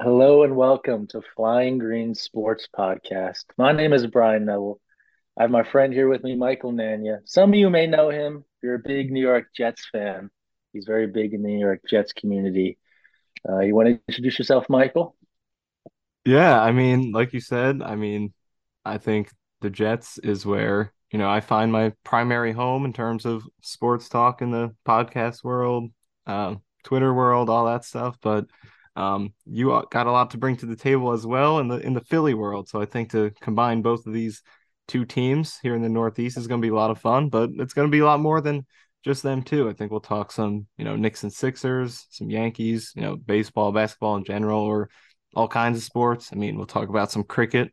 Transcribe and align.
Hello 0.00 0.42
and 0.42 0.56
welcome 0.56 1.06
to 1.06 1.22
Flying 1.36 1.78
Green 1.78 2.16
Sports 2.16 2.68
Podcast. 2.76 3.44
My 3.56 3.70
name 3.70 3.92
is 3.92 4.04
Bryan 4.08 4.44
Nebel. 4.44 4.80
I 5.38 5.42
have 5.42 5.52
my 5.52 5.62
friend 5.62 5.92
here 5.92 6.08
with 6.08 6.24
me, 6.24 6.34
Michael 6.34 6.72
Nania. 6.72 7.20
Some 7.26 7.50
of 7.50 7.54
you 7.54 7.70
may 7.70 7.86
know 7.86 8.10
him. 8.10 8.38
If 8.38 8.62
you're 8.64 8.74
a 8.74 8.80
big 8.80 9.12
New 9.12 9.20
York 9.20 9.50
Jets 9.56 9.86
fan. 9.92 10.30
He's 10.72 10.84
very 10.84 11.06
big 11.06 11.32
in 11.32 11.44
the 11.44 11.48
New 11.48 11.60
York 11.60 11.82
Jets 11.88 12.12
community. 12.12 12.76
Uh, 13.48 13.60
you 13.60 13.76
want 13.76 13.86
to 13.86 14.00
introduce 14.08 14.36
yourself, 14.36 14.68
Michael? 14.68 15.14
Yeah, 16.24 16.60
I 16.60 16.72
mean, 16.72 17.12
like 17.12 17.32
you 17.32 17.40
said, 17.40 17.80
I 17.80 17.94
mean, 17.94 18.34
I 18.84 18.98
think 18.98 19.30
the 19.60 19.70
Jets 19.70 20.18
is 20.18 20.44
where, 20.44 20.92
you 21.12 21.20
know, 21.20 21.30
I 21.30 21.38
find 21.38 21.70
my 21.70 21.92
primary 22.02 22.50
home 22.50 22.84
in 22.84 22.92
terms 22.92 23.26
of 23.26 23.44
sports 23.62 24.08
talk 24.08 24.42
in 24.42 24.50
the 24.50 24.74
podcast 24.84 25.44
world, 25.44 25.92
uh, 26.26 26.56
Twitter 26.82 27.14
world, 27.14 27.48
all 27.48 27.66
that 27.66 27.84
stuff. 27.84 28.18
But 28.20 28.46
um, 28.96 29.32
you 29.44 29.82
got 29.90 30.06
a 30.06 30.12
lot 30.12 30.30
to 30.30 30.38
bring 30.38 30.56
to 30.58 30.66
the 30.66 30.76
table 30.76 31.12
as 31.12 31.26
well 31.26 31.58
in 31.58 31.68
the 31.68 31.78
in 31.78 31.94
the 31.94 32.00
Philly 32.00 32.34
world. 32.34 32.68
So 32.68 32.80
I 32.80 32.84
think 32.84 33.10
to 33.10 33.32
combine 33.40 33.82
both 33.82 34.06
of 34.06 34.12
these 34.12 34.42
two 34.86 35.04
teams 35.04 35.58
here 35.62 35.74
in 35.74 35.82
the 35.82 35.88
Northeast 35.88 36.36
is 36.36 36.46
going 36.46 36.60
to 36.60 36.64
be 36.64 36.70
a 36.70 36.74
lot 36.74 36.90
of 36.90 37.00
fun, 37.00 37.28
but 37.28 37.50
it's 37.58 37.74
going 37.74 37.88
to 37.88 37.92
be 37.92 38.00
a 38.00 38.04
lot 38.04 38.20
more 38.20 38.40
than 38.40 38.66
just 39.04 39.22
them 39.22 39.42
too. 39.42 39.68
I 39.68 39.72
think 39.72 39.90
we'll 39.90 40.00
talk 40.00 40.32
some, 40.32 40.66
you 40.78 40.84
know, 40.84 40.96
Knicks 40.96 41.22
and 41.22 41.32
Sixers, 41.32 42.06
some 42.10 42.30
Yankees, 42.30 42.92
you 42.94 43.02
know, 43.02 43.16
baseball, 43.16 43.72
basketball 43.72 44.16
in 44.16 44.24
general, 44.24 44.62
or 44.62 44.88
all 45.34 45.48
kinds 45.48 45.78
of 45.78 45.84
sports. 45.84 46.30
I 46.32 46.36
mean, 46.36 46.56
we'll 46.56 46.66
talk 46.66 46.88
about 46.88 47.10
some 47.10 47.24
cricket. 47.24 47.72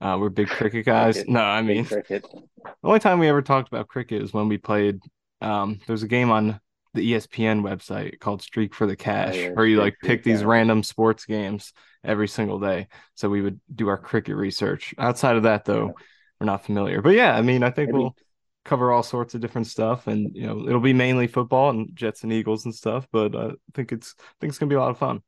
Uh, 0.00 0.16
we're 0.20 0.28
big 0.28 0.48
cricket 0.48 0.84
guys. 0.86 1.16
Cricket. 1.16 1.32
No, 1.32 1.40
I 1.40 1.62
mean, 1.62 1.84
cricket. 1.84 2.22
the 2.22 2.72
only 2.84 3.00
time 3.00 3.18
we 3.18 3.28
ever 3.28 3.42
talked 3.42 3.68
about 3.68 3.88
cricket 3.88 4.22
is 4.22 4.32
when 4.32 4.48
we 4.48 4.58
played. 4.58 5.00
Um, 5.40 5.80
there's 5.86 6.02
a 6.02 6.08
game 6.08 6.30
on 6.30 6.60
the 6.98 7.12
ESPN 7.12 7.62
website 7.62 8.18
called 8.20 8.42
Streak 8.42 8.74
for 8.74 8.86
the 8.86 8.92
oh, 8.92 8.96
Cash, 8.96 9.34
oh, 9.34 9.38
yeah, 9.38 9.50
where 9.50 9.66
you 9.66 9.78
like 9.78 9.96
pick 10.02 10.22
these 10.22 10.44
random 10.44 10.82
sports 10.82 11.24
games 11.24 11.72
every 12.04 12.28
single 12.28 12.58
day. 12.58 12.88
So 13.14 13.28
we 13.28 13.40
would 13.40 13.60
do 13.74 13.88
our 13.88 13.98
cricket 13.98 14.36
research. 14.36 14.94
Outside 14.98 15.36
of 15.36 15.44
that, 15.44 15.64
though, 15.64 15.86
yeah. 15.86 16.04
we're 16.40 16.46
not 16.46 16.64
familiar. 16.64 17.00
But 17.00 17.14
yeah, 17.14 17.34
I 17.34 17.42
mean, 17.42 17.62
I 17.62 17.70
think 17.70 17.90
Maybe. 17.90 17.98
we'll 17.98 18.16
cover 18.64 18.92
all 18.92 19.02
sorts 19.02 19.34
of 19.34 19.40
different 19.40 19.66
stuff, 19.66 20.06
and 20.06 20.34
you 20.34 20.46
know, 20.46 20.66
it'll 20.66 20.80
be 20.80 20.92
mainly 20.92 21.26
football 21.26 21.70
and 21.70 21.90
Jets 21.94 22.22
and 22.22 22.32
Eagles 22.32 22.64
and 22.64 22.74
stuff. 22.74 23.06
But 23.12 23.34
I 23.34 23.50
think 23.74 23.92
it's 23.92 24.14
I 24.18 24.22
think 24.40 24.50
it's 24.50 24.58
gonna 24.58 24.70
be 24.70 24.76
a 24.76 24.80
lot 24.80 24.90
of 24.90 24.98
fun. 24.98 25.22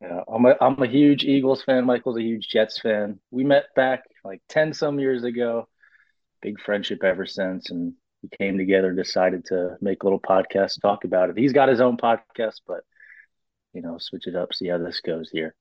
Yeah, 0.00 0.20
I'm 0.28 0.44
a 0.44 0.56
I'm 0.60 0.82
a 0.82 0.86
huge 0.86 1.24
Eagles 1.24 1.62
fan. 1.62 1.84
Michael's 1.84 2.18
a 2.18 2.22
huge 2.22 2.48
Jets 2.48 2.80
fan. 2.80 3.20
We 3.30 3.44
met 3.44 3.66
back 3.74 4.04
like 4.24 4.42
ten 4.48 4.72
some 4.72 4.98
years 4.98 5.24
ago. 5.24 5.68
Big 6.42 6.60
friendship 6.60 7.02
ever 7.04 7.26
since, 7.26 7.70
and 7.70 7.94
we 8.30 8.36
came 8.36 8.58
together 8.58 8.92
decided 8.92 9.44
to 9.46 9.76
make 9.80 10.02
a 10.02 10.06
little 10.06 10.20
podcast 10.20 10.80
talk 10.80 11.04
about 11.04 11.30
it. 11.30 11.38
He's 11.38 11.52
got 11.52 11.68
his 11.68 11.80
own 11.80 11.96
podcast, 11.96 12.60
but 12.66 12.80
you 13.72 13.82
know, 13.82 13.98
switch 13.98 14.26
it 14.26 14.36
up, 14.36 14.54
see 14.54 14.68
how 14.68 14.78
this 14.78 15.00
goes 15.00 15.30
here. 15.30 15.54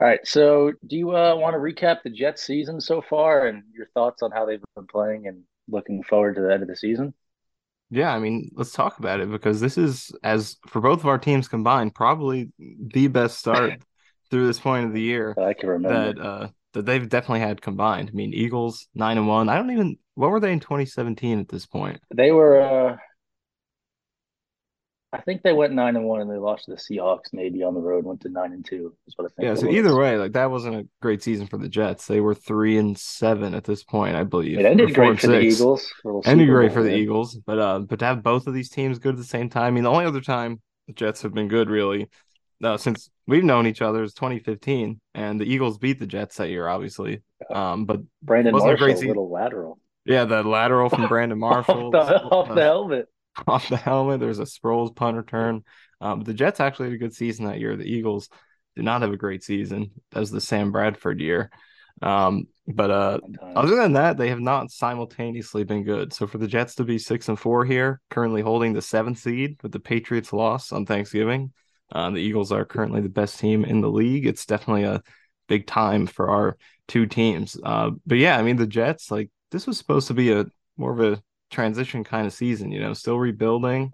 All 0.00 0.06
right, 0.06 0.20
so 0.24 0.72
do 0.86 0.96
you 0.96 1.14
uh, 1.14 1.36
want 1.36 1.54
to 1.54 1.58
recap 1.58 1.98
the 2.02 2.10
Jets 2.10 2.42
season 2.42 2.80
so 2.80 3.02
far 3.02 3.46
and 3.46 3.62
your 3.74 3.86
thoughts 3.94 4.22
on 4.22 4.30
how 4.30 4.46
they've 4.46 4.62
been 4.74 4.86
playing 4.86 5.26
and 5.28 5.42
looking 5.68 6.02
forward 6.02 6.36
to 6.36 6.40
the 6.40 6.52
end 6.52 6.62
of 6.62 6.68
the 6.68 6.76
season? 6.76 7.14
Yeah, 7.90 8.12
I 8.12 8.18
mean, 8.18 8.50
let's 8.54 8.72
talk 8.72 8.98
about 8.98 9.20
it 9.20 9.30
because 9.30 9.60
this 9.60 9.76
is, 9.76 10.10
as 10.24 10.56
for 10.66 10.80
both 10.80 11.00
of 11.00 11.06
our 11.06 11.18
teams 11.18 11.46
combined, 11.46 11.94
probably 11.94 12.50
the 12.58 13.08
best 13.08 13.38
start 13.38 13.74
through 14.30 14.46
this 14.46 14.58
point 14.58 14.86
of 14.86 14.94
the 14.94 15.00
year 15.00 15.34
I 15.38 15.52
can 15.52 15.68
remember 15.68 16.14
that 16.14 16.26
uh, 16.26 16.48
that 16.72 16.86
they've 16.86 17.06
definitely 17.06 17.40
had 17.40 17.60
combined. 17.60 18.08
I 18.08 18.16
mean, 18.16 18.32
Eagles 18.32 18.88
nine 18.94 19.18
and 19.18 19.28
one. 19.28 19.50
I 19.50 19.56
don't 19.56 19.70
even 19.70 19.98
what 20.14 20.30
were 20.30 20.40
they 20.40 20.52
in 20.52 20.60
2017 20.60 21.40
at 21.40 21.48
this 21.48 21.66
point? 21.66 22.00
They 22.14 22.32
were 22.32 22.60
uh, 22.60 22.96
I 25.14 25.20
think 25.20 25.42
they 25.42 25.52
went 25.52 25.74
nine 25.74 25.94
and 25.96 26.06
one 26.06 26.22
and 26.22 26.30
they 26.30 26.38
lost 26.38 26.64
to 26.64 26.70
the 26.70 26.78
Seahawks 26.78 27.34
maybe 27.34 27.62
on 27.62 27.74
the 27.74 27.80
road, 27.80 28.06
went 28.06 28.22
to 28.22 28.30
nine 28.30 28.52
and 28.52 28.64
two. 28.64 28.96
Is 29.06 29.14
what 29.16 29.26
I 29.26 29.28
think. 29.28 29.46
Yeah, 29.46 29.54
so 29.54 29.66
was. 29.66 29.76
either 29.76 29.94
way, 29.94 30.16
like 30.16 30.32
that 30.32 30.50
wasn't 30.50 30.76
a 30.76 30.88
great 31.02 31.22
season 31.22 31.46
for 31.46 31.58
the 31.58 31.68
Jets. 31.68 32.06
They 32.06 32.20
were 32.20 32.34
three 32.34 32.78
and 32.78 32.96
seven 32.96 33.54
at 33.54 33.64
this 33.64 33.84
point, 33.84 34.16
I 34.16 34.24
believe. 34.24 34.58
It 34.58 34.64
ended 34.64 34.94
great 34.94 35.20
for 35.20 35.26
six. 35.26 35.28
the 35.28 35.40
Eagles. 35.40 35.92
Ended 36.24 36.48
great 36.48 36.72
for 36.72 36.82
the 36.82 36.94
Eagles, 36.94 37.36
but 37.36 37.58
uh, 37.58 37.80
but 37.80 37.98
to 37.98 38.06
have 38.06 38.22
both 38.22 38.46
of 38.46 38.54
these 38.54 38.70
teams 38.70 38.98
good 38.98 39.14
at 39.14 39.18
the 39.18 39.24
same 39.24 39.50
time. 39.50 39.64
I 39.64 39.70
mean, 39.70 39.84
the 39.84 39.90
only 39.90 40.06
other 40.06 40.22
time 40.22 40.62
the 40.86 40.94
Jets 40.94 41.20
have 41.22 41.34
been 41.34 41.48
good 41.48 41.68
really, 41.68 42.08
uh, 42.64 42.78
since 42.78 43.10
we've 43.26 43.44
known 43.44 43.66
each 43.66 43.82
other 43.82 44.02
is 44.02 44.14
2015, 44.14 44.98
and 45.14 45.38
the 45.38 45.44
Eagles 45.44 45.76
beat 45.76 45.98
the 45.98 46.06
Jets 46.06 46.36
that 46.36 46.48
year, 46.48 46.68
obviously. 46.68 47.20
Um, 47.50 47.84
but 47.84 48.00
Brandon 48.22 48.52
Marshall, 48.52 48.70
a 48.70 48.76
great 48.78 48.98
little 49.06 49.30
lateral. 49.30 49.78
Yeah, 50.04 50.24
the 50.24 50.42
lateral 50.42 50.88
from 50.88 51.06
Brandon 51.08 51.38
Marshall 51.38 51.94
off, 51.96 52.08
the, 52.08 52.22
off 52.22 52.54
the 52.54 52.62
helmet. 52.62 53.08
off 53.46 53.68
the 53.68 53.76
helmet. 53.76 54.20
There's 54.20 54.38
a 54.38 54.44
Sproles 54.44 54.94
punt 54.94 55.16
return. 55.16 55.64
Um, 56.00 56.22
the 56.22 56.34
Jets 56.34 56.60
actually 56.60 56.86
had 56.86 56.94
a 56.94 56.98
good 56.98 57.14
season 57.14 57.46
that 57.46 57.60
year. 57.60 57.76
The 57.76 57.84
Eagles 57.84 58.28
did 58.74 58.84
not 58.84 59.02
have 59.02 59.12
a 59.12 59.16
great 59.16 59.44
season. 59.44 59.92
That 60.10 60.20
was 60.20 60.30
the 60.30 60.40
Sam 60.40 60.72
Bradford 60.72 61.20
year. 61.20 61.50
Um, 62.00 62.48
but 62.66 62.90
uh, 62.90 63.18
other 63.54 63.76
than 63.76 63.92
that, 63.92 64.16
they 64.16 64.28
have 64.28 64.40
not 64.40 64.70
simultaneously 64.70 65.64
been 65.64 65.84
good. 65.84 66.12
So 66.12 66.26
for 66.26 66.38
the 66.38 66.48
Jets 66.48 66.76
to 66.76 66.84
be 66.84 66.98
six 66.98 67.28
and 67.28 67.38
four 67.38 67.64
here, 67.64 68.00
currently 68.10 68.42
holding 68.42 68.72
the 68.72 68.82
seventh 68.82 69.18
seed 69.18 69.58
with 69.62 69.72
the 69.72 69.80
Patriots 69.80 70.32
loss 70.32 70.72
on 70.72 70.86
Thanksgiving, 70.86 71.52
uh, 71.92 72.10
the 72.10 72.18
Eagles 72.18 72.50
are 72.50 72.64
currently 72.64 73.00
the 73.00 73.08
best 73.08 73.38
team 73.38 73.64
in 73.64 73.80
the 73.80 73.90
league. 73.90 74.26
It's 74.26 74.46
definitely 74.46 74.84
a 74.84 75.02
big 75.48 75.66
time 75.66 76.06
for 76.06 76.30
our 76.30 76.56
two 76.88 77.06
teams. 77.06 77.56
Uh, 77.62 77.90
but 78.06 78.18
yeah, 78.18 78.36
I 78.38 78.42
mean 78.42 78.56
the 78.56 78.66
Jets, 78.66 79.10
like 79.10 79.30
this 79.52 79.66
was 79.66 79.78
supposed 79.78 80.08
to 80.08 80.14
be 80.14 80.32
a 80.32 80.46
more 80.76 80.92
of 80.92 81.00
a 81.00 81.22
transition 81.50 82.02
kind 82.02 82.26
of 82.26 82.32
season, 82.32 82.72
you 82.72 82.80
know, 82.80 82.94
still 82.94 83.18
rebuilding, 83.18 83.92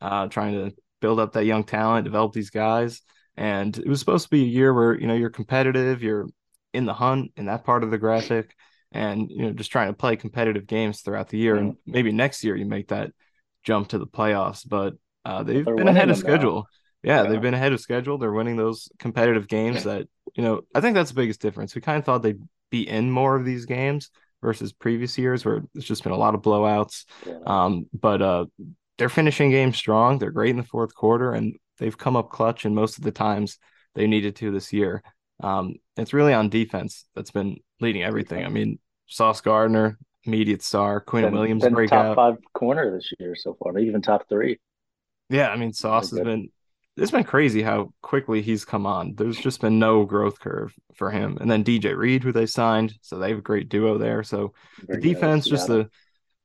uh, 0.00 0.28
trying 0.28 0.54
to 0.54 0.74
build 1.00 1.18
up 1.18 1.32
that 1.32 1.44
young 1.44 1.64
talent, 1.64 2.04
develop 2.04 2.32
these 2.32 2.50
guys. 2.50 3.02
And 3.36 3.76
it 3.76 3.86
was 3.88 4.00
supposed 4.00 4.24
to 4.24 4.30
be 4.30 4.42
a 4.42 4.46
year 4.46 4.72
where, 4.72 4.98
you 4.98 5.06
know, 5.06 5.14
you're 5.14 5.30
competitive, 5.30 6.02
you're 6.02 6.26
in 6.72 6.86
the 6.86 6.94
hunt 6.94 7.32
in 7.36 7.46
that 7.46 7.64
part 7.64 7.82
of 7.82 7.90
the 7.90 7.98
graphic, 7.98 8.54
and, 8.92 9.30
you 9.30 9.42
know, 9.42 9.52
just 9.52 9.72
trying 9.72 9.88
to 9.88 9.92
play 9.92 10.16
competitive 10.16 10.66
games 10.66 11.00
throughout 11.00 11.28
the 11.28 11.38
year. 11.38 11.56
And 11.56 11.76
maybe 11.86 12.12
next 12.12 12.44
year 12.44 12.56
you 12.56 12.66
make 12.66 12.88
that 12.88 13.10
jump 13.64 13.88
to 13.88 13.98
the 13.98 14.06
playoffs. 14.06 14.66
But 14.68 14.94
uh, 15.24 15.42
they've 15.42 15.64
They're 15.64 15.76
been 15.76 15.88
ahead 15.88 16.10
of 16.10 16.16
schedule. 16.16 16.66
Yeah, 17.02 17.22
yeah, 17.22 17.28
they've 17.30 17.40
been 17.40 17.54
ahead 17.54 17.72
of 17.72 17.80
schedule. 17.80 18.18
They're 18.18 18.32
winning 18.32 18.56
those 18.56 18.88
competitive 18.98 19.48
games 19.48 19.84
that, 19.84 20.06
you 20.34 20.44
know, 20.44 20.60
I 20.74 20.80
think 20.80 20.94
that's 20.94 21.10
the 21.10 21.16
biggest 21.16 21.40
difference. 21.40 21.74
We 21.74 21.80
kind 21.80 21.98
of 21.98 22.04
thought 22.04 22.22
they'd 22.22 22.42
be 22.70 22.88
in 22.88 23.10
more 23.10 23.36
of 23.36 23.44
these 23.44 23.64
games 23.64 24.10
versus 24.42 24.72
previous 24.72 25.18
years 25.18 25.44
where 25.44 25.62
it's 25.74 25.84
just 25.84 26.02
been 26.02 26.12
a 26.12 26.16
lot 26.16 26.34
of 26.34 26.42
blowouts. 26.42 27.04
Yeah. 27.26 27.38
Um, 27.46 27.86
but 27.92 28.22
uh, 28.22 28.46
they're 28.98 29.08
finishing 29.08 29.50
games 29.50 29.76
strong. 29.76 30.18
They're 30.18 30.30
great 30.30 30.50
in 30.50 30.56
the 30.56 30.62
fourth 30.62 30.94
quarter, 30.94 31.32
and 31.32 31.56
they've 31.78 31.96
come 31.96 32.16
up 32.16 32.30
clutch 32.30 32.64
in 32.64 32.74
most 32.74 32.98
of 32.98 33.04
the 33.04 33.12
times 33.12 33.58
they 33.94 34.06
needed 34.06 34.36
to 34.36 34.50
this 34.50 34.72
year. 34.72 35.02
Um, 35.42 35.76
it's 35.96 36.12
really 36.12 36.34
on 36.34 36.48
defense 36.48 37.06
that's 37.14 37.30
been 37.30 37.56
leading 37.80 38.02
everything. 38.02 38.44
I 38.44 38.48
mean, 38.48 38.78
Sauce 39.06 39.40
Gardner, 39.40 39.98
immediate 40.24 40.62
star, 40.62 41.02
Quinnen, 41.02 41.32
Williams 41.32 41.62
been 41.62 41.74
breakout, 41.74 42.14
top 42.14 42.16
five 42.16 42.36
corner 42.52 42.94
this 42.94 43.12
year 43.18 43.34
so 43.34 43.56
far, 43.62 43.72
maybe 43.72 43.88
even 43.88 44.02
top 44.02 44.28
three. 44.28 44.58
Yeah, 45.30 45.48
I 45.48 45.56
mean, 45.56 45.72
Sauce 45.72 46.10
has 46.10 46.20
been 46.20 46.50
it's 46.96 47.10
been 47.10 47.24
crazy 47.24 47.62
how 47.62 47.92
quickly 48.02 48.42
he's 48.42 48.64
come 48.64 48.86
on. 48.86 49.14
There's 49.14 49.38
just 49.38 49.60
been 49.60 49.78
no 49.78 50.04
growth 50.04 50.40
curve 50.40 50.74
for 50.94 51.10
him. 51.10 51.38
And 51.40 51.50
then 51.50 51.64
DJ 51.64 51.96
Reed, 51.96 52.22
who 52.22 52.32
they 52.32 52.46
signed, 52.46 52.94
so 53.00 53.18
they 53.18 53.30
have 53.30 53.38
a 53.38 53.42
great 53.42 53.68
duo 53.68 53.96
there. 53.96 54.22
So 54.22 54.54
Very 54.86 55.00
the 55.00 55.08
defense, 55.08 55.46
just 55.46 55.68
the 55.68 55.88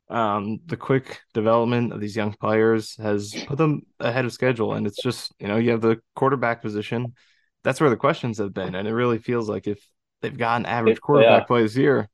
um 0.08 0.60
the 0.68 0.78
quick 0.78 1.22
development 1.34 1.92
of 1.92 2.00
these 2.00 2.16
young 2.16 2.32
players 2.34 2.96
has 2.98 3.34
put 3.48 3.58
them 3.58 3.82
ahead 4.00 4.26
of 4.26 4.34
schedule. 4.34 4.74
And 4.74 4.86
it's 4.86 5.02
just, 5.02 5.34
you 5.40 5.48
know, 5.48 5.58
you 5.58 5.72
have 5.72 5.82
the 5.82 6.00
quarterback 6.16 6.62
position. 6.62 7.14
That's 7.64 7.82
where 7.82 7.90
the 7.90 7.98
questions 7.98 8.38
have 8.38 8.54
been. 8.54 8.76
And 8.76 8.88
it 8.88 8.94
really 8.94 9.18
feels 9.18 9.50
like 9.50 9.68
if 9.68 9.84
they've 10.22 10.38
got 10.38 10.60
an 10.60 10.68
average 10.68 11.02
quarterback 11.02 11.42
yeah. 11.42 11.46
play 11.46 11.64
this 11.64 11.76
year, 11.76 12.08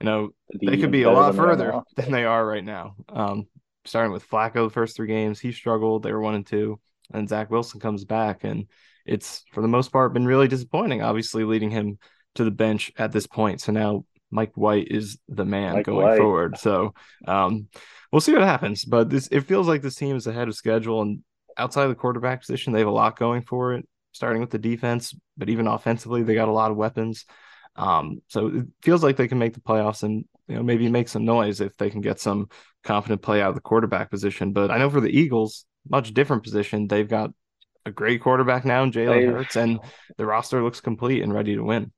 you 0.00 0.06
know, 0.06 0.30
the 0.48 0.66
they 0.66 0.78
could 0.78 0.90
be 0.90 1.02
a 1.02 1.10
lot 1.10 1.34
further 1.34 1.70
right 1.70 1.82
than 1.96 2.10
they 2.10 2.24
are 2.24 2.44
right 2.44 2.64
now. 2.64 2.96
Um, 3.10 3.46
starting 3.84 4.12
with 4.12 4.28
Flacco 4.28 4.66
the 4.66 4.72
first 4.72 4.96
three 4.96 5.06
games, 5.06 5.38
he 5.38 5.52
struggled. 5.52 6.02
They 6.02 6.12
were 6.12 6.22
one 6.22 6.34
and 6.34 6.46
two 6.46 6.80
and 7.12 7.28
Zach 7.28 7.50
Wilson 7.50 7.80
comes 7.80 8.04
back, 8.04 8.44
and 8.44 8.66
it's 9.06 9.42
for 9.52 9.60
the 9.60 9.68
most 9.68 9.92
part 9.92 10.12
been 10.14 10.26
really 10.26 10.48
disappointing. 10.48 11.02
Obviously, 11.02 11.44
leading 11.44 11.70
him 11.70 11.98
to 12.36 12.44
the 12.44 12.50
bench 12.50 12.90
at 12.96 13.12
this 13.12 13.26
point. 13.26 13.60
So 13.60 13.72
now 13.72 14.04
Mike 14.30 14.52
White 14.54 14.88
is 14.90 15.18
the 15.28 15.44
man 15.44 15.74
Mike 15.74 15.86
going 15.86 16.06
White. 16.06 16.18
forward. 16.18 16.58
So 16.58 16.94
um, 17.26 17.68
we'll 18.10 18.20
see 18.20 18.32
what 18.32 18.42
happens. 18.42 18.84
But 18.84 19.10
this 19.10 19.28
it 19.30 19.42
feels 19.42 19.68
like 19.68 19.82
this 19.82 19.94
team 19.94 20.16
is 20.16 20.26
ahead 20.26 20.48
of 20.48 20.54
schedule, 20.54 21.02
and 21.02 21.22
outside 21.56 21.84
of 21.84 21.90
the 21.90 21.94
quarterback 21.94 22.40
position, 22.40 22.72
they 22.72 22.80
have 22.80 22.88
a 22.88 22.92
lot 22.92 23.18
going 23.18 23.42
for 23.42 23.74
it. 23.74 23.86
Starting 24.12 24.40
with 24.40 24.50
the 24.50 24.58
defense, 24.58 25.12
but 25.36 25.48
even 25.48 25.66
offensively, 25.66 26.22
they 26.22 26.36
got 26.36 26.48
a 26.48 26.52
lot 26.52 26.70
of 26.70 26.76
weapons. 26.76 27.24
Um, 27.76 28.20
so 28.28 28.46
it 28.46 28.66
feels 28.82 29.02
like 29.02 29.16
they 29.16 29.26
can 29.26 29.38
make 29.38 29.54
the 29.54 29.60
playoffs 29.60 30.04
and 30.04 30.24
you 30.46 30.54
know 30.54 30.62
maybe 30.62 30.88
make 30.88 31.08
some 31.08 31.24
noise 31.24 31.60
if 31.60 31.76
they 31.76 31.90
can 31.90 32.00
get 32.00 32.20
some 32.20 32.48
confident 32.84 33.22
play 33.22 33.42
out 33.42 33.48
of 33.48 33.54
the 33.56 33.60
quarterback 33.60 34.10
position. 34.10 34.52
But 34.52 34.70
I 34.70 34.78
know 34.78 34.90
for 34.90 35.00
the 35.00 35.08
Eagles, 35.08 35.66
much 35.88 36.14
different 36.14 36.42
position. 36.42 36.88
They've 36.88 37.08
got 37.08 37.30
a 37.86 37.90
great 37.90 38.22
quarterback 38.22 38.64
now 38.64 38.84
Jalen 38.86 39.32
Hurts, 39.32 39.56
and 39.56 39.80
the 40.16 40.26
roster 40.26 40.62
looks 40.62 40.80
complete 40.80 41.22
and 41.22 41.32
ready 41.32 41.54
to 41.54 41.62
win. 41.62 41.92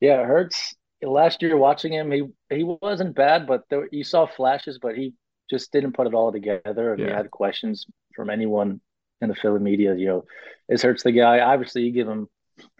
Yeah, 0.00 0.24
Hurts. 0.24 0.74
Last 1.02 1.42
year, 1.42 1.56
watching 1.56 1.92
him, 1.92 2.12
he 2.12 2.22
he 2.48 2.62
wasn't 2.64 3.16
bad, 3.16 3.46
but 3.46 3.62
there, 3.70 3.88
you 3.90 4.04
saw 4.04 4.26
flashes, 4.26 4.78
but 4.80 4.96
he 4.96 5.14
just 5.50 5.72
didn't 5.72 5.92
put 5.92 6.06
it 6.06 6.14
all 6.14 6.32
together. 6.32 6.92
And 6.92 7.00
yeah. 7.00 7.06
we 7.06 7.12
had 7.12 7.30
questions 7.30 7.86
from 8.14 8.30
anyone 8.30 8.80
in 9.20 9.28
the 9.28 9.34
Philly 9.34 9.60
media. 9.60 9.94
You 9.96 10.06
know, 10.06 10.24
this 10.68 10.82
hurts 10.82 11.02
the 11.02 11.12
guy. 11.12 11.40
Obviously, 11.40 11.82
you 11.82 11.92
give 11.92 12.08
him 12.08 12.28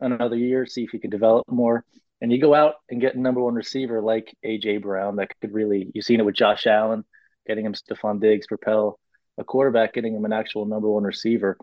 another 0.00 0.36
year, 0.36 0.66
see 0.66 0.84
if 0.84 0.90
he 0.90 0.98
can 0.98 1.10
develop 1.10 1.46
more. 1.48 1.84
And 2.20 2.30
you 2.30 2.40
go 2.40 2.54
out 2.54 2.74
and 2.88 3.00
get 3.00 3.16
a 3.16 3.20
number 3.20 3.40
one 3.40 3.54
receiver 3.54 4.00
like 4.00 4.32
AJ 4.44 4.82
Brown 4.82 5.16
that 5.16 5.32
could 5.40 5.52
really. 5.52 5.90
You've 5.92 6.04
seen 6.04 6.20
it 6.20 6.26
with 6.26 6.36
Josh 6.36 6.66
Allen, 6.66 7.04
getting 7.46 7.66
him 7.66 7.74
Stefon 7.74 8.20
Diggs, 8.20 8.46
propel 8.46 9.00
a 9.38 9.44
quarterback, 9.44 9.94
getting 9.94 10.14
him 10.14 10.24
an 10.24 10.32
actual 10.32 10.66
number 10.66 10.88
one 10.88 11.04
receiver, 11.04 11.56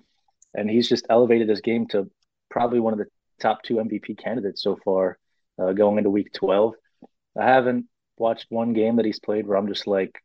and 0.54 0.69
he's 0.69 0.89
just 0.89 1.06
elevated 1.10 1.50
his 1.50 1.62
game 1.62 1.88
to 1.88 2.10
probably 2.50 2.80
one 2.80 2.94
of 2.94 3.00
the 3.00 3.07
top 3.39 3.63
two 3.63 3.75
MVP 3.75 4.18
candidates 4.18 4.62
so 4.62 4.77
far, 4.83 5.18
uh, 5.62 5.74
going 5.74 5.98
into 5.98 6.10
Week 6.10 6.31
12. 6.33 6.74
I 7.39 7.45
haven't 7.45 7.86
watched 8.18 8.48
one 8.50 8.74
game 8.74 8.98
that 8.98 9.06
he's 9.06 9.19
played 9.19 9.48
where 9.48 9.57
I'm 9.57 9.68
just 9.68 9.88
like, 9.88 10.21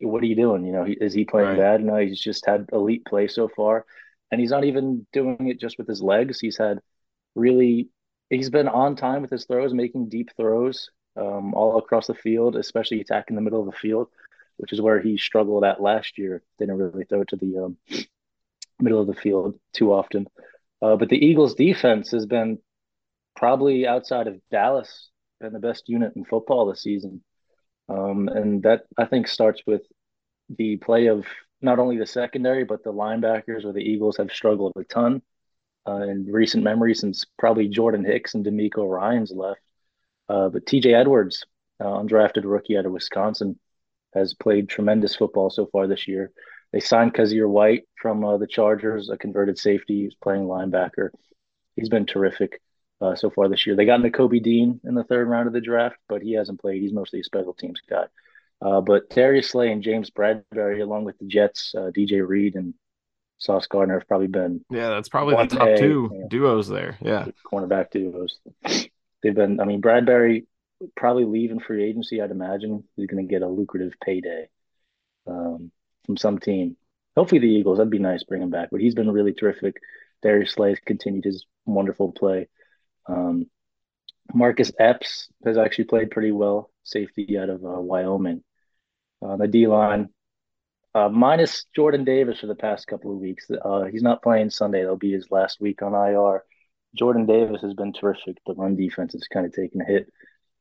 what 0.00 0.22
are 0.22 0.26
you 0.26 0.34
doing? 0.34 0.64
You 0.64 0.72
know, 0.72 0.86
is 0.88 1.14
he 1.14 1.24
playing 1.24 1.50
right. 1.50 1.58
bad? 1.58 1.84
No, 1.84 1.96
he's 1.96 2.20
just 2.20 2.44
had 2.46 2.68
elite 2.72 3.04
play 3.04 3.28
so 3.28 3.48
far. 3.48 3.84
And 4.30 4.40
he's 4.40 4.50
not 4.50 4.64
even 4.64 5.06
doing 5.12 5.48
it 5.48 5.60
just 5.60 5.78
with 5.78 5.86
his 5.86 6.02
legs. 6.02 6.40
He's 6.40 6.56
had 6.56 6.80
really, 7.34 7.90
he's 8.30 8.50
been 8.50 8.68
on 8.68 8.96
time 8.96 9.22
with 9.22 9.30
his 9.30 9.44
throws, 9.44 9.74
making 9.74 10.08
deep 10.08 10.30
throws 10.36 10.90
um, 11.16 11.54
all 11.54 11.78
across 11.78 12.06
the 12.06 12.14
field, 12.14 12.56
especially 12.56 13.00
attacking 13.00 13.36
the 13.36 13.42
middle 13.42 13.60
of 13.60 13.66
the 13.66 13.78
field, 13.78 14.08
which 14.56 14.72
is 14.72 14.80
where 14.80 15.00
he 15.00 15.16
struggled 15.16 15.64
at 15.64 15.82
last 15.82 16.18
year. 16.18 16.42
Didn't 16.58 16.76
really 16.76 17.04
throw 17.04 17.22
it 17.22 17.28
to 17.28 17.36
the 17.36 17.58
um, 17.58 17.76
middle 18.80 19.00
of 19.00 19.06
the 19.06 19.14
field 19.14 19.58
too 19.72 19.92
often. 19.92 20.26
Uh, 20.80 20.96
but 20.96 21.08
the 21.08 21.24
Eagles' 21.24 21.54
defense 21.54 22.10
has 22.10 22.26
been 22.26 22.58
probably 23.36 23.86
outside 23.86 24.26
of 24.26 24.40
Dallas 24.50 25.10
been 25.42 25.52
the 25.52 25.58
best 25.58 25.88
unit 25.88 26.14
in 26.16 26.24
football 26.24 26.66
this 26.66 26.82
season. 26.82 27.22
Um, 27.88 28.28
and 28.28 28.62
that 28.62 28.84
I 28.96 29.04
think 29.04 29.28
starts 29.28 29.60
with 29.66 29.82
the 30.48 30.76
play 30.76 31.08
of 31.08 31.26
not 31.60 31.78
only 31.78 31.98
the 31.98 32.06
secondary 32.06 32.64
but 32.64 32.82
the 32.82 32.92
linebackers, 32.92 33.64
where 33.64 33.72
the 33.72 33.80
Eagles 33.80 34.16
have 34.16 34.30
struggled 34.32 34.72
a 34.76 34.84
ton 34.84 35.20
uh, 35.86 36.02
in 36.02 36.26
recent 36.26 36.62
memory 36.62 36.94
since 36.94 37.26
probably 37.38 37.68
Jordan 37.68 38.04
Hicks 38.04 38.34
and 38.34 38.46
DeMeco 38.46 38.88
Ryans 38.88 39.32
left. 39.32 39.60
Uh, 40.28 40.48
but 40.48 40.64
T.J. 40.64 40.94
Edwards, 40.94 41.44
uh, 41.80 41.84
undrafted 41.84 42.44
rookie 42.44 42.76
out 42.78 42.86
of 42.86 42.92
Wisconsin, 42.92 43.58
has 44.14 44.34
played 44.34 44.68
tremendous 44.68 45.16
football 45.16 45.50
so 45.50 45.66
far 45.66 45.86
this 45.86 46.06
year. 46.06 46.32
They 46.72 46.80
signed 46.80 47.14
Kyzir 47.14 47.48
White 47.48 47.84
from 47.96 48.24
uh, 48.24 48.38
the 48.38 48.46
Chargers, 48.46 49.10
a 49.10 49.16
converted 49.16 49.58
safety. 49.58 50.04
He's 50.04 50.14
playing 50.14 50.44
linebacker. 50.44 51.10
He's 51.76 51.88
been 51.88 52.06
terrific 52.06 52.60
uh, 53.00 53.14
so 53.14 53.30
far 53.30 53.48
this 53.48 53.66
year. 53.66 53.76
They 53.76 53.84
got 53.84 54.00
Nakobe 54.00 54.42
Dean 54.42 54.80
in 54.84 54.94
the 54.94 55.04
third 55.04 55.28
round 55.28 55.48
of 55.48 55.52
the 55.52 55.60
draft, 55.60 55.96
but 56.08 56.22
he 56.22 56.32
hasn't 56.32 56.60
played. 56.60 56.80
He's 56.80 56.92
mostly 56.92 57.20
a 57.20 57.24
special 57.24 57.52
teams 57.52 57.80
guy. 57.88 58.04
Uh, 58.60 58.80
but 58.80 59.10
Darius 59.10 59.50
Slay 59.50 59.72
and 59.72 59.82
James 59.82 60.10
Bradberry, 60.10 60.80
along 60.80 61.04
with 61.04 61.18
the 61.18 61.26
Jets, 61.26 61.74
uh, 61.76 61.90
DJ 61.90 62.26
Reed 62.26 62.54
and 62.54 62.74
Sauce 63.38 63.66
Gardner, 63.66 63.98
have 63.98 64.06
probably 64.06 64.28
been 64.28 64.64
yeah, 64.70 64.90
that's 64.90 65.08
probably 65.08 65.34
the 65.34 65.56
top 65.56 65.76
two 65.76 66.10
you 66.12 66.20
know, 66.20 66.28
duos 66.28 66.68
there. 66.68 66.96
Yeah, 67.02 67.26
cornerback 67.44 67.90
duos. 67.90 68.38
They've 69.22 69.34
been. 69.34 69.58
I 69.58 69.64
mean, 69.64 69.82
Bradberry 69.82 70.46
probably 70.96 71.24
leaving 71.24 71.60
free 71.60 71.84
agency. 71.84 72.20
I'd 72.20 72.30
imagine 72.30 72.84
he's 72.96 73.06
going 73.06 73.26
to 73.26 73.30
get 73.30 73.42
a 73.42 73.48
lucrative 73.48 73.94
payday 74.04 74.48
um, 75.26 75.70
from 76.06 76.16
some 76.16 76.38
team. 76.38 76.76
Hopefully, 77.16 77.40
the 77.40 77.46
Eagles. 77.46 77.78
That'd 77.78 77.90
be 77.90 77.98
nice. 77.98 78.24
Bring 78.24 78.42
him 78.42 78.50
back. 78.50 78.68
But 78.70 78.80
he's 78.80 78.94
been 78.94 79.10
really 79.10 79.32
terrific. 79.32 79.76
Darius 80.22 80.52
Slay 80.52 80.70
has 80.70 80.80
continued 80.80 81.24
his 81.24 81.44
wonderful 81.66 82.12
play. 82.12 82.48
Um, 83.06 83.46
Marcus 84.32 84.72
Epps 84.78 85.28
has 85.44 85.58
actually 85.58 85.84
played 85.84 86.10
pretty 86.10 86.32
well, 86.32 86.70
safety 86.84 87.38
out 87.38 87.50
of 87.50 87.64
uh, 87.64 87.80
Wyoming. 87.80 88.42
Uh, 89.20 89.36
the 89.36 89.46
D 89.46 89.66
line, 89.66 90.08
uh, 90.94 91.08
minus 91.08 91.66
Jordan 91.74 92.04
Davis 92.04 92.40
for 92.40 92.46
the 92.46 92.54
past 92.54 92.86
couple 92.86 93.12
of 93.12 93.18
weeks. 93.18 93.48
Uh, 93.50 93.84
he's 93.84 94.02
not 94.02 94.22
playing 94.22 94.50
Sunday. 94.50 94.80
That'll 94.80 94.96
be 94.96 95.12
his 95.12 95.30
last 95.30 95.60
week 95.60 95.82
on 95.82 95.94
IR. 95.94 96.44
Jordan 96.94 97.26
Davis 97.26 97.62
has 97.62 97.74
been 97.74 97.92
terrific. 97.92 98.36
The 98.46 98.54
run 98.54 98.76
defense 98.76 99.14
is 99.14 99.28
kind 99.28 99.46
of 99.46 99.52
taking 99.52 99.80
a 99.80 99.84
hit 99.84 100.12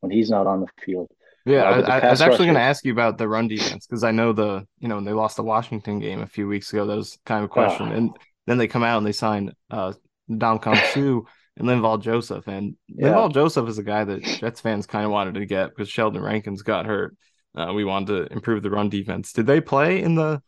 when 0.01 0.11
he's 0.11 0.29
not 0.29 0.45
on 0.45 0.61
the 0.61 0.67
field. 0.83 1.09
Yeah, 1.45 1.63
uh, 1.63 1.81
I, 1.87 1.99
I, 1.99 2.09
was 2.11 2.21
actually 2.21 2.45
going 2.45 2.55
to 2.55 2.61
ask 2.61 2.85
you 2.85 2.91
about 2.91 3.17
the 3.17 3.27
run 3.27 3.47
defense 3.47 3.87
because 3.87 4.03
I 4.03 4.11
know 4.11 4.31
the 4.31 4.67
you 4.79 4.87
know 4.87 4.95
when 4.95 5.05
they 5.05 5.13
lost 5.13 5.37
the 5.37 5.43
Washington 5.43 5.99
game 5.99 6.21
a 6.21 6.27
few 6.27 6.47
weeks 6.47 6.71
ago, 6.71 6.85
that 6.85 6.95
was 6.95 7.17
kind 7.25 7.43
of 7.43 7.45
a 7.45 7.53
question, 7.53 7.87
ah. 7.87 7.95
and 7.95 8.11
then 8.45 8.57
they 8.57 8.67
come 8.67 8.83
out 8.83 8.97
and 8.97 9.07
they 9.07 9.11
sign 9.11 9.51
uh, 9.71 9.93
Ndamukong 10.29 10.75
Suh 10.93 11.27
and 11.57 11.67
Linval 11.67 12.01
Joseph. 12.01 12.47
And 12.47 12.75
yeah. 12.87 13.09
Linval 13.09 13.33
Joseph 13.33 13.67
is 13.69 13.77
a 13.77 13.83
guy 13.83 14.03
that 14.03 14.23
Jets 14.23 14.61
fans 14.61 14.85
kind 14.85 15.05
of 15.05 15.11
wanted 15.11 15.35
to 15.35 15.45
get 15.45 15.69
because 15.69 15.89
Sheldon 15.89 16.21
Rankins 16.21 16.61
got 16.61 16.85
hurt. 16.85 17.15
Uh, 17.55 17.73
we 17.73 17.83
wanted 17.83 18.29
to 18.29 18.33
improve 18.33 18.63
the 18.63 18.69
run 18.69 18.89
defense. 18.89 19.33
Did 19.33 19.45
they 19.45 19.61
play 19.61 20.01
in 20.01 20.15
the 20.15 20.41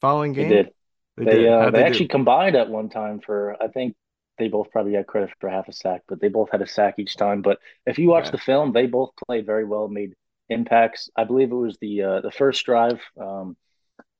following 0.00 0.32
game? 0.32 0.48
They 0.48 0.54
did. 0.54 0.70
They, 1.16 1.24
they, 1.24 1.34
did. 1.38 1.48
Uh, 1.48 1.70
they, 1.70 1.78
they 1.78 1.84
actually 1.84 2.08
combined 2.08 2.56
at 2.56 2.68
one 2.68 2.88
time 2.88 3.20
for, 3.20 3.56
I 3.62 3.68
think 3.68 3.94
they 4.38 4.48
both 4.48 4.70
probably 4.70 4.92
got 4.92 5.06
credit 5.06 5.30
for 5.40 5.48
half 5.48 5.68
a 5.68 5.72
sack, 5.72 6.02
but 6.08 6.20
they 6.20 6.28
both 6.28 6.50
had 6.50 6.62
a 6.62 6.66
sack 6.66 6.94
each 6.98 7.16
time. 7.16 7.42
But 7.42 7.58
if 7.86 7.98
you 7.98 8.08
watch 8.08 8.30
the 8.30 8.38
film, 8.38 8.72
they 8.72 8.86
both 8.86 9.10
played 9.26 9.46
very 9.46 9.64
well, 9.64 9.88
made 9.88 10.14
impacts. 10.48 11.10
I 11.16 11.24
believe 11.24 11.50
it 11.50 11.54
was 11.54 11.78
the 11.80 12.02
uh, 12.02 12.20
the 12.20 12.30
first 12.30 12.64
drive. 12.64 13.00
Um, 13.20 13.56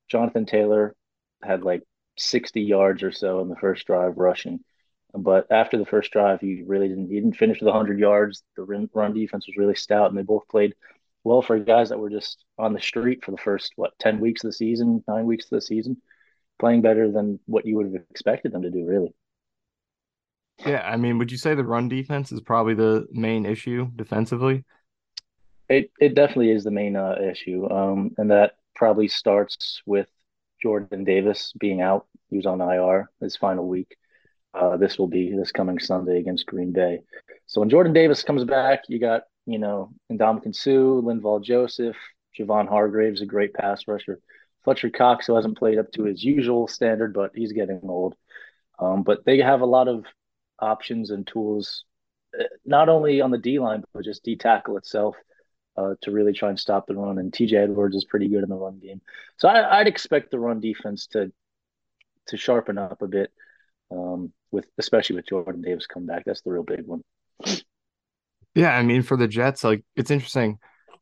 Jonathan 0.08 0.46
Taylor 0.46 0.94
had 1.42 1.62
like 1.62 1.82
60 2.18 2.62
yards 2.62 3.02
or 3.02 3.12
so 3.12 3.40
in 3.40 3.48
the 3.48 3.56
first 3.56 3.86
drive 3.86 4.16
rushing. 4.16 4.60
But 5.12 5.50
after 5.50 5.78
the 5.78 5.86
first 5.86 6.12
drive, 6.12 6.40
he 6.40 6.62
really 6.66 6.88
didn't. 6.88 7.08
He 7.08 7.14
didn't 7.14 7.36
finish 7.36 7.60
with 7.60 7.68
100 7.68 7.98
yards. 7.98 8.42
The 8.56 8.88
run 8.92 9.14
defense 9.14 9.46
was 9.46 9.56
really 9.56 9.74
stout, 9.74 10.10
and 10.10 10.18
they 10.18 10.22
both 10.22 10.48
played 10.48 10.74
well 11.24 11.42
for 11.42 11.58
guys 11.58 11.88
that 11.88 11.98
were 11.98 12.10
just 12.10 12.44
on 12.58 12.72
the 12.72 12.80
street 12.80 13.24
for 13.24 13.30
the 13.30 13.36
first 13.38 13.72
what 13.76 13.98
10 13.98 14.20
weeks 14.20 14.44
of 14.44 14.48
the 14.48 14.52
season, 14.52 15.02
nine 15.08 15.26
weeks 15.26 15.46
of 15.46 15.50
the 15.50 15.60
season, 15.60 16.00
playing 16.58 16.82
better 16.82 17.10
than 17.10 17.40
what 17.46 17.66
you 17.66 17.76
would 17.76 17.86
have 17.86 18.04
expected 18.10 18.52
them 18.52 18.62
to 18.62 18.70
do. 18.70 18.84
Really. 18.84 19.14
Yeah, 20.64 20.82
I 20.88 20.96
mean, 20.96 21.18
would 21.18 21.30
you 21.30 21.38
say 21.38 21.54
the 21.54 21.64
run 21.64 21.88
defense 21.88 22.32
is 22.32 22.40
probably 22.40 22.74
the 22.74 23.06
main 23.10 23.44
issue 23.44 23.90
defensively? 23.94 24.64
It 25.68 25.90
it 26.00 26.14
definitely 26.14 26.52
is 26.52 26.64
the 26.64 26.70
main 26.70 26.96
uh, 26.96 27.16
issue, 27.20 27.68
um, 27.70 28.12
and 28.18 28.30
that 28.30 28.52
probably 28.74 29.08
starts 29.08 29.82
with 29.84 30.08
Jordan 30.62 31.04
Davis 31.04 31.52
being 31.58 31.80
out. 31.80 32.06
He 32.30 32.36
was 32.36 32.46
on 32.46 32.60
IR 32.60 33.10
his 33.20 33.36
final 33.36 33.66
week. 33.66 33.96
Uh, 34.54 34.76
this 34.76 34.98
will 34.98 35.08
be 35.08 35.34
this 35.36 35.52
coming 35.52 35.78
Sunday 35.78 36.18
against 36.18 36.46
Green 36.46 36.72
Bay. 36.72 37.00
So 37.46 37.60
when 37.60 37.70
Jordan 37.70 37.92
Davis 37.92 38.22
comes 38.22 38.44
back, 38.44 38.84
you 38.88 38.98
got 38.98 39.22
you 39.44 39.58
know 39.58 39.90
Ndamukong 40.10 40.54
Suh, 40.54 41.02
Linval 41.02 41.42
Joseph, 41.42 41.96
Javon 42.38 42.68
Hargraves, 42.68 43.20
a 43.20 43.26
great 43.26 43.52
pass 43.52 43.86
rusher. 43.86 44.20
Fletcher 44.64 44.90
Cox, 44.90 45.26
who 45.26 45.36
hasn't 45.36 45.58
played 45.58 45.78
up 45.78 45.92
to 45.92 46.04
his 46.04 46.24
usual 46.24 46.66
standard, 46.66 47.14
but 47.14 47.30
he's 47.34 47.52
getting 47.52 47.80
old. 47.84 48.16
Um, 48.80 49.04
but 49.04 49.24
they 49.24 49.38
have 49.38 49.60
a 49.60 49.66
lot 49.66 49.86
of 49.86 50.04
options 50.58 51.10
and 51.10 51.26
tools, 51.26 51.84
uh, 52.38 52.44
not 52.64 52.88
only 52.88 53.20
on 53.20 53.30
the 53.30 53.38
D 53.38 53.58
line, 53.58 53.84
but 53.92 54.04
just 54.04 54.24
D 54.24 54.36
tackle 54.36 54.76
itself 54.76 55.16
uh, 55.76 55.94
to 56.02 56.10
really 56.10 56.32
try 56.32 56.48
and 56.48 56.58
stop 56.58 56.86
the 56.86 56.94
run. 56.94 57.18
And 57.18 57.32
TJ 57.32 57.54
Edwards 57.54 57.96
is 57.96 58.04
pretty 58.04 58.28
good 58.28 58.42
in 58.42 58.48
the 58.48 58.56
run 58.56 58.78
game. 58.78 59.00
So 59.36 59.48
I, 59.48 59.78
would 59.78 59.88
expect 59.88 60.30
the 60.30 60.38
run 60.38 60.60
defense 60.60 61.06
to 61.08 61.32
to 62.28 62.36
sharpen 62.36 62.76
up 62.76 63.02
a 63.02 63.06
bit 63.08 63.30
um, 63.90 64.32
with 64.50 64.66
especially 64.78 65.16
with 65.16 65.28
Jordan 65.28 65.62
Davis 65.62 65.86
come 65.86 66.06
back. 66.06 66.24
That's 66.24 66.42
the 66.42 66.52
real 66.52 66.64
big 66.64 66.86
one. 66.86 67.02
Yeah, 68.54 68.74
I 68.74 68.82
mean 68.82 69.02
for 69.02 69.16
the 69.16 69.28
Jets, 69.28 69.64
like 69.64 69.84
it's 69.96 70.10
interesting 70.10 70.58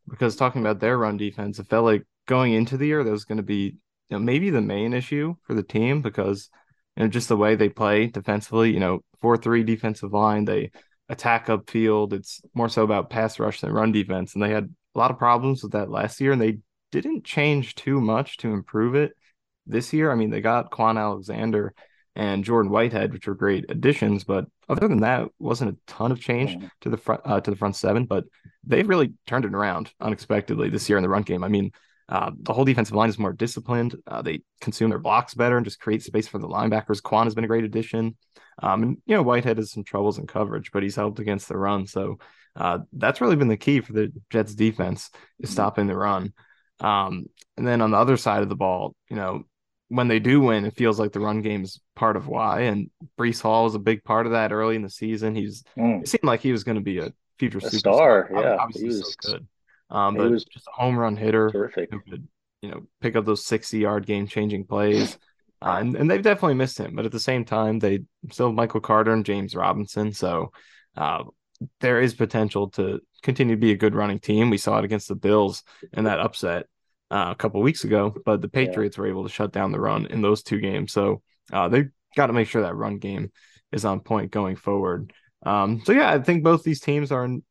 because 0.09 0.37
talking 0.37 0.61
about 0.61 0.81
their 0.81 0.99
run 0.99 1.17
defense, 1.17 1.59
it 1.59 1.69
felt 1.69 1.85
like 1.85 2.05
going 2.27 2.53
into 2.53 2.77
the 2.77 2.87
year 2.87 3.05
that 3.05 3.11
was 3.11 3.25
going 3.25 3.37
to 3.37 3.45
be 3.45 3.77
you 4.09 4.19
know, 4.19 4.19
maybe 4.19 4.51
the 4.51 4.61
main 4.61 4.93
issue 4.93 5.35
for 5.43 5.55
the 5.55 5.63
team 5.63 6.03
because 6.03 6.51
know 7.03 7.09
just 7.09 7.29
the 7.29 7.37
way 7.37 7.57
they 7.57 7.69
play 7.69 8.07
defensively. 8.07 8.73
You 8.73 8.81
know, 8.81 9.01
four 9.21 9.37
three 9.37 9.65
defensive 9.65 10.13
line, 10.13 10.45
they 10.45 10.71
attack 11.09 11.47
upfield. 11.49 12.13
It's 12.13 12.41
more 12.55 12.69
so 12.69 12.85
about 12.85 13.11
pass 13.11 13.39
rush 13.39 13.61
than 13.61 13.73
run 13.73 13.93
defense, 13.93 14.35
and 14.35 14.43
they 14.43 14.51
had 14.51 14.73
a 14.95 14.99
lot 14.99 15.11
of 15.11 15.19
problems 15.19 15.63
with 15.63 15.73
that 15.73 15.91
last 15.91 16.21
year, 16.21 16.33
and 16.33 16.41
they 16.41 16.59
didn't 16.93 17.25
change 17.25 17.75
too 17.75 18.01
much 18.01 18.37
to 18.39 18.53
improve 18.53 18.95
it 18.95 19.13
this 19.67 19.93
year. 19.93 20.13
I 20.13 20.15
mean, 20.15 20.31
they 20.31 20.41
got 20.41 20.71
Kwon 20.71 20.99
Alexander 20.99 21.75
and 22.17 22.45
Jordan 22.45 22.71
Whitehead, 22.71 23.13
which 23.13 23.27
were 23.27 23.35
great 23.35 23.65
additions. 23.69 24.25
But 24.25 24.47
other 24.69 24.87
than 24.87 25.01
that, 25.01 25.29
wasn't 25.39 25.73
a 25.73 25.77
ton 25.87 26.13
of 26.13 26.21
change 26.21 26.57
to 26.83 26.91
the 26.91 26.97
front 26.97 27.23
uh, 27.25 27.41
to 27.41 27.51
the 27.51 27.57
front 27.57 27.77
seven. 27.77 28.05
But 28.07 28.25
they've 28.65 28.89
really 28.89 29.15
turned 29.27 29.45
it 29.45 29.55
around 29.55 29.93
unexpectedly 30.01 30.71
this 30.71 30.89
year 30.89 30.99
in 30.99 31.03
the 31.03 31.09
run 31.09 31.23
game. 31.23 31.43
I 31.43 31.49
mean, 31.49 31.73
uh, 32.09 32.31
the 32.39 32.53
whole 32.53 32.65
defensive 32.65 32.95
line 32.95 33.09
is 33.09 33.19
more 33.19 33.33
disciplined. 33.33 33.97
Uh, 34.07 34.23
they 34.23 34.43
consume 34.61 34.91
their 34.91 34.99
blocks 34.99 35.35
better 35.35 35.57
and 35.57 35.65
just 35.65 35.81
create 35.81 36.03
space 36.03 36.29
for 36.29 36.39
the 36.39 36.49
linebackers. 36.49 37.01
Kwon 37.01 37.25
has 37.25 37.35
been 37.35 37.45
a 37.45 37.49
great 37.49 37.65
addition. 37.65 38.17
Um, 38.63 38.83
and 38.83 38.97
you 39.07 39.17
know 39.17 39.23
Whitehead 39.23 39.57
has 39.57 39.73
some 39.73 39.85
troubles 39.85 40.19
in 40.19 40.27
coverage, 40.27 40.71
but 40.73 40.83
he's 40.83 40.97
helped 40.97 41.19
against 41.19 41.49
the 41.49 41.57
run. 41.57 41.87
So 41.87 42.19
uh, 42.57 42.81
that's 42.93 43.21
really 43.21 43.37
been 43.37 43.49
the 43.49 43.57
key 43.57 43.81
for 43.81 43.93
the 43.93 44.13
Jets 44.31 44.55
defense 44.55 45.11
is 45.41 45.49
mm-hmm. 45.49 45.53
stopping 45.53 45.87
the 45.87 45.97
run. 45.97 46.33
Um, 46.81 47.27
and 47.57 47.67
then 47.67 47.81
on 47.81 47.91
the 47.91 47.97
other 47.97 48.17
side 48.17 48.43
of 48.43 48.49
the 48.49 48.57
ball, 48.57 48.95
you 49.09 49.17
know, 49.17 49.45
when 49.89 50.09
they 50.09 50.19
do 50.19 50.41
win, 50.41 50.65
it 50.65 50.77
feels 50.77 50.99
like 50.99 51.13
the 51.13 51.21
run 51.21 51.41
game 51.43 51.63
is 51.63 51.81
part 51.95 52.17
of 52.17 52.27
why. 52.27 52.63
And 52.63 52.91
Breece 53.19 53.41
Hall 53.41 53.65
was 53.65 53.75
a 53.75 53.81
big 53.81 54.03
part 54.05 54.27
of 54.27 54.33
that 54.33 54.53
early 54.53 54.77
in 54.77 54.83
the 54.83 54.91
season. 54.91 55.35
He's 55.35 55.63
mm. 55.77 56.03
it 56.03 56.09
seemed 56.09 56.25
like 56.25 56.41
he 56.41 56.53
was 56.53 56.65
going 56.65 56.77
to 56.77 56.83
be 56.83 56.99
a 56.99 57.13
future 57.39 57.59
a 57.59 57.71
star. 57.71 58.29
Yeah, 58.33 58.57
obviously 58.61 58.83
he 58.83 58.89
was 58.89 59.17
so 59.21 59.33
good. 59.33 59.47
Um, 59.95 60.17
but 60.17 60.31
was 60.31 60.45
just 60.45 60.67
a 60.67 60.81
home 60.81 60.99
run 60.99 61.17
hitter 61.17 61.51
terrific. 61.51 61.91
Who 61.91 62.01
could, 62.01 62.29
you 62.61 62.71
know, 62.71 62.83
pick 63.01 63.17
up 63.17 63.25
those 63.25 63.47
sixty 63.47 63.79
yard 63.79 64.07
game 64.07 64.27
changing 64.27 64.65
plays. 64.67 65.19
Uh, 65.63 65.79
and, 65.81 65.97
and 65.97 66.11
they've 66.11 66.21
definitely 66.21 66.55
missed 66.55 66.77
him, 66.77 66.95
but 66.95 67.07
at 67.07 67.13
the 67.13 67.19
same 67.19 67.43
time, 67.43 67.79
they 67.79 68.01
still 68.31 68.49
have 68.49 68.55
Michael 68.55 68.81
Carter 68.81 69.15
and 69.15 69.25
James 69.25 69.55
Robinson. 69.55 70.13
So 70.13 70.53
uh, 70.95 71.25
there 71.81 72.03
is 72.03 72.13
potential 72.13 72.69
to 72.71 73.01
continue 73.23 73.55
to 73.55 73.61
be 73.61 73.73
a 73.73 73.77
good 73.77 73.95
running 73.95 74.19
team. 74.19 74.51
We 74.51 74.59
saw 74.59 74.79
it 74.79 74.85
against 74.85 75.09
the 75.09 75.15
Bills 75.15 75.63
in 75.95 76.05
that 76.05 76.21
upset 76.21 76.67
uh, 77.11 77.29
a 77.31 77.35
couple 77.35 77.63
weeks 77.63 77.85
ago, 77.85 78.15
but 78.27 78.43
the 78.43 78.49
Patriots 78.49 78.99
yeah. 78.99 79.03
were 79.03 79.09
able 79.09 79.23
to 79.23 79.31
shut 79.31 79.53
down 79.53 79.73
the 79.73 79.81
run 79.81 80.05
in 80.07 80.21
those 80.21 80.43
two 80.43 80.61
games. 80.61 80.93
So 80.93 81.23
uh, 81.51 81.69
they 81.69 81.87
got 82.15 82.27
to 82.27 82.35
make 82.35 82.49
sure 82.49 82.61
that 82.61 82.77
run 82.77 82.99
game 82.99 83.33
is 83.73 83.87
on 83.87 84.01
point 84.01 84.33
going 84.33 84.57
forward. 84.57 85.15
Um, 85.47 85.81
so 85.87 85.93
yeah, 85.93 86.11
I 86.11 86.19
think 86.19 86.45
both 86.45 86.63
these 86.63 86.81
teams 86.81 87.11
are 87.11 87.25
in 87.25 87.43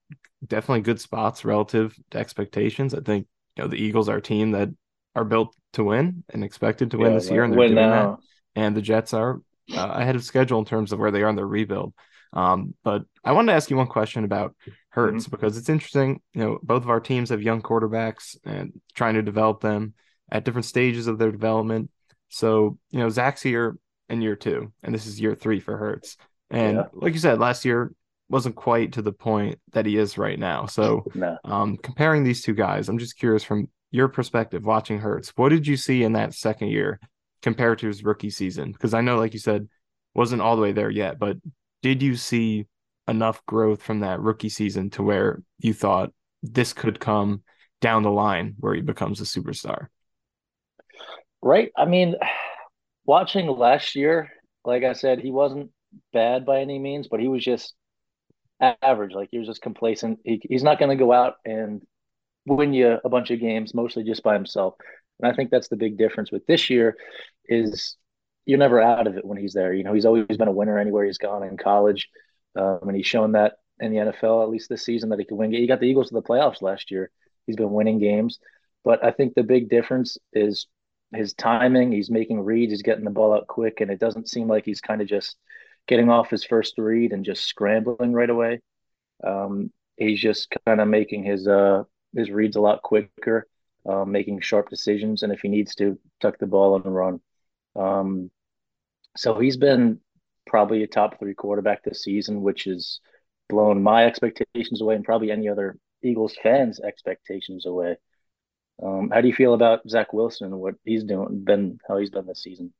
definitely 0.45 0.81
good 0.81 0.99
spots 0.99 1.45
relative 1.45 1.95
to 2.11 2.17
expectations. 2.17 2.93
I 2.93 3.01
think 3.01 3.27
you 3.55 3.63
know 3.63 3.69
the 3.69 3.81
Eagles 3.81 4.09
are 4.09 4.17
a 4.17 4.21
team 4.21 4.51
that 4.51 4.69
are 5.15 5.25
built 5.25 5.55
to 5.73 5.83
win 5.83 6.23
and 6.29 6.43
expected 6.43 6.91
to 6.91 6.97
win 6.97 7.11
yeah, 7.11 7.17
this 7.17 7.29
year, 7.29 7.43
and 7.43 7.53
they're 7.53 7.59
doing 7.59 7.75
now. 7.75 8.19
that. 8.55 8.61
And 8.61 8.75
the 8.75 8.81
Jets 8.81 9.13
are 9.13 9.41
uh, 9.75 9.89
ahead 9.93 10.15
of 10.15 10.23
schedule 10.23 10.59
in 10.59 10.65
terms 10.65 10.91
of 10.91 10.99
where 10.99 11.11
they 11.11 11.23
are 11.23 11.29
in 11.29 11.35
their 11.35 11.47
rebuild. 11.47 11.93
Um, 12.33 12.73
but 12.83 13.03
I 13.23 13.31
wanted 13.31 13.51
to 13.51 13.55
ask 13.55 13.69
you 13.69 13.77
one 13.77 13.87
question 13.87 14.23
about 14.23 14.55
Hurts 14.89 15.23
mm-hmm. 15.23 15.31
because 15.31 15.57
it's 15.57 15.69
interesting. 15.69 16.21
You 16.33 16.41
know, 16.41 16.59
both 16.63 16.83
of 16.83 16.89
our 16.89 16.99
teams 16.99 17.29
have 17.29 17.41
young 17.41 17.61
quarterbacks 17.61 18.37
and 18.43 18.73
trying 18.95 19.15
to 19.15 19.21
develop 19.21 19.61
them 19.61 19.93
at 20.31 20.43
different 20.43 20.65
stages 20.65 21.07
of 21.07 21.19
their 21.19 21.31
development. 21.31 21.89
So, 22.29 22.77
you 22.89 22.99
know, 22.99 23.09
Zach's 23.09 23.41
here 23.41 23.77
in 24.09 24.21
year 24.21 24.35
two, 24.35 24.73
and 24.81 24.93
this 24.93 25.05
is 25.05 25.21
year 25.21 25.35
three 25.35 25.59
for 25.59 25.77
Hurts. 25.77 26.17
And 26.49 26.77
yeah. 26.77 26.85
like 26.93 27.13
you 27.13 27.19
said, 27.19 27.39
last 27.39 27.65
year 27.65 27.93
wasn't 28.33 28.55
quite 28.55 28.93
to 28.93 29.03
the 29.03 29.11
point 29.11 29.59
that 29.73 29.85
he 29.85 29.95
is 29.95 30.17
right 30.17 30.39
now. 30.39 30.65
So, 30.65 31.05
no. 31.13 31.37
um, 31.45 31.77
comparing 31.77 32.23
these 32.23 32.41
two 32.41 32.55
guys, 32.55 32.89
I'm 32.89 32.97
just 32.97 33.15
curious 33.15 33.43
from 33.43 33.69
your 33.91 34.07
perspective, 34.07 34.65
watching 34.65 34.97
Hurts, 34.97 35.29
what 35.35 35.49
did 35.49 35.67
you 35.67 35.77
see 35.77 36.03
in 36.03 36.13
that 36.13 36.33
second 36.33 36.69
year 36.69 36.99
compared 37.43 37.77
to 37.79 37.87
his 37.87 38.03
rookie 38.03 38.31
season? 38.31 38.71
Because 38.71 38.95
I 38.95 39.01
know, 39.01 39.19
like 39.19 39.33
you 39.33 39.39
said, 39.39 39.69
wasn't 40.15 40.41
all 40.41 40.55
the 40.55 40.63
way 40.63 40.71
there 40.71 40.89
yet, 40.89 41.19
but 41.19 41.37
did 41.83 42.01
you 42.01 42.15
see 42.15 42.65
enough 43.07 43.45
growth 43.45 43.83
from 43.83 43.99
that 43.99 44.19
rookie 44.19 44.49
season 44.49 44.89
to 44.91 45.03
where 45.03 45.43
you 45.59 45.75
thought 45.75 46.11
this 46.41 46.73
could 46.73 46.99
come 46.99 47.43
down 47.81 48.01
the 48.01 48.09
line 48.09 48.55
where 48.59 48.73
he 48.73 48.81
becomes 48.81 49.21
a 49.21 49.25
superstar? 49.25 49.89
Right. 51.39 51.71
I 51.77 51.85
mean, 51.85 52.15
watching 53.05 53.45
last 53.45 53.93
year, 53.93 54.31
like 54.65 54.83
I 54.83 54.93
said, 54.93 55.19
he 55.19 55.29
wasn't 55.29 55.69
bad 56.13 56.47
by 56.47 56.61
any 56.61 56.79
means, 56.79 57.07
but 57.07 57.19
he 57.19 57.27
was 57.27 57.43
just 57.43 57.75
average. 58.81 59.13
Like 59.13 59.29
he 59.31 59.39
was 59.39 59.47
just 59.47 59.61
complacent. 59.61 60.19
He, 60.23 60.41
he's 60.49 60.63
not 60.63 60.79
going 60.79 60.89
to 60.89 61.01
go 61.03 61.11
out 61.11 61.35
and 61.45 61.81
win 62.45 62.73
you 62.73 62.97
a 63.03 63.09
bunch 63.09 63.31
of 63.31 63.39
games, 63.39 63.73
mostly 63.73 64.03
just 64.03 64.23
by 64.23 64.33
himself. 64.33 64.75
And 65.19 65.31
I 65.31 65.35
think 65.35 65.49
that's 65.49 65.69
the 65.69 65.77
big 65.77 65.97
difference 65.97 66.31
with 66.31 66.45
this 66.45 66.69
year 66.69 66.97
is 67.47 67.97
you're 68.45 68.59
never 68.59 68.81
out 68.81 69.07
of 69.07 69.17
it 69.17 69.25
when 69.25 69.37
he's 69.37 69.53
there. 69.53 69.73
You 69.73 69.83
know, 69.83 69.93
he's 69.93 70.05
always 70.05 70.25
been 70.37 70.47
a 70.47 70.51
winner 70.51 70.77
anywhere 70.77 71.05
he's 71.05 71.17
gone 71.17 71.43
in 71.43 71.57
college, 71.57 72.09
um, 72.57 72.79
and 72.83 72.95
he's 72.95 73.05
shown 73.05 73.33
that 73.33 73.53
in 73.79 73.91
the 73.91 73.97
NFL 73.97 74.43
at 74.43 74.49
least 74.49 74.69
this 74.69 74.83
season 74.83 75.09
that 75.09 75.19
he 75.19 75.25
can 75.25 75.37
win. 75.37 75.51
He 75.51 75.67
got 75.67 75.79
the 75.79 75.87
Eagles 75.87 76.09
to 76.09 76.15
the 76.15 76.21
playoffs 76.21 76.61
last 76.61 76.91
year. 76.91 77.09
He's 77.47 77.55
been 77.55 77.71
winning 77.71 77.99
games, 77.99 78.39
but 78.83 79.03
I 79.03 79.11
think 79.11 79.33
the 79.33 79.43
big 79.43 79.69
difference 79.69 80.17
is 80.33 80.67
his 81.13 81.33
timing. 81.33 81.91
He's 81.91 82.09
making 82.09 82.41
reads. 82.41 82.71
He's 82.71 82.81
getting 82.81 83.05
the 83.05 83.11
ball 83.11 83.33
out 83.33 83.47
quick, 83.47 83.81
and 83.81 83.91
it 83.91 83.99
doesn't 83.99 84.29
seem 84.29 84.47
like 84.47 84.65
he's 84.65 84.81
kind 84.81 85.01
of 85.01 85.07
just 85.07 85.37
getting 85.87 86.09
off 86.09 86.29
his 86.29 86.43
first 86.43 86.77
read 86.77 87.11
and 87.11 87.25
just 87.25 87.45
scrambling 87.45 88.13
right 88.13 88.29
away. 88.29 88.61
Um, 89.23 89.71
he's 89.97 90.19
just 90.19 90.53
kind 90.65 90.81
of 90.81 90.87
making 90.87 91.23
his 91.23 91.47
uh, 91.47 91.83
his 92.15 92.29
reads 92.29 92.55
a 92.55 92.61
lot 92.61 92.81
quicker, 92.81 93.47
um, 93.87 94.11
making 94.11 94.41
sharp 94.41 94.69
decisions, 94.69 95.23
and 95.23 95.31
if 95.31 95.41
he 95.41 95.49
needs 95.49 95.75
to, 95.75 95.99
tuck 96.21 96.37
the 96.37 96.47
ball 96.47 96.75
and 96.75 96.95
run. 96.95 97.19
Um, 97.75 98.31
so 99.17 99.39
he's 99.39 99.57
been 99.57 99.99
probably 100.45 100.83
a 100.83 100.87
top 100.87 101.19
three 101.19 101.33
quarterback 101.33 101.83
this 101.83 102.03
season, 102.03 102.41
which 102.41 102.65
has 102.65 102.99
blown 103.49 103.83
my 103.83 104.05
expectations 104.05 104.81
away 104.81 104.95
and 104.95 105.03
probably 105.03 105.31
any 105.31 105.49
other 105.49 105.77
Eagles 106.03 106.35
fans' 106.41 106.79
expectations 106.79 107.65
away. 107.65 107.97
Um, 108.81 109.11
how 109.11 109.21
do 109.21 109.27
you 109.27 109.33
feel 109.33 109.53
about 109.53 109.87
Zach 109.87 110.13
Wilson 110.13 110.47
and 110.47 110.59
what 110.59 110.75
he's 110.83 111.03
doing, 111.03 111.43
been 111.43 111.79
how 111.87 111.97
he's 111.97 112.09
been 112.09 112.25
this 112.25 112.41
season? 112.43 112.73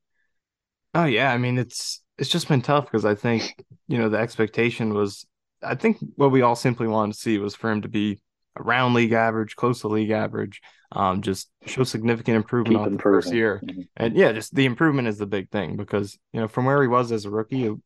Oh 0.94 1.06
yeah, 1.06 1.32
I 1.32 1.38
mean 1.38 1.58
it's 1.58 2.02
it's 2.18 2.30
just 2.30 2.48
been 2.48 2.62
tough 2.62 2.86
because 2.86 3.06
I 3.06 3.16
think 3.16 3.56
you 3.88 3.98
know 3.98 4.10
the 4.10 4.18
expectation 4.18 4.94
was 4.94 5.26
I 5.62 5.76
think 5.76 5.98
what 6.16 6.32
we 6.32 6.42
all 6.42 6.56
simply 6.56 6.88
wanted 6.88 7.14
to 7.14 7.20
see 7.20 7.38
was 7.38 7.56
for 7.56 7.72
him 7.72 7.82
to 7.82 7.90
be 7.90 8.22
around 8.58 8.94
league 8.94 9.14
average, 9.14 9.56
close 9.56 9.82
to 9.82 9.88
league 9.88 10.12
average. 10.12 10.62
Um, 10.92 11.24
just 11.24 11.50
show 11.66 11.84
significant 11.84 12.38
improvement 12.38 12.78
off 12.78 12.92
the 12.92 13.00
first 13.00 13.34
year, 13.34 13.62
mm-hmm. 13.66 13.82
and 13.98 14.16
yeah, 14.16 14.32
just 14.32 14.54
the 14.54 14.66
improvement 14.66 15.08
is 15.08 15.18
the 15.18 15.26
big 15.26 15.50
thing 15.50 15.76
because 15.76 16.18
you 16.32 16.40
know 16.40 16.48
from 16.48 16.66
where 16.66 16.82
he 16.82 16.88
was 16.88 17.12
as 17.12 17.26
a 17.26 17.32
rookie, 17.32 17.64
it, 17.64 17.70
you 17.70 17.82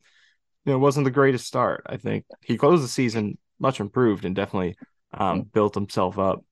know, 0.66 0.78
wasn't 0.78 1.06
the 1.06 1.12
greatest 1.12 1.48
start. 1.48 1.84
I 1.86 1.96
think 1.96 2.26
he 2.44 2.58
closed 2.58 2.84
the 2.84 2.90
season 2.90 3.38
much 3.60 3.80
improved 3.80 4.26
and 4.26 4.36
definitely 4.36 4.76
um, 5.14 5.40
mm-hmm. 5.40 5.50
built 5.54 5.74
himself 5.74 6.20
up 6.20 6.44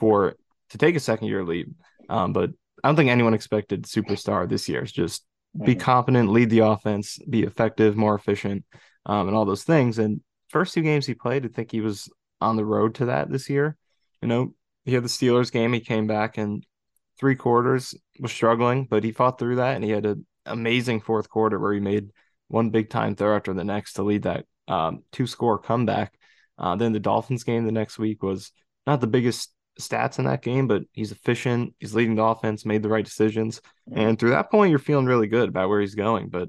for 0.00 0.34
to 0.70 0.78
take 0.78 0.96
a 0.96 1.00
second 1.00 1.28
year 1.28 1.44
lead. 1.44 1.72
Um, 2.08 2.32
but 2.32 2.50
I 2.82 2.88
don't 2.88 2.96
think 2.96 3.10
anyone 3.10 3.34
expected 3.34 3.84
superstar 3.84 4.48
this 4.48 4.68
year. 4.68 4.82
It's 4.82 4.90
just 4.90 5.24
be 5.56 5.72
mm-hmm. 5.72 5.80
competent, 5.80 6.30
lead 6.30 6.50
the 6.50 6.60
offense, 6.60 7.18
be 7.28 7.42
effective, 7.42 7.96
more 7.96 8.14
efficient, 8.14 8.64
um, 9.06 9.28
and 9.28 9.36
all 9.36 9.44
those 9.44 9.64
things. 9.64 9.98
And 9.98 10.20
first 10.48 10.74
two 10.74 10.82
games 10.82 11.06
he 11.06 11.14
played, 11.14 11.44
I 11.44 11.48
think 11.48 11.70
he 11.70 11.80
was 11.80 12.08
on 12.40 12.56
the 12.56 12.64
road 12.64 12.96
to 12.96 13.06
that 13.06 13.30
this 13.30 13.48
year. 13.48 13.76
You 14.20 14.28
know, 14.28 14.54
he 14.84 14.94
had 14.94 15.04
the 15.04 15.08
Steelers 15.08 15.52
game. 15.52 15.72
He 15.72 15.80
came 15.80 16.06
back 16.06 16.38
and 16.38 16.64
three 17.18 17.36
quarters 17.36 17.94
was 18.18 18.32
struggling, 18.32 18.86
but 18.88 19.04
he 19.04 19.12
fought 19.12 19.38
through 19.38 19.56
that 19.56 19.76
and 19.76 19.84
he 19.84 19.90
had 19.90 20.06
an 20.06 20.26
amazing 20.46 21.00
fourth 21.00 21.28
quarter 21.28 21.58
where 21.58 21.72
he 21.72 21.80
made 21.80 22.10
one 22.48 22.70
big 22.70 22.90
time 22.90 23.14
throw 23.14 23.36
after 23.36 23.54
the 23.54 23.64
next 23.64 23.94
to 23.94 24.02
lead 24.02 24.22
that 24.22 24.46
um, 24.68 25.02
two 25.12 25.26
score 25.26 25.58
comeback. 25.58 26.14
Uh, 26.58 26.76
then 26.76 26.92
the 26.92 27.00
Dolphins 27.00 27.44
game 27.44 27.64
the 27.64 27.72
next 27.72 27.98
week 27.98 28.22
was 28.22 28.52
not 28.86 29.00
the 29.00 29.06
biggest 29.06 29.52
stats 29.80 30.18
in 30.18 30.24
that 30.26 30.42
game, 30.42 30.66
but 30.66 30.82
he's 30.92 31.12
efficient. 31.12 31.74
He's 31.78 31.94
leading 31.94 32.16
the 32.16 32.22
offense, 32.22 32.64
made 32.64 32.82
the 32.82 32.88
right 32.88 33.04
decisions. 33.04 33.60
And 33.92 34.18
through 34.18 34.30
that 34.30 34.50
point, 34.50 34.70
you're 34.70 34.78
feeling 34.78 35.06
really 35.06 35.26
good 35.26 35.48
about 35.48 35.68
where 35.68 35.80
he's 35.80 35.94
going. 35.94 36.28
But 36.28 36.48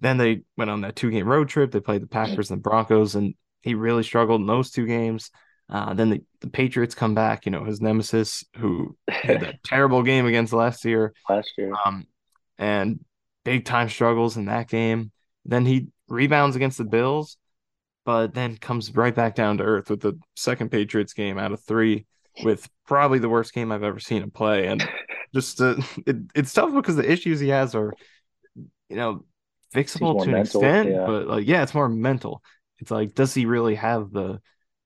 then 0.00 0.16
they 0.16 0.42
went 0.56 0.70
on 0.70 0.82
that 0.82 0.96
two 0.96 1.10
game 1.10 1.26
road 1.26 1.48
trip. 1.48 1.72
They 1.72 1.80
played 1.80 2.02
the 2.02 2.06
Packers 2.06 2.50
and 2.50 2.58
the 2.58 2.62
Broncos, 2.62 3.14
and 3.14 3.34
he 3.62 3.74
really 3.74 4.02
struggled 4.02 4.40
in 4.40 4.46
those 4.46 4.70
two 4.70 4.86
games. 4.86 5.30
Uh, 5.70 5.92
then 5.92 6.08
the, 6.10 6.22
the 6.40 6.48
Patriots 6.48 6.94
come 6.94 7.14
back, 7.14 7.44
you 7.44 7.52
know, 7.52 7.64
his 7.64 7.80
nemesis 7.80 8.44
who 8.56 8.96
had 9.08 9.40
that 9.40 9.62
terrible 9.64 10.02
game 10.02 10.26
against 10.26 10.52
last 10.52 10.84
year. 10.84 11.12
Last 11.28 11.52
year. 11.58 11.72
Um, 11.84 12.06
and 12.58 13.04
big 13.44 13.64
time 13.64 13.88
struggles 13.88 14.36
in 14.36 14.46
that 14.46 14.68
game. 14.68 15.12
Then 15.44 15.66
he 15.66 15.88
rebounds 16.08 16.56
against 16.56 16.78
the 16.78 16.84
Bills, 16.84 17.36
but 18.04 18.32
then 18.34 18.56
comes 18.56 18.94
right 18.94 19.14
back 19.14 19.34
down 19.34 19.58
to 19.58 19.64
earth 19.64 19.90
with 19.90 20.00
the 20.00 20.18
second 20.36 20.70
Patriots 20.70 21.12
game 21.12 21.38
out 21.38 21.52
of 21.52 21.62
three, 21.62 22.06
with 22.42 22.68
probably 22.86 23.18
the 23.18 23.28
worst 23.28 23.52
game 23.52 23.72
I've 23.72 23.82
ever 23.82 24.00
seen 24.00 24.22
him 24.22 24.30
play. 24.30 24.66
And 24.66 24.86
just 25.34 25.60
uh, 25.60 25.76
it, 26.06 26.16
it's 26.34 26.52
tough 26.52 26.72
because 26.74 26.96
the 26.96 27.10
issues 27.10 27.40
he 27.40 27.48
has 27.48 27.74
are, 27.74 27.92
you 28.88 28.96
know, 28.96 29.24
fixable 29.74 30.18
to 30.18 30.24
an 30.24 30.32
mental, 30.32 30.60
extent, 30.60 30.90
yeah. 30.90 31.04
but 31.06 31.26
like, 31.26 31.46
yeah, 31.46 31.62
it's 31.62 31.74
more 31.74 31.88
mental 31.88 32.42
it's 32.78 32.90
like, 32.90 33.14
does 33.14 33.34
he 33.34 33.46
really 33.46 33.74
have 33.74 34.10
the, 34.10 34.40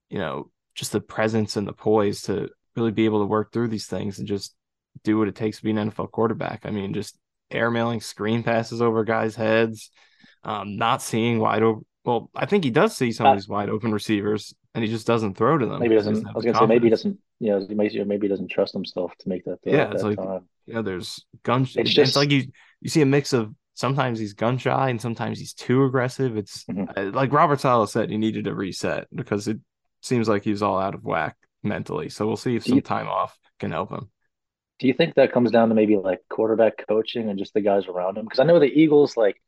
you 0.09 0.19
know, 0.19 0.51
just 0.75 0.93
the 0.93 1.01
presence 1.01 1.57
and 1.57 1.67
the 1.67 1.73
poise 1.73 2.23
to 2.23 2.49
really 2.77 2.91
be 2.91 3.05
able 3.05 3.21
to 3.21 3.27
work 3.27 3.53
through 3.53 3.69
these 3.69 3.87
things 3.87 4.19
and 4.19 4.27
just 4.27 4.55
do 5.05 5.19
what 5.19 5.29
it 5.29 5.35
takes 5.35 5.59
to 5.59 5.65
be 5.65 5.71
an 5.71 5.91
NFL 5.91 6.11
quarterback? 6.11 6.63
I 6.65 6.71
mean, 6.71 6.95
just 6.95 7.19
airmailing 7.51 8.03
screen 8.03 8.43
passes 8.43 8.81
over 8.81 9.05
guys' 9.05 9.37
heads, 9.37 9.91
um, 10.43 10.77
not 10.77 11.03
seeing 11.03 11.39
wide 11.39 11.63
open. 11.63 11.85
Well, 12.05 12.31
I 12.35 12.47
think 12.47 12.65
he 12.65 12.71
does 12.71 12.97
see 12.97 13.13
some 13.13 13.27
uh, 13.27 13.31
of 13.33 13.37
these 13.37 13.49
wide 13.49 13.69
open 13.69 13.93
receivers, 13.93 14.55
and 14.75 14.85
he 14.85 14.91
just 14.91 15.07
doesn't 15.07 15.37
throw 15.37 15.59
to 15.59 15.67
them. 15.67 15.81
Maybe 15.81 15.95
doesn't. 15.95 16.27
I 16.27 16.33
was 16.33 16.45
gonna 16.45 16.59
say 16.59 16.67
maybe 16.67 16.87
he 16.87 16.91
doesn't. 16.91 17.19
You 17.41 17.67
know, 17.69 18.05
maybe 18.05 18.29
doesn't 18.29 18.51
trust 18.51 18.73
himself 18.73 19.13
to 19.19 19.29
make 19.29 19.45
that. 19.45 19.59
yeah, 19.65 19.91
it's 19.91 20.03
like 20.03 20.17
time. 20.17 20.49
yeah. 20.67 20.83
There's 20.83 21.25
gun. 21.43 21.63
It's, 21.63 21.91
just, 21.91 21.99
it's 21.99 22.17
like 22.17 22.31
you 22.31 22.45
you 22.81 22.89
see 22.89 23.03
a 23.03 23.07
mix 23.07 23.33
of 23.33 23.55
sometimes 23.75 24.19
he's 24.19 24.35
gun 24.35 24.59
shy 24.59 24.91
and 24.91 25.01
sometimes 25.01 25.39
he's 25.39 25.55
too 25.55 25.85
aggressive. 25.85 26.37
It's 26.37 26.65
mm-hmm. 26.65 27.15
Like 27.15 27.33
Robert 27.33 27.61
Saleh 27.61 27.89
said, 27.89 28.11
he 28.11 28.19
needed 28.19 28.47
a 28.47 28.55
reset 28.55 29.09
because 29.15 29.49
it 29.49 29.59
seems 30.01 30.29
like 30.29 30.45
he's 30.45 30.63
all 30.63 30.79
out 30.79 30.95
of 30.95 31.05
whack 31.05 31.37
mentally. 31.63 32.09
So 32.09 32.27
we'll 32.27 32.37
see 32.37 32.57
if 32.57 32.65
some 32.65 32.81
time 32.83 33.09
off 33.09 33.39
can 33.59 33.71
help 33.71 33.91
him. 33.91 34.11
Do 34.79 34.89
you 34.89 34.95
think 34.95 35.15
that 35.15 35.33
comes 35.33 35.51
down 35.51 35.69
to 35.69 35.75
maybe 35.75 35.97
like 35.97 36.21
quarterback 36.29 36.87
coaching 36.89 37.31
and 37.31 37.39
just 37.39 37.55
the 37.55 37.61
guys 37.61 37.87
around 37.87 38.19
him? 38.19 38.25
Because 38.25 38.41
I 38.41 38.45
know 38.45 38.59
the 38.59 38.67
Eagles, 38.67 39.17
like, 39.17 39.41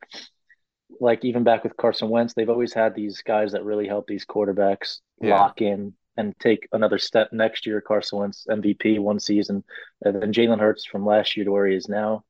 like 1.01 1.25
even 1.25 1.45
back 1.45 1.65
with 1.65 1.77
Carson 1.77 2.09
Wentz, 2.09 2.35
they've 2.35 2.49
always 2.49 2.73
had 2.73 2.95
these 2.95 3.23
guys 3.23 3.53
that 3.53 3.65
really 3.65 3.87
help 3.87 4.07
these 4.07 4.25
quarterbacks 4.25 5.01
yeah. 5.21 5.39
lock 5.39 5.61
in 5.61 5.95
and 6.17 6.35
take 6.39 6.69
another 6.73 6.99
step 6.99 7.33
next 7.33 7.67
year. 7.67 7.81
Carson 7.81 8.19
Wentz 8.19 8.47
MVP 8.49 8.99
one 8.99 9.21
season, 9.21 9.65
and 10.03 10.21
then 10.21 10.33
Jalen 10.33 10.61
Hurts 10.61 10.85
from 10.85 11.05
last 11.05 11.37
year 11.37 11.45
to 11.45 11.51
where 11.51 11.67
he 11.67 11.77
is 11.77 11.89
now. 11.89 12.25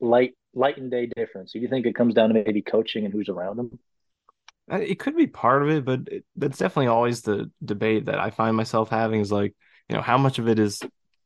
Light 0.00 0.34
light 0.54 0.76
and 0.78 0.90
day 0.90 1.08
difference. 1.16 1.52
Do 1.52 1.60
you 1.60 1.68
think 1.68 1.86
it 1.86 1.94
comes 1.94 2.14
down 2.14 2.28
to 2.28 2.34
maybe 2.34 2.62
coaching 2.62 3.04
and 3.04 3.12
who's 3.12 3.28
around 3.28 3.56
them? 3.56 3.78
Uh, 4.70 4.76
it 4.76 4.98
could 4.98 5.16
be 5.16 5.26
part 5.26 5.62
of 5.62 5.70
it, 5.70 5.84
but 5.84 6.00
it, 6.06 6.24
that's 6.36 6.58
definitely 6.58 6.86
always 6.88 7.22
the 7.22 7.50
debate 7.64 8.06
that 8.06 8.18
I 8.18 8.30
find 8.30 8.56
myself 8.56 8.88
having 8.90 9.20
is 9.20 9.32
like, 9.32 9.54
you 9.88 9.96
know, 9.96 10.02
how 10.02 10.18
much 10.18 10.38
of 10.38 10.48
it 10.48 10.58
is 10.58 10.80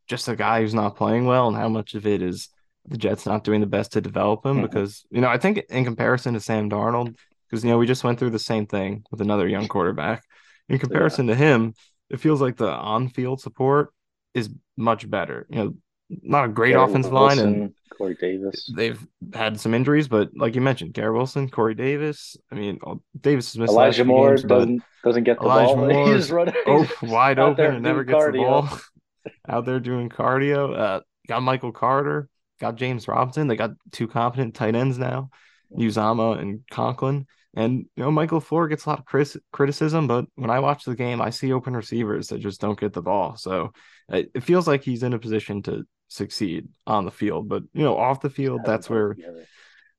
just 0.09 0.29
a 0.29 0.37
guy 0.37 0.61
who's 0.61 0.75
not 0.75 0.97
playing 0.97 1.27
well, 1.27 1.49
and 1.49 1.57
how 1.57 1.69
much 1.69 1.95
of 1.95 2.07
it 2.07 2.23
is 2.23 2.49
the 2.89 2.97
Jets 2.97 3.27
not 3.27 3.45
doing 3.45 3.61
the 3.61 3.67
best 3.67 3.93
to 3.93 4.01
develop 4.01 4.45
him 4.45 4.57
mm-hmm. 4.57 4.63
because, 4.63 5.05
you 5.11 5.21
know, 5.21 5.29
I 5.29 5.39
think 5.39 5.59
in 5.69 5.85
comparison 5.85 6.35
to 6.35 6.41
Sam 6.41 6.71
Darnold, 6.71 7.17
because, 7.49 7.65
you 7.65 7.71
know, 7.71 7.79
we 7.79 7.87
just 7.87 8.05
went 8.05 8.19
through 8.19 8.31
the 8.31 8.39
same 8.39 8.67
thing 8.67 9.05
with 9.11 9.21
another 9.21 9.49
young 9.49 9.69
quarterback. 9.69 10.23
In 10.69 10.79
comparison 10.79 11.27
yeah. 11.27 11.35
to 11.35 11.39
him, 11.39 11.75
it 12.11 12.21
feels 12.21 12.41
like 12.41 12.57
the 12.57 12.71
on 12.71 13.09
field 13.09 13.41
support 13.41 13.93
is 14.35 14.51
much 14.77 15.09
better. 15.09 15.47
You 15.49 15.57
know, 15.57 15.75
not 16.09 16.45
a 16.45 16.49
great 16.49 16.73
Garrett 16.73 16.91
offensive 16.91 17.13
Wilson, 17.13 17.39
line 17.39 17.55
and 17.55 17.75
Corey 17.97 18.17
Davis. 18.21 18.71
They've 18.75 19.05
had 19.35 19.59
some 19.59 19.75
injuries, 19.75 20.09
but 20.09 20.31
like 20.37 20.55
you 20.55 20.61
mentioned, 20.61 20.93
Garrett 20.93 21.17
Wilson, 21.17 21.49
Corey 21.49 21.75
Davis. 21.75 22.37
I 22.51 22.55
mean, 22.55 22.79
Davis 23.21 23.51
is 23.51 23.59
missing. 23.59 23.75
Elijah 23.75 24.05
Moore 24.05 24.31
games, 24.31 24.43
doesn't 24.45 24.83
doesn't 25.05 25.25
get 25.25 25.39
the 25.39 25.45
Elijah 25.45 25.75
ball. 25.75 25.89
Moore 25.89 26.15
He's 26.15 26.31
running 26.31 26.55
oh, 26.67 26.89
wide 27.03 27.39
open 27.39 27.65
and 27.65 27.83
never 27.83 28.05
gets 28.05 28.19
cardio. 28.19 28.33
the 28.33 28.39
ball. 28.39 28.81
out 29.49 29.65
there 29.65 29.81
doing 29.81 30.09
cardio. 30.09 30.79
Uh, 30.79 31.01
got 31.29 31.43
Michael 31.43 31.73
Carter, 31.73 32.29
got 32.61 32.77
James 32.77 33.09
Robinson. 33.09 33.49
They 33.49 33.57
got 33.57 33.73
two 33.93 34.09
competent 34.09 34.55
tight 34.55 34.75
ends 34.75 34.99
now, 34.99 35.31
Uzomah 35.77 36.41
and 36.41 36.61
Conklin. 36.71 37.27
And 37.55 37.87
you 37.97 38.03
know, 38.03 38.11
Michael 38.11 38.41
LaFleur 38.41 38.69
gets 38.69 38.85
a 38.85 38.91
lot 38.91 38.99
of 38.99 39.41
criticism, 39.51 40.07
but 40.07 40.27
when 40.35 40.51
I 40.51 40.61
watch 40.61 40.85
the 40.85 40.95
game, 40.95 41.23
I 41.23 41.31
see 41.31 41.53
open 41.53 41.75
receivers 41.75 42.29
that 42.29 42.41
just 42.41 42.61
don't 42.61 42.79
get 42.79 42.93
the 42.93 43.01
ball. 43.03 43.37
So 43.37 43.73
it, 44.11 44.31
it 44.35 44.43
feels 44.43 44.69
like 44.69 44.83
he's 44.83 45.03
in 45.03 45.15
a 45.15 45.19
position 45.19 45.63
to 45.63 45.85
succeed 46.09 46.69
on 46.87 47.07
the 47.07 47.11
field. 47.11 47.49
But 47.49 47.63
you 47.73 47.83
know, 47.83 47.97
off 47.97 48.21
the 48.21 48.31
field, 48.31 48.61
that's 48.65 48.91
where 48.91 49.17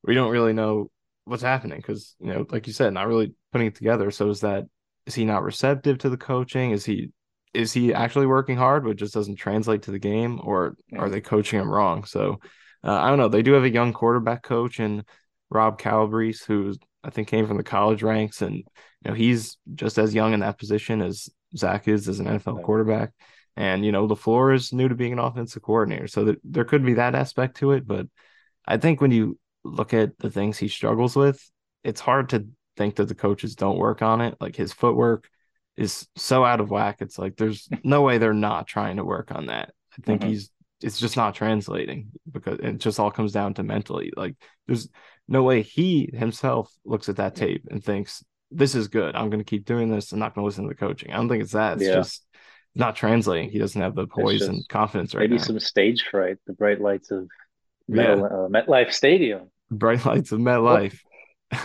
we 0.04 0.14
don't 0.14 0.30
really 0.30 0.52
know 0.52 0.90
what's 1.24 1.42
happening 1.42 1.78
because 1.78 2.14
you 2.20 2.32
know, 2.32 2.46
like 2.48 2.68
you 2.68 2.72
said, 2.72 2.94
not 2.94 3.08
really 3.08 3.34
putting 3.52 3.66
it 3.66 3.74
together. 3.74 4.12
So 4.12 4.30
is 4.30 4.40
that 4.40 4.64
is 5.06 5.14
he 5.14 5.24
not 5.24 5.42
receptive 5.42 5.98
to 5.98 6.10
the 6.10 6.16
coaching? 6.16 6.70
Is 6.70 6.84
he 6.84 7.10
is 7.54 7.72
he 7.72 7.94
actually 7.94 8.26
working 8.26 8.56
hard 8.56 8.84
but 8.84 8.96
just 8.96 9.14
doesn't 9.14 9.36
translate 9.36 9.82
to 9.82 9.90
the 9.90 9.98
game 9.98 10.40
or 10.42 10.76
yeah. 10.90 10.98
are 10.98 11.08
they 11.08 11.20
coaching 11.20 11.60
him 11.60 11.70
wrong? 11.70 12.04
So 12.04 12.40
uh, 12.84 12.92
i 12.92 13.08
don't 13.08 13.18
know. 13.18 13.28
They 13.28 13.42
do 13.42 13.52
have 13.52 13.64
a 13.64 13.70
young 13.70 13.92
quarterback 13.92 14.42
coach 14.42 14.78
and 14.78 15.04
rob 15.50 15.78
calabrese 15.78 16.44
who 16.46 16.74
i 17.02 17.10
think 17.10 17.26
came 17.28 17.46
from 17.46 17.56
the 17.56 17.62
college 17.62 18.02
ranks 18.02 18.42
and 18.42 18.56
you 18.56 18.64
know 19.06 19.14
he's 19.14 19.56
just 19.74 19.98
as 19.98 20.14
young 20.14 20.34
in 20.34 20.40
that 20.40 20.58
position 20.58 21.00
as 21.00 21.30
zach 21.56 21.88
is 21.88 22.06
as 22.08 22.20
an 22.20 22.26
nfl 22.26 22.62
quarterback. 22.62 23.12
And 23.56 23.84
you 23.84 23.90
know 23.90 24.06
LaFleur 24.06 24.54
is 24.54 24.72
new 24.72 24.88
to 24.88 24.94
being 24.94 25.12
an 25.12 25.18
offensive 25.18 25.62
coordinator 25.62 26.06
so 26.06 26.24
that 26.26 26.38
there 26.44 26.64
could 26.64 26.84
be 26.84 26.94
that 26.94 27.14
aspect 27.14 27.56
to 27.58 27.72
it 27.72 27.86
but 27.86 28.06
i 28.66 28.76
think 28.76 29.00
when 29.00 29.10
you 29.10 29.38
look 29.64 29.92
at 29.92 30.16
the 30.18 30.30
things 30.30 30.58
he 30.58 30.68
struggles 30.68 31.16
with 31.16 31.50
it's 31.82 32.00
hard 32.00 32.28
to 32.28 32.46
think 32.76 32.96
that 32.96 33.08
the 33.08 33.14
coaches 33.14 33.56
don't 33.56 33.78
work 33.78 34.02
on 34.02 34.20
it 34.20 34.36
like 34.40 34.54
his 34.54 34.72
footwork 34.72 35.28
is 35.78 36.06
so 36.16 36.44
out 36.44 36.60
of 36.60 36.70
whack. 36.70 36.96
It's 37.00 37.18
like 37.18 37.36
there's 37.36 37.68
no 37.84 38.02
way 38.02 38.18
they're 38.18 38.34
not 38.34 38.66
trying 38.66 38.96
to 38.96 39.04
work 39.04 39.30
on 39.32 39.46
that. 39.46 39.72
I 39.98 40.02
think 40.02 40.20
mm-hmm. 40.20 40.30
he's 40.30 40.50
it's 40.80 41.00
just 41.00 41.16
not 41.16 41.34
translating 41.34 42.10
because 42.30 42.58
it 42.60 42.78
just 42.78 43.00
all 43.00 43.10
comes 43.10 43.32
down 43.32 43.54
to 43.54 43.62
mentally. 43.62 44.12
Like 44.16 44.36
there's 44.66 44.88
no 45.26 45.42
way 45.42 45.62
he 45.62 46.10
himself 46.12 46.72
looks 46.84 47.08
at 47.08 47.16
that 47.16 47.34
tape 47.34 47.66
and 47.70 47.82
thinks 47.82 48.24
this 48.50 48.74
is 48.74 48.88
good. 48.88 49.14
I'm 49.14 49.28
going 49.28 49.40
to 49.40 49.44
keep 49.44 49.64
doing 49.64 49.90
this. 49.90 50.12
I'm 50.12 50.18
not 50.18 50.34
going 50.34 50.42
to 50.42 50.46
listen 50.46 50.64
to 50.64 50.68
the 50.68 50.74
coaching. 50.74 51.12
I 51.12 51.16
don't 51.16 51.28
think 51.28 51.42
it's 51.42 51.52
that. 51.52 51.74
It's 51.74 51.86
yeah. 51.86 51.94
just 51.94 52.24
not 52.74 52.96
translating. 52.96 53.50
He 53.50 53.58
doesn't 53.58 53.80
have 53.80 53.94
the 53.94 54.06
poise 54.06 54.42
and 54.42 54.66
confidence 54.68 55.14
right 55.14 55.22
maybe 55.22 55.36
now. 55.36 55.42
some 55.42 55.60
stage 55.60 56.04
fright. 56.10 56.36
The 56.46 56.52
bright 56.52 56.80
lights 56.80 57.10
of 57.10 57.28
yeah. 57.88 58.12
uh, 58.12 58.48
MetLife 58.48 58.92
Stadium. 58.92 59.50
Bright 59.70 60.06
lights 60.06 60.32
of 60.32 60.40
MetLife. 60.40 60.98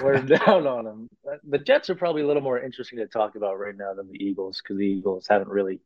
We're 0.02 0.22
down 0.22 0.66
on 0.66 0.86
them. 0.86 1.10
The 1.48 1.58
Jets 1.58 1.90
are 1.90 1.96
probably 1.96 2.22
a 2.22 2.28
little 2.28 2.42
more 2.42 2.60
interesting 2.60 3.00
to 3.00 3.08
talk 3.08 3.36
about 3.36 3.60
right 3.60 3.76
now 3.76 3.94
than 3.94 4.08
the 4.10 4.24
Eagles 4.24 4.62
because 4.62 4.78
the 4.78 4.86
Eagles 4.86 5.28
haven't 5.30 5.50
really 5.50 5.80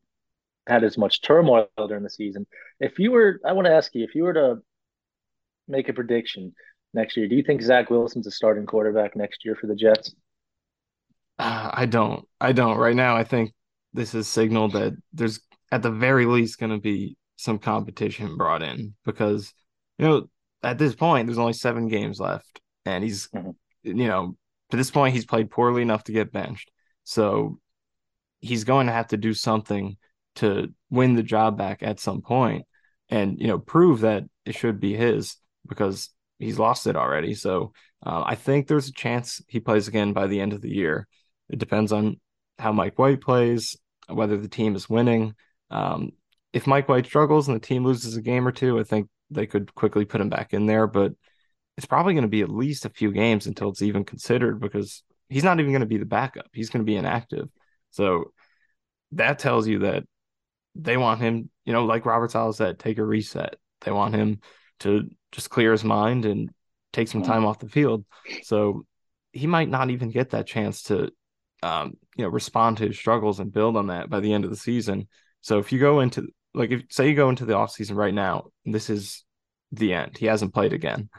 had 0.67 0.83
as 0.83 0.97
much 0.97 1.21
turmoil 1.21 1.69
during 1.87 2.03
the 2.03 2.09
season. 2.09 2.45
If 2.79 2.99
you 2.99 3.11
were, 3.11 3.39
I 3.45 3.53
want 3.53 3.65
to 3.65 3.73
ask 3.73 3.93
you, 3.95 4.03
if 4.03 4.13
you 4.13 4.23
were 4.23 4.33
to 4.33 4.57
make 5.67 5.89
a 5.89 5.93
prediction 5.93 6.53
next 6.93 7.17
year, 7.17 7.27
do 7.27 7.35
you 7.35 7.43
think 7.43 7.61
Zach 7.61 7.89
Wilson's 7.89 8.27
a 8.27 8.31
starting 8.31 8.65
quarterback 8.65 9.15
next 9.15 9.43
year 9.43 9.55
for 9.55 9.67
the 9.67 9.75
Jets? 9.75 10.13
Uh, 11.39 11.71
I 11.73 11.85
don't. 11.85 12.25
I 12.39 12.51
don't. 12.51 12.77
Right 12.77 12.95
now, 12.95 13.15
I 13.15 13.23
think 13.23 13.53
this 13.93 14.13
is 14.13 14.27
signal 14.27 14.69
that 14.69 14.93
there's 15.13 15.39
at 15.71 15.81
the 15.81 15.91
very 15.91 16.25
least 16.25 16.59
going 16.59 16.71
to 16.71 16.79
be 16.79 17.17
some 17.35 17.59
competition 17.59 18.37
brought 18.37 18.63
in 18.63 18.95
because 19.05 19.53
you 19.99 20.07
know 20.07 20.27
at 20.63 20.77
this 20.77 20.95
point 20.95 21.27
there's 21.27 21.37
only 21.37 21.53
seven 21.53 21.87
games 21.87 22.19
left 22.19 22.59
and 22.85 23.03
he's 23.03 23.27
mm-hmm 23.27 23.51
you 23.87 24.07
know, 24.07 24.35
to 24.71 24.77
this 24.77 24.91
point, 24.91 25.13
he's 25.13 25.25
played 25.25 25.49
poorly 25.49 25.81
enough 25.81 26.03
to 26.05 26.11
get 26.11 26.31
benched. 26.31 26.71
So 27.03 27.59
he's 28.39 28.63
going 28.63 28.87
to 28.87 28.93
have 28.93 29.07
to 29.09 29.17
do 29.17 29.33
something 29.33 29.97
to 30.35 30.73
win 30.89 31.15
the 31.15 31.23
job 31.23 31.57
back 31.57 31.81
at 31.81 31.99
some 31.99 32.21
point 32.21 32.65
and, 33.09 33.39
you 33.39 33.47
know, 33.47 33.59
prove 33.59 34.01
that 34.01 34.23
it 34.45 34.55
should 34.55 34.79
be 34.79 34.95
his 34.95 35.35
because 35.67 36.09
he's 36.39 36.59
lost 36.59 36.87
it 36.87 36.95
already. 36.95 37.33
So 37.33 37.73
uh, 38.05 38.23
I 38.25 38.35
think 38.35 38.67
there's 38.67 38.89
a 38.89 38.93
chance 38.93 39.41
he 39.47 39.59
plays 39.59 39.87
again 39.87 40.13
by 40.13 40.27
the 40.27 40.39
end 40.39 40.53
of 40.53 40.61
the 40.61 40.73
year. 40.73 41.07
It 41.49 41.59
depends 41.59 41.91
on 41.91 42.19
how 42.59 42.71
Mike 42.71 42.99
White 42.99 43.21
plays, 43.21 43.75
whether 44.07 44.37
the 44.37 44.47
team 44.47 44.75
is 44.75 44.89
winning. 44.89 45.33
Um, 45.71 46.11
if 46.53 46.67
Mike 46.67 46.89
White 46.89 47.05
struggles 47.05 47.47
and 47.47 47.55
the 47.55 47.65
team 47.65 47.83
loses 47.83 48.15
a 48.15 48.21
game 48.21 48.47
or 48.47 48.51
two, 48.51 48.79
I 48.79 48.83
think 48.83 49.07
they 49.29 49.45
could 49.45 49.73
quickly 49.75 50.05
put 50.05 50.21
him 50.21 50.29
back 50.29 50.53
in 50.53 50.65
there. 50.65 50.87
But 50.87 51.13
it's 51.77 51.85
probably 51.85 52.13
going 52.13 52.23
to 52.23 52.27
be 52.27 52.41
at 52.41 52.49
least 52.49 52.85
a 52.85 52.89
few 52.89 53.11
games 53.11 53.45
until 53.45 53.69
it's 53.69 53.83
even 53.83 54.03
considered 54.03 54.59
because 54.59 55.03
he's 55.29 55.43
not 55.43 55.59
even 55.59 55.71
going 55.71 55.81
to 55.81 55.85
be 55.85 55.97
the 55.97 56.05
backup. 56.05 56.47
He's 56.51 56.69
going 56.69 56.83
to 56.83 56.89
be 56.89 56.95
inactive. 56.95 57.47
So 57.91 58.33
that 59.11 59.39
tells 59.39 59.67
you 59.67 59.79
that 59.79 60.03
they 60.75 60.97
want 60.97 61.21
him, 61.21 61.49
you 61.65 61.73
know, 61.73 61.85
like 61.85 62.05
Robert 62.05 62.31
Saleh 62.31 62.55
said, 62.55 62.79
take 62.79 62.97
a 62.97 63.05
reset. 63.05 63.55
They 63.81 63.91
want 63.91 64.15
him 64.15 64.41
to 64.79 65.09
just 65.31 65.49
clear 65.49 65.71
his 65.71 65.83
mind 65.83 66.25
and 66.25 66.49
take 66.93 67.07
some 67.07 67.21
time 67.21 67.45
off 67.45 67.59
the 67.59 67.69
field. 67.69 68.05
So 68.43 68.85
he 69.31 69.45
might 69.45 69.69
not 69.69 69.91
even 69.91 70.09
get 70.09 70.31
that 70.31 70.47
chance 70.47 70.83
to, 70.83 71.11
um, 71.61 71.93
you 72.15 72.23
know, 72.23 72.29
respond 72.29 72.77
to 72.77 72.87
his 72.87 72.97
struggles 72.97 73.39
and 73.39 73.53
build 73.53 73.77
on 73.77 73.87
that 73.87 74.09
by 74.09 74.19
the 74.19 74.33
end 74.33 74.45
of 74.45 74.49
the 74.49 74.57
season. 74.57 75.07
So 75.41 75.59
if 75.59 75.71
you 75.71 75.79
go 75.79 75.99
into, 75.99 76.27
like, 76.55 76.71
if 76.71 76.83
say 76.89 77.07
you 77.09 77.15
go 77.15 77.29
into 77.29 77.45
the 77.45 77.53
offseason 77.53 77.95
right 77.95 78.13
now, 78.13 78.47
this 78.65 78.89
is 78.89 79.23
the 79.71 79.93
end. 79.93 80.17
He 80.17 80.25
hasn't 80.25 80.53
played 80.53 80.73
again 80.73 81.09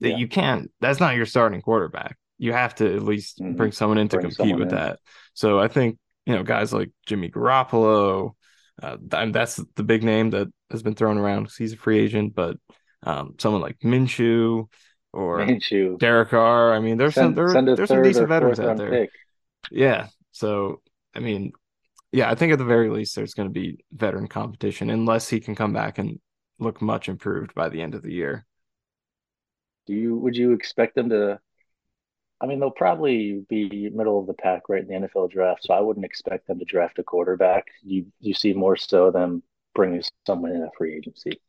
yeah. 0.00 0.16
you 0.16 0.28
can't. 0.28 0.70
That's 0.80 1.00
not 1.00 1.16
your 1.16 1.26
starting 1.26 1.60
quarterback. 1.60 2.16
You 2.38 2.52
have 2.52 2.74
to 2.76 2.94
at 2.94 3.02
least 3.02 3.38
mm-hmm. 3.38 3.56
bring 3.56 3.72
someone 3.72 3.98
in 3.98 4.08
to 4.08 4.18
bring 4.18 4.32
compete 4.32 4.56
with 4.56 4.70
in. 4.70 4.74
that. 4.74 4.98
So 5.34 5.60
I 5.60 5.68
think 5.68 5.98
you 6.26 6.34
know 6.34 6.42
guys 6.42 6.72
like 6.72 6.90
Jimmy 7.06 7.30
Garoppolo. 7.30 8.32
Uh, 8.82 8.96
that's 9.00 9.56
the 9.76 9.82
big 9.82 10.02
name 10.02 10.30
that 10.30 10.48
has 10.70 10.82
been 10.82 10.94
thrown 10.94 11.18
around 11.18 11.42
because 11.42 11.56
he's 11.56 11.74
a 11.74 11.76
free 11.76 11.98
agent. 11.98 12.34
But 12.34 12.56
um, 13.02 13.34
someone 13.38 13.60
like 13.60 13.78
Minshew 13.80 14.68
or 15.12 15.40
Minshew. 15.40 15.98
Derek 15.98 16.30
Carr. 16.30 16.72
I 16.72 16.80
mean, 16.80 16.96
there's 16.96 17.14
send, 17.14 17.36
some 17.36 17.64
there, 17.64 17.76
there's 17.76 17.88
some 17.88 18.02
decent 18.02 18.28
veterans 18.28 18.60
out 18.60 18.76
there. 18.76 18.90
Pick. 18.90 19.10
Yeah. 19.70 20.08
So 20.32 20.80
I 21.14 21.20
mean, 21.20 21.52
yeah, 22.12 22.30
I 22.30 22.34
think 22.34 22.52
at 22.52 22.58
the 22.58 22.64
very 22.64 22.88
least 22.88 23.14
there's 23.14 23.34
going 23.34 23.48
to 23.48 23.52
be 23.52 23.84
veteran 23.92 24.28
competition 24.28 24.90
unless 24.90 25.28
he 25.28 25.40
can 25.40 25.54
come 25.54 25.72
back 25.72 25.98
and 25.98 26.18
look 26.58 26.82
much 26.82 27.08
improved 27.08 27.54
by 27.54 27.68
the 27.68 27.80
end 27.80 27.94
of 27.94 28.02
the 28.02 28.12
year. 28.12 28.46
Do 29.90 29.96
you 29.96 30.16
would 30.18 30.36
you 30.36 30.52
expect 30.52 30.94
them 30.94 31.08
to? 31.08 31.40
I 32.40 32.46
mean, 32.46 32.60
they'll 32.60 32.70
probably 32.70 33.44
be 33.48 33.90
middle 33.92 34.20
of 34.20 34.28
the 34.28 34.34
pack 34.34 34.68
right 34.68 34.82
in 34.82 34.86
the 35.02 35.08
NFL 35.08 35.32
draft, 35.32 35.64
so 35.64 35.74
I 35.74 35.80
wouldn't 35.80 36.06
expect 36.06 36.46
them 36.46 36.60
to 36.60 36.64
draft 36.64 37.00
a 37.00 37.02
quarterback. 37.02 37.66
You 37.82 38.06
you 38.20 38.32
see 38.32 38.52
more 38.52 38.76
so 38.76 39.10
them 39.10 39.42
bringing 39.74 40.02
someone 40.28 40.52
in 40.52 40.62
a 40.62 40.70
free 40.78 40.94
agency. 40.96 41.40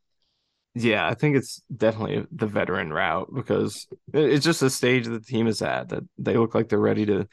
Yeah, 0.74 1.06
I 1.06 1.14
think 1.14 1.36
it's 1.36 1.62
definitely 1.74 2.26
the 2.32 2.48
veteran 2.48 2.92
route 2.92 3.32
because 3.32 3.86
it's 4.12 4.44
just 4.44 4.62
a 4.62 4.70
stage 4.70 5.04
that 5.04 5.10
the 5.10 5.20
team 5.20 5.46
is 5.46 5.62
at 5.62 5.90
that 5.90 6.02
they 6.18 6.36
look 6.36 6.54
like 6.54 6.68
they're 6.68 6.80
ready 6.80 7.06
to 7.06 7.28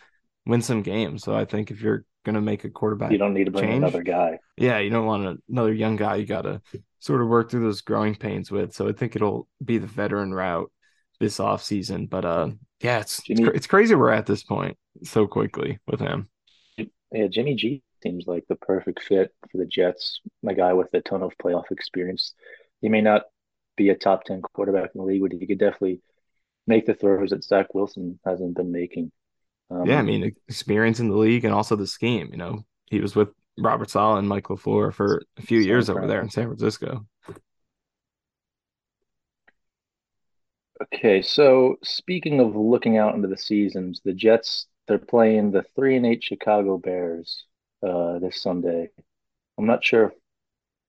win 0.45 0.61
some 0.61 0.83
games. 0.83 1.23
So 1.23 1.33
I 1.33 1.45
think 1.45 1.71
if 1.71 1.81
you're 1.81 2.05
going 2.23 2.35
to 2.35 2.41
make 2.41 2.65
a 2.65 2.69
quarterback, 2.69 3.11
you 3.11 3.17
don't 3.17 3.33
need 3.33 3.45
to 3.45 3.51
bring 3.51 3.63
change, 3.63 3.77
another 3.77 4.03
guy. 4.03 4.37
Yeah, 4.57 4.77
you 4.77 4.91
don't 4.91 5.07
want 5.07 5.41
another 5.49 5.73
young 5.73 5.95
guy. 5.95 6.17
You 6.17 6.27
got 6.27 6.43
to 6.43 6.61
sort 6.99 7.21
of 7.21 7.29
work 7.29 7.49
through 7.49 7.63
those 7.63 7.81
growing 7.81 8.13
pains 8.13 8.51
with. 8.51 8.73
So 8.73 8.87
I 8.87 8.91
think 8.91 9.15
it'll 9.15 9.47
be 9.63 9.79
the 9.79 9.87
veteran 9.87 10.33
route 10.33 10.71
this 11.19 11.39
off 11.39 11.63
season. 11.63 12.07
But 12.07 12.25
uh, 12.25 12.49
yeah, 12.81 12.99
it's 12.99 13.21
Jimmy, 13.23 13.43
it's, 13.43 13.57
it's 13.57 13.67
crazy 13.67 13.95
we're 13.95 14.11
at 14.11 14.25
this 14.25 14.43
point 14.43 14.77
so 15.03 15.27
quickly 15.27 15.79
with 15.87 15.99
him. 15.99 16.29
Yeah, 17.11 17.27
Jimmy 17.27 17.55
G 17.55 17.83
seems 18.01 18.27
like 18.27 18.45
the 18.47 18.55
perfect 18.55 19.01
fit 19.01 19.33
for 19.51 19.57
the 19.57 19.65
Jets. 19.65 20.21
A 20.47 20.53
guy 20.53 20.73
with 20.73 20.93
a 20.93 21.01
ton 21.01 21.23
of 21.23 21.33
playoff 21.43 21.71
experience. 21.71 22.33
He 22.81 22.89
may 22.89 23.01
not 23.01 23.23
be 23.75 23.89
a 23.89 23.95
top 23.95 24.23
ten 24.23 24.41
quarterback 24.41 24.91
in 24.93 24.99
the 24.99 25.05
league, 25.05 25.21
but 25.21 25.31
he 25.31 25.45
could 25.45 25.59
definitely 25.59 26.01
make 26.67 26.85
the 26.85 26.93
throws 26.93 27.31
that 27.31 27.43
Zach 27.43 27.73
Wilson 27.73 28.19
hasn't 28.25 28.55
been 28.55 28.71
making. 28.71 29.11
Um, 29.71 29.85
yeah, 29.85 29.99
I 29.99 30.01
mean, 30.01 30.35
experience 30.47 30.99
in 30.99 31.09
the 31.09 31.17
league 31.17 31.45
and 31.45 31.53
also 31.53 31.75
the 31.75 31.87
scheme. 31.87 32.29
You 32.31 32.37
know, 32.37 32.65
he 32.85 32.99
was 32.99 33.15
with 33.15 33.29
Robert 33.57 33.89
Saleh 33.89 34.19
and 34.19 34.29
Mike 34.29 34.45
LaFleur 34.45 34.93
for 34.93 35.21
a 35.37 35.41
few 35.41 35.59
years 35.59 35.89
over 35.89 36.07
there 36.07 36.21
in 36.21 36.29
San 36.29 36.47
Francisco. 36.47 37.05
Okay, 40.81 41.21
so 41.21 41.77
speaking 41.83 42.39
of 42.39 42.55
looking 42.55 42.97
out 42.97 43.13
into 43.15 43.27
the 43.27 43.37
seasons, 43.37 44.01
the 44.03 44.13
Jets 44.13 44.67
they're 44.87 44.97
playing 44.97 45.51
the 45.51 45.63
three 45.75 45.95
and 45.95 46.05
eight 46.05 46.23
Chicago 46.23 46.77
Bears 46.77 47.45
uh, 47.85 48.19
this 48.19 48.41
Sunday. 48.41 48.89
I'm 49.57 49.67
not 49.67 49.83
sure 49.83 50.05
if 50.05 50.13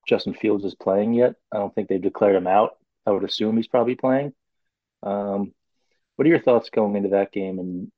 Justin 0.07 0.33
Fields 0.33 0.65
is 0.65 0.75
playing 0.75 1.13
yet. 1.13 1.35
I 1.51 1.57
don't 1.57 1.73
think 1.75 1.87
they've 1.87 2.01
declared 2.01 2.35
him 2.35 2.47
out. 2.47 2.71
I 3.05 3.11
would 3.11 3.23
assume 3.23 3.57
he's 3.57 3.67
probably 3.67 3.95
playing. 3.95 4.33
Um, 5.03 5.53
what 6.15 6.25
are 6.25 6.29
your 6.29 6.41
thoughts 6.41 6.69
going 6.69 6.95
into 6.95 7.09
that 7.09 7.31
game 7.31 7.59
and 7.59 7.91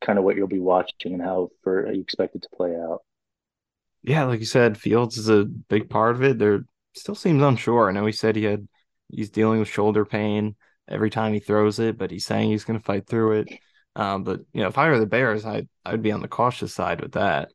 kind 0.00 0.18
of 0.18 0.24
what 0.24 0.36
you'll 0.36 0.46
be 0.46 0.60
watching 0.60 1.14
and 1.14 1.22
how 1.22 1.50
for 1.62 1.92
you 1.92 2.00
expect 2.00 2.36
it 2.36 2.42
to 2.42 2.48
play 2.56 2.76
out? 2.76 3.02
Yeah, 4.02 4.24
like 4.24 4.40
you 4.40 4.46
said, 4.46 4.78
Fields 4.78 5.16
is 5.16 5.28
a 5.28 5.44
big 5.44 5.90
part 5.90 6.14
of 6.14 6.22
it. 6.22 6.38
There 6.38 6.64
still 6.94 7.14
seems 7.14 7.42
unsure. 7.42 7.88
I 7.88 7.92
know 7.92 8.06
he 8.06 8.12
said 8.12 8.36
he 8.36 8.44
had 8.44 8.68
he's 9.10 9.30
dealing 9.30 9.58
with 9.58 9.68
shoulder 9.68 10.04
pain 10.04 10.56
every 10.88 11.10
time 11.10 11.32
he 11.32 11.40
throws 11.40 11.78
it, 11.78 11.98
but 11.98 12.10
he's 12.10 12.26
saying 12.26 12.50
he's 12.50 12.64
going 12.64 12.78
to 12.78 12.84
fight 12.84 13.06
through 13.06 13.40
it. 13.40 13.48
Um, 13.96 14.24
but 14.24 14.40
you 14.52 14.62
know, 14.62 14.68
if 14.68 14.78
I 14.78 14.88
were 14.88 14.98
the 14.98 15.06
Bears, 15.06 15.44
I 15.44 15.66
I'd 15.84 16.02
be 16.02 16.12
on 16.12 16.20
the 16.20 16.28
cautious 16.28 16.74
side 16.74 17.00
with 17.00 17.12
that. 17.12 17.50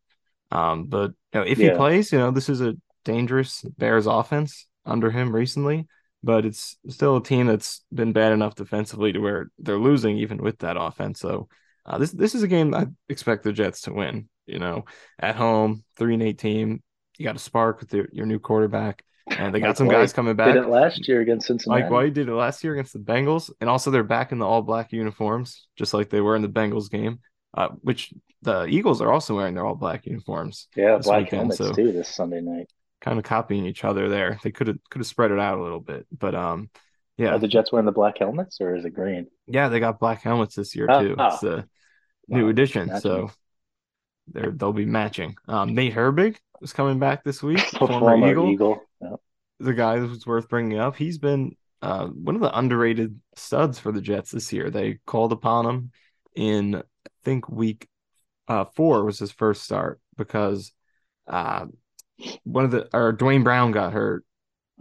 Um, 0.51 0.85
but 0.85 1.11
you 1.33 1.39
know, 1.39 1.45
if 1.45 1.59
yeah. 1.59 1.71
he 1.71 1.77
plays, 1.77 2.11
you 2.11 2.17
know, 2.17 2.31
this 2.31 2.49
is 2.49 2.61
a 2.61 2.75
dangerous 3.05 3.61
Bears 3.77 4.07
offense 4.07 4.67
under 4.85 5.11
him 5.11 5.35
recently, 5.35 5.87
but 6.23 6.45
it's 6.45 6.77
still 6.87 7.17
a 7.17 7.23
team 7.23 7.47
that's 7.47 7.83
been 7.93 8.13
bad 8.13 8.31
enough 8.31 8.55
defensively 8.55 9.13
to 9.13 9.19
where 9.19 9.51
they're 9.59 9.77
losing 9.77 10.17
even 10.17 10.37
with 10.37 10.59
that 10.59 10.77
offense. 10.79 11.19
So 11.19 11.49
uh, 11.85 11.97
this 11.97 12.11
this 12.11 12.35
is 12.35 12.43
a 12.43 12.47
game 12.47 12.73
I 12.73 12.87
expect 13.09 13.43
the 13.43 13.53
Jets 13.53 13.81
to 13.81 13.93
win. 13.93 14.29
You 14.45 14.59
know, 14.59 14.85
at 15.19 15.35
home, 15.35 15.83
three 15.97 16.15
and 16.15 16.23
eight 16.23 16.39
team, 16.39 16.81
you 17.17 17.25
got 17.25 17.35
a 17.35 17.39
spark 17.39 17.81
with 17.81 17.93
your, 17.93 18.07
your 18.11 18.25
new 18.25 18.39
quarterback. 18.39 19.03
And 19.31 19.53
they 19.53 19.59
got 19.59 19.67
Mike 19.67 19.77
some 19.77 19.87
White 19.87 19.93
guys 19.93 20.13
coming 20.13 20.35
back. 20.35 20.53
Did 20.53 20.63
it 20.63 20.69
last 20.69 21.07
year 21.07 21.21
against 21.21 21.47
Cincinnati. 21.47 21.83
Mike 21.83 21.91
White 21.91 22.13
did 22.13 22.27
it 22.27 22.33
last 22.33 22.63
year 22.63 22.73
against 22.73 22.93
the 22.93 22.99
Bengals, 22.99 23.51
and 23.61 23.69
also 23.69 23.91
they're 23.91 24.03
back 24.03 24.31
in 24.31 24.39
the 24.39 24.45
all 24.45 24.61
black 24.61 24.91
uniforms, 24.91 25.67
just 25.77 25.93
like 25.93 26.09
they 26.09 26.21
were 26.21 26.35
in 26.35 26.41
the 26.41 26.49
Bengals 26.49 26.89
game. 26.89 27.19
Uh, 27.53 27.69
which 27.81 28.13
the 28.43 28.65
Eagles 28.65 29.01
are 29.01 29.11
also 29.11 29.35
wearing 29.35 29.55
their 29.55 29.65
all 29.65 29.75
black 29.75 30.05
uniforms. 30.05 30.67
Yeah, 30.75 30.99
black 30.99 31.23
weekend, 31.23 31.39
helmets 31.39 31.57
so 31.57 31.71
too 31.71 31.91
this 31.91 32.07
Sunday 32.07 32.41
night. 32.41 32.67
Kind 33.01 33.17
of 33.17 33.25
copying 33.25 33.65
each 33.65 33.83
other 33.83 34.07
there. 34.07 34.39
They 34.43 34.51
could 34.51 34.67
have 34.67 34.77
could 34.89 34.99
have 34.99 35.07
spread 35.07 35.31
it 35.31 35.39
out 35.39 35.57
a 35.57 35.63
little 35.63 35.79
bit, 35.79 36.05
but 36.15 36.35
um, 36.35 36.69
yeah. 37.17 37.33
Are 37.33 37.39
the 37.39 37.47
Jets 37.47 37.71
wearing 37.71 37.85
the 37.85 37.91
black 37.91 38.19
helmets 38.19 38.61
or 38.61 38.75
is 38.75 38.85
it 38.85 38.91
green? 38.91 39.27
Yeah, 39.47 39.69
they 39.69 39.79
got 39.79 39.99
black 39.99 40.21
helmets 40.21 40.55
this 40.55 40.75
year 40.75 40.87
oh, 40.89 41.03
too. 41.03 41.15
Oh. 41.17 41.27
It's 41.27 41.43
a 41.43 41.67
new 42.27 42.45
wow, 42.45 42.49
addition, 42.49 42.99
so 42.99 43.31
they're 44.27 44.51
they'll 44.51 44.73
be 44.73 44.85
matching. 44.85 45.35
Um, 45.47 45.73
Nate 45.73 45.95
Herbig 45.95 46.37
is 46.61 46.73
coming 46.73 46.99
back 46.99 47.23
this 47.23 47.41
week. 47.41 47.59
former, 47.77 47.99
former 47.99 48.31
Eagle. 48.31 48.51
Eagle. 48.51 48.81
The 49.59 49.73
guy 49.73 49.97
who's 49.97 50.25
worth 50.25 50.47
bringing 50.47 50.79
up. 50.79 50.95
He's 50.95 51.17
been 51.17 51.55
uh, 51.81 52.07
one 52.07 52.35
of 52.35 52.41
the 52.41 52.57
underrated 52.57 53.19
studs 53.35 53.79
for 53.79 53.91
the 53.91 54.01
Jets 54.01 54.31
this 54.31 54.51
year. 54.53 54.69
They 54.69 54.99
called 55.05 55.31
upon 55.31 55.65
him 55.65 55.91
in 56.35 56.75
I 56.75 56.81
think 57.23 57.49
week 57.49 57.87
uh, 58.47 58.65
four 58.75 59.03
was 59.05 59.19
his 59.19 59.31
first 59.31 59.63
start 59.63 59.99
because 60.17 60.71
uh, 61.27 61.65
one 62.43 62.65
of 62.65 62.71
the 62.71 62.89
or 62.93 63.11
Duane 63.11 63.43
Brown 63.43 63.71
got 63.71 63.93
hurt 63.93 64.25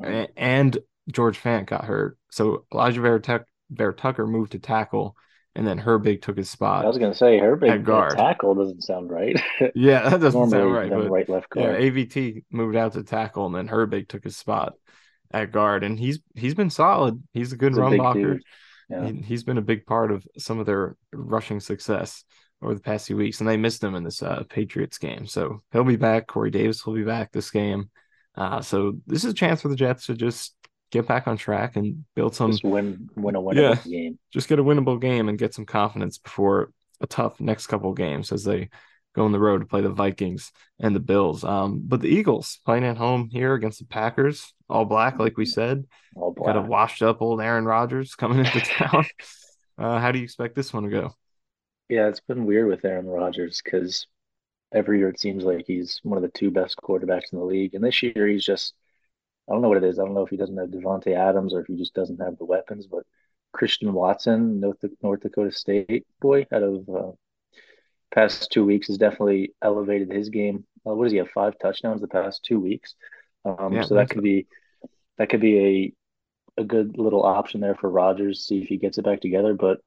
and 0.01 0.79
George 1.11 1.41
Fant 1.41 1.67
got 1.67 1.85
hurt. 1.85 2.19
So 2.31 2.65
Alijah 2.73 3.03
Vera, 3.03 3.45
Vera 3.71 3.95
Tucker 3.95 4.27
moved 4.27 4.53
to 4.53 4.59
tackle 4.59 5.17
and 5.59 5.67
then 5.67 5.81
Herbig 5.81 6.23
took 6.23 6.37
his 6.37 6.49
spot. 6.49 6.85
I 6.85 6.89
was 6.89 6.99
going 6.99 7.11
to 7.11 7.19
say 7.19 7.41
Herbig 7.41 7.83
guard. 7.83 8.17
tackle 8.17 8.55
doesn't 8.55 8.83
sound 8.83 9.11
right. 9.11 9.37
yeah, 9.75 10.09
that 10.09 10.21
doesn't 10.21 10.51
sound 10.51 10.73
right. 10.73 10.89
But 10.89 11.11
right 11.11 11.29
left 11.29 11.51
guard. 11.51 11.83
Yeah, 11.83 11.91
AVT 11.91 12.45
moved 12.53 12.77
out 12.77 12.93
to 12.93 13.03
tackle, 13.03 13.45
and 13.47 13.55
then 13.55 13.67
Herbig 13.67 14.07
took 14.07 14.23
his 14.23 14.37
spot 14.37 14.75
at 15.33 15.51
guard, 15.51 15.83
and 15.83 15.99
he's 15.99 16.21
he's 16.37 16.55
been 16.55 16.71
solid. 16.71 17.21
He's 17.33 17.53
a 17.53 17.57
good 17.57 17.73
he's 17.73 17.79
run 17.79 17.93
a 17.93 17.97
blocker. 17.97 18.41
Yeah. 18.89 19.07
He, 19.07 19.21
he's 19.23 19.43
been 19.43 19.59
a 19.59 19.63
big 19.63 19.85
part 19.85 20.13
of 20.13 20.25
some 20.39 20.61
of 20.61 20.67
their 20.67 20.97
rushing 21.13 21.59
success 21.59 22.23
over 22.63 22.75
the 22.75 22.81
past 22.81 23.09
few 23.09 23.17
weeks, 23.17 23.41
and 23.41 23.49
they 23.49 23.57
missed 23.57 23.83
him 23.83 23.97
in 23.97 24.05
this 24.05 24.23
uh, 24.23 24.45
Patriots 24.49 24.99
game. 24.99 25.27
So 25.27 25.61
he'll 25.73 25.83
be 25.83 25.97
back. 25.97 26.29
Corey 26.29 26.53
Davis 26.53 26.87
will 26.87 26.95
be 26.95 27.03
back 27.03 27.33
this 27.33 27.51
game. 27.51 27.91
Uh, 28.37 28.61
so 28.61 28.93
this 29.09 29.25
is 29.25 29.33
a 29.33 29.37
chance 29.37 29.61
for 29.61 29.69
the 29.69 29.77
Jets 29.77 30.07
to 30.07 30.15
just 30.15 30.55
get 30.91 31.07
back 31.07 31.27
on 31.27 31.37
track 31.37 31.77
and 31.77 32.05
build 32.15 32.35
some 32.35 32.53
just 32.53 32.65
win 32.65 33.09
win 33.17 33.37
a 33.37 33.41
winnable 33.41 33.55
yeah, 33.85 33.91
game. 33.91 34.19
Just 34.33 34.49
get 34.49 34.59
a 34.59 34.65
winnable 34.65 35.01
game 35.01 35.29
and 35.29 35.39
get 35.39 35.55
some 35.55 35.67
confidence 35.67 36.19
before 36.19 36.73
a 37.01 37.07
tough 37.07 37.41
next 37.41 37.67
couple 37.67 37.93
games 37.93 38.33
as 38.33 38.45
they 38.45 38.69
go 39.15 39.25
on 39.25 39.33
the 39.33 39.39
road 39.39 39.59
to 39.59 39.67
play 39.67 39.81
the 39.81 39.91
Vikings 39.91 40.53
and 40.79 40.95
the 40.95 41.01
Bills. 41.01 41.45
Um, 41.45 41.83
but 41.85 42.01
the 42.01 42.09
Eagles 42.09 42.61
playing 42.65 42.85
at 42.85 42.97
home 42.97 43.29
here 43.31 43.55
against 43.55 43.79
the 43.81 43.87
Packers, 43.87 44.53
all 44.69 44.85
black, 44.85 45.19
like 45.19 45.37
we 45.37 45.45
said. 45.45 45.85
All 46.15 46.33
black. 46.33 46.55
Got 46.55 46.65
a 46.65 46.67
washed 46.67 47.03
up 47.03 47.21
old 47.21 47.41
Aaron 47.41 47.65
Rodgers 47.65 48.15
coming 48.15 48.39
into 48.39 48.61
town. 48.61 49.05
uh, 49.79 49.99
how 49.99 50.13
do 50.13 50.19
you 50.19 50.25
expect 50.25 50.55
this 50.55 50.73
one 50.73 50.85
to 50.85 50.91
go? 50.91 51.15
Yeah, 51.89 52.09
it's 52.09 52.21
been 52.21 52.45
weird 52.45 52.69
with 52.69 52.85
Aaron 52.85 53.07
Rodgers 53.07 53.61
because 53.65 54.07
every 54.73 54.99
year 54.99 55.09
it 55.09 55.21
seems 55.21 55.45
like 55.45 55.65
he's 55.67 56.01
one 56.03 56.19
of 56.19 56.23
the 56.23 56.39
two 56.39 56.51
best 56.51 56.77
quarterbacks 56.77 57.33
in 57.33 57.39
the 57.39 57.45
league, 57.45 57.75
and 57.75 57.83
this 57.83 58.03
year 58.03 58.27
he's 58.27 58.45
just 58.45 58.75
I 59.49 59.53
don't 59.53 59.63
know 59.63 59.69
what 59.69 59.79
it 59.79 59.85
is. 59.85 59.99
I 59.99 60.05
don't 60.05 60.15
know 60.15 60.25
if 60.25 60.31
he 60.31 60.37
doesn't 60.37 60.57
have 60.57 60.69
Davante 60.69 61.17
Adams 61.17 61.55
or 61.55 61.61
if 61.61 61.67
he 61.67 61.77
just 61.77 61.95
doesn't 61.95 62.21
have 62.21 62.37
the 62.37 62.45
weapons. 62.45 62.87
But 62.87 63.05
Christian 63.53 63.93
Watson, 63.93 64.61
North, 64.61 64.85
North 65.03 65.21
Dakota 65.21 65.53
State 65.53 66.07
boy, 66.21 66.47
out 66.53 66.63
of 66.63 66.89
uh, 66.89 67.13
past 68.15 68.51
two 68.53 68.65
weeks, 68.65 68.89
has 68.89 68.99
definitely 68.99 69.55
elevated 69.63 70.13
his 70.13 70.29
game. 70.29 70.65
Uh, 70.87 70.95
what 70.95 71.05
does 71.05 71.13
he 71.13 71.19
have? 71.19 71.31
Five 71.31 71.59
touchdowns 71.59 72.01
the 72.01 72.09
past 72.09 72.45
two 72.45 72.61
weeks. 72.61 72.95
Um, 73.45 73.73
yeah, 73.73 73.83
so 73.83 73.95
that 73.95 74.11
could 74.11 74.23
be 74.23 74.47
that 75.17 75.31
could 75.31 75.41
be 75.41 75.95
a 76.57 76.61
a 76.61 76.65
good 76.65 76.99
little 76.99 77.23
option 77.23 77.61
there 77.61 77.75
for 77.75 77.91
Rodgers. 77.91 78.45
See 78.47 78.59
if 78.59 78.69
he 78.69 78.77
gets 78.77 78.99
it 78.99 79.05
back 79.05 79.21
together. 79.21 79.55
But 79.55 79.79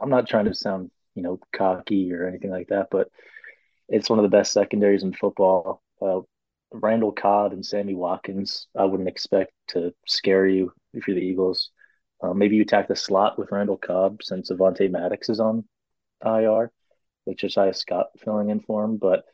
I'm 0.00 0.10
not 0.10 0.28
trying 0.28 0.46
to 0.46 0.54
sound 0.54 0.90
you 1.14 1.22
know 1.22 1.38
cocky 1.52 2.12
or 2.12 2.26
anything 2.26 2.50
like 2.50 2.68
that. 2.68 2.88
But 2.90 3.08
it's 3.88 4.10
one 4.10 4.18
of 4.18 4.24
the 4.24 4.36
best 4.36 4.52
secondaries 4.52 5.04
in 5.04 5.12
football. 5.12 5.82
Uh, 6.00 6.20
Randall 6.72 7.12
Cobb 7.12 7.52
and 7.52 7.64
Sammy 7.64 7.94
Watkins, 7.94 8.66
I 8.76 8.84
wouldn't 8.84 9.08
expect 9.08 9.52
to 9.68 9.94
scare 10.06 10.46
you 10.46 10.72
if 10.94 11.06
you're 11.06 11.16
the 11.16 11.22
Eagles. 11.22 11.70
Uh, 12.22 12.32
maybe 12.32 12.56
you 12.56 12.62
attack 12.62 12.88
the 12.88 12.96
slot 12.96 13.38
with 13.38 13.50
Randall 13.50 13.76
Cobb 13.76 14.22
since 14.22 14.50
Avonte 14.50 14.90
Maddox 14.90 15.28
is 15.28 15.40
on 15.40 15.64
IR, 16.24 16.70
with 17.26 17.36
Josiah 17.36 17.74
Scott 17.74 18.06
filling 18.18 18.50
in 18.50 18.60
for 18.60 18.84
him. 18.84 18.96
But 18.96 19.24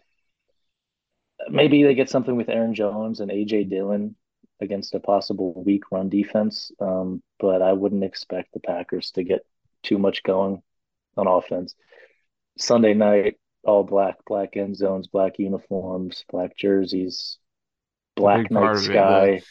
maybe 1.48 1.82
they 1.82 1.94
get 1.94 2.10
something 2.10 2.36
with 2.36 2.48
Aaron 2.48 2.74
Jones 2.74 3.20
and 3.20 3.30
AJ 3.30 3.68
Dillon 3.68 4.16
against 4.60 4.94
a 4.94 5.00
possible 5.00 5.62
weak 5.64 5.90
run 5.92 6.08
defense. 6.08 6.72
Um, 6.80 7.22
but 7.38 7.62
I 7.62 7.72
wouldn't 7.72 8.04
expect 8.04 8.52
the 8.52 8.60
Packers 8.60 9.10
to 9.12 9.22
get 9.22 9.46
too 9.82 9.98
much 9.98 10.22
going 10.22 10.62
on 11.16 11.26
offense. 11.26 11.74
Sunday 12.58 12.94
night, 12.94 13.36
all 13.64 13.84
black, 13.84 14.16
black 14.26 14.56
end 14.56 14.76
zones, 14.76 15.06
black 15.08 15.38
uniforms, 15.38 16.24
black 16.30 16.56
jerseys, 16.56 17.38
black 18.16 18.50
night 18.50 18.78
sky. 18.78 19.42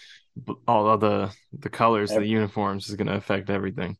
The, 0.45 0.55
all 0.67 0.89
of 0.89 0.99
the 0.99 1.33
the 1.57 1.69
colors, 1.69 2.11
Every, 2.11 2.25
the 2.25 2.31
uniforms 2.31 2.89
is 2.89 2.95
going 2.95 3.07
to 3.07 3.15
affect 3.15 3.49
everything. 3.49 3.97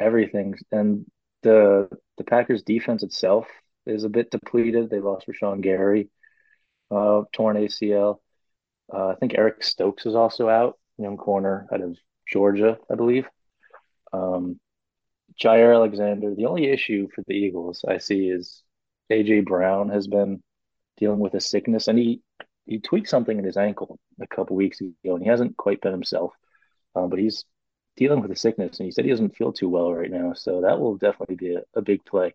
Everything, 0.00 0.54
and 0.72 1.06
the 1.42 1.88
the 2.16 2.24
Packers 2.24 2.62
defense 2.62 3.02
itself 3.02 3.46
is 3.86 4.04
a 4.04 4.08
bit 4.08 4.30
depleted. 4.30 4.90
They 4.90 5.00
lost 5.00 5.26
Rashan 5.28 5.60
Gary, 5.60 6.10
uh, 6.90 7.22
torn 7.32 7.56
ACL. 7.56 8.18
Uh, 8.92 9.08
I 9.08 9.14
think 9.16 9.34
Eric 9.36 9.62
Stokes 9.62 10.06
is 10.06 10.14
also 10.14 10.48
out, 10.48 10.78
young 10.98 11.16
corner 11.16 11.66
out 11.72 11.80
of 11.80 11.96
Georgia, 12.26 12.78
I 12.90 12.94
believe. 12.94 13.26
Um, 14.12 14.58
Jaire 15.40 15.74
Alexander. 15.74 16.34
The 16.34 16.46
only 16.46 16.66
issue 16.66 17.08
for 17.14 17.22
the 17.26 17.34
Eagles 17.34 17.84
I 17.86 17.98
see 17.98 18.28
is 18.28 18.62
AJ 19.10 19.46
Brown 19.46 19.88
has 19.90 20.06
been 20.06 20.42
dealing 20.96 21.20
with 21.20 21.34
a 21.34 21.40
sickness, 21.40 21.88
and 21.88 21.98
he 21.98 22.22
he 22.66 22.78
tweaked 22.78 23.08
something 23.08 23.38
in 23.38 23.44
his 23.44 23.56
ankle 23.56 23.98
a 24.20 24.26
couple 24.26 24.54
weeks 24.56 24.80
ago, 24.80 25.14
and 25.14 25.22
he 25.22 25.28
hasn't 25.28 25.56
quite 25.56 25.80
been 25.80 25.92
himself. 25.92 26.34
Um, 26.94 27.08
but 27.08 27.18
he's 27.18 27.44
dealing 27.96 28.20
with 28.20 28.30
a 28.30 28.36
sickness, 28.36 28.78
and 28.78 28.86
he 28.86 28.92
said 28.92 29.04
he 29.04 29.10
doesn't 29.10 29.36
feel 29.36 29.52
too 29.52 29.68
well 29.68 29.92
right 29.92 30.10
now. 30.10 30.34
So 30.34 30.60
that 30.62 30.78
will 30.78 30.96
definitely 30.96 31.36
be 31.36 31.54
a, 31.54 31.62
a 31.74 31.82
big 31.82 32.04
play. 32.04 32.34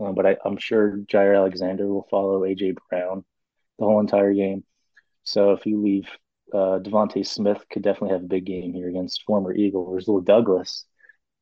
Um, 0.00 0.14
but 0.14 0.26
I, 0.26 0.36
am 0.44 0.56
sure 0.56 0.98
Jaire 0.98 1.36
Alexander 1.36 1.86
will 1.86 2.06
follow 2.10 2.40
AJ 2.42 2.76
Brown 2.88 3.24
the 3.78 3.84
whole 3.84 4.00
entire 4.00 4.32
game. 4.32 4.64
So 5.24 5.52
if 5.52 5.66
you 5.66 5.80
leave, 5.80 6.08
uh, 6.52 6.78
DeVonta 6.80 7.26
Smith 7.26 7.64
could 7.70 7.82
definitely 7.82 8.10
have 8.10 8.24
a 8.24 8.28
big 8.28 8.44
game 8.44 8.72
here 8.72 8.88
against 8.88 9.22
former 9.24 9.52
Eagle 9.52 9.86
Rasul 9.86 10.20
Douglas, 10.20 10.84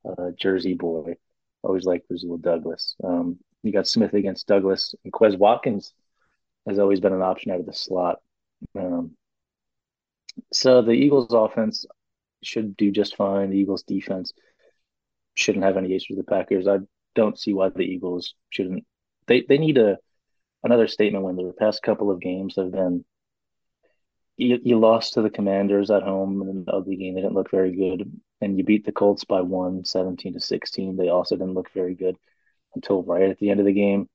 uh, 0.04 0.30
Jersey 0.38 0.74
boy. 0.74 1.16
Always 1.62 1.84
like 1.84 2.04
Rasul 2.10 2.38
Douglas. 2.38 2.96
Um, 3.04 3.38
you 3.62 3.72
got 3.72 3.86
Smith 3.86 4.14
against 4.14 4.46
Douglas, 4.46 4.94
and 5.04 5.12
Quez 5.12 5.38
Watkins 5.38 5.94
has 6.66 6.78
always 6.78 7.00
been 7.00 7.12
an 7.12 7.22
option 7.22 7.52
out 7.52 7.60
of 7.60 7.66
the 7.66 7.72
slot. 7.72 8.18
Um, 8.78 9.12
so 10.52 10.82
the 10.82 10.92
Eagles' 10.92 11.32
offense 11.32 11.86
should 12.42 12.76
do 12.76 12.90
just 12.90 13.16
fine. 13.16 13.50
The 13.50 13.58
Eagles' 13.58 13.84
defense 13.84 14.32
shouldn't 15.34 15.64
have 15.64 15.76
any 15.76 15.94
issues 15.94 16.16
with 16.16 16.26
the 16.26 16.30
Packers. 16.30 16.66
I 16.66 16.78
don't 17.14 17.38
see 17.38 17.52
why 17.52 17.68
the 17.68 17.82
Eagles 17.82 18.34
shouldn't. 18.50 18.84
They 19.26 19.42
they 19.48 19.58
need 19.58 19.78
a 19.78 19.98
another 20.64 20.88
statement 20.88 21.24
when 21.24 21.36
the 21.36 21.54
past 21.58 21.82
couple 21.82 22.10
of 22.10 22.20
games 22.20 22.56
have 22.56 22.72
been. 22.72 23.04
You, 24.38 24.58
you 24.62 24.78
lost 24.78 25.12
to 25.14 25.22
the 25.22 25.30
Commanders 25.30 25.90
at 25.90 26.02
home 26.02 26.40
in 26.42 26.48
an 26.48 26.64
ugly 26.66 26.96
game. 26.96 27.14
They 27.14 27.20
didn't 27.20 27.34
look 27.34 27.50
very 27.50 27.70
good, 27.70 28.10
and 28.40 28.56
you 28.56 28.64
beat 28.64 28.84
the 28.84 28.90
Colts 28.90 29.24
by 29.24 29.42
one, 29.42 29.84
17 29.84 30.32
to 30.32 30.40
sixteen. 30.40 30.96
They 30.96 31.10
also 31.10 31.36
didn't 31.36 31.54
look 31.54 31.70
very 31.72 31.94
good 31.94 32.16
until 32.74 33.02
right 33.02 33.30
at 33.30 33.38
the 33.38 33.50
end 33.50 33.60
of 33.60 33.66
the 33.66 33.72
game. 33.72 34.08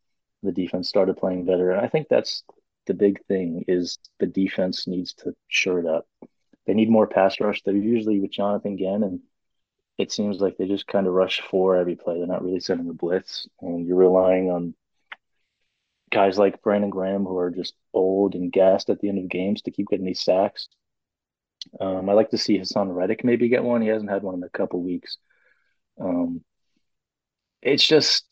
The 0.43 0.51
defense 0.51 0.87
started 0.87 1.17
playing 1.17 1.45
better. 1.45 1.71
And 1.71 1.81
I 1.81 1.87
think 1.87 2.07
that's 2.09 2.43
the 2.85 2.93
big 2.93 3.23
thing 3.25 3.65
is 3.67 3.97
the 4.19 4.27
defense 4.27 4.87
needs 4.87 5.13
to 5.15 5.33
shore 5.47 5.79
it 5.79 5.85
up. 5.85 6.07
They 6.65 6.73
need 6.73 6.89
more 6.89 7.07
pass 7.07 7.39
rush. 7.39 7.61
They're 7.63 7.75
usually 7.75 8.19
with 8.19 8.31
Jonathan 8.31 8.75
Gann 8.75 9.03
and 9.03 9.21
it 9.97 10.11
seems 10.11 10.39
like 10.39 10.57
they 10.57 10.67
just 10.67 10.87
kind 10.87 11.07
of 11.07 11.13
rush 11.13 11.41
for 11.41 11.75
every 11.75 11.95
play. 11.95 12.17
They're 12.17 12.27
not 12.27 12.43
really 12.43 12.59
sending 12.59 12.87
the 12.87 12.93
blitz, 12.93 13.47
and 13.61 13.85
you're 13.85 13.97
relying 13.97 14.51
on 14.51 14.75
guys 16.11 16.37
like 16.37 16.61
Brandon 16.61 16.89
Graham 16.89 17.25
who 17.25 17.37
are 17.37 17.49
just 17.49 17.73
old 17.93 18.35
and 18.35 18.51
gassed 18.51 18.89
at 18.89 18.99
the 18.99 19.09
end 19.09 19.19
of 19.19 19.29
games 19.29 19.63
to 19.63 19.71
keep 19.71 19.87
getting 19.87 20.05
these 20.05 20.23
sacks. 20.23 20.67
Um, 21.81 22.09
I 22.09 22.13
like 22.13 22.29
to 22.29 22.37
see 22.37 22.59
Haason 22.59 22.95
Reddick 22.95 23.23
maybe 23.23 23.49
get 23.49 23.63
one. 23.63 23.81
He 23.81 23.87
hasn't 23.87 24.11
had 24.11 24.23
one 24.23 24.35
in 24.35 24.43
a 24.43 24.49
couple 24.49 24.81
weeks. 24.81 25.17
Um, 25.99 26.43
it's 27.61 27.85
just 27.85 28.23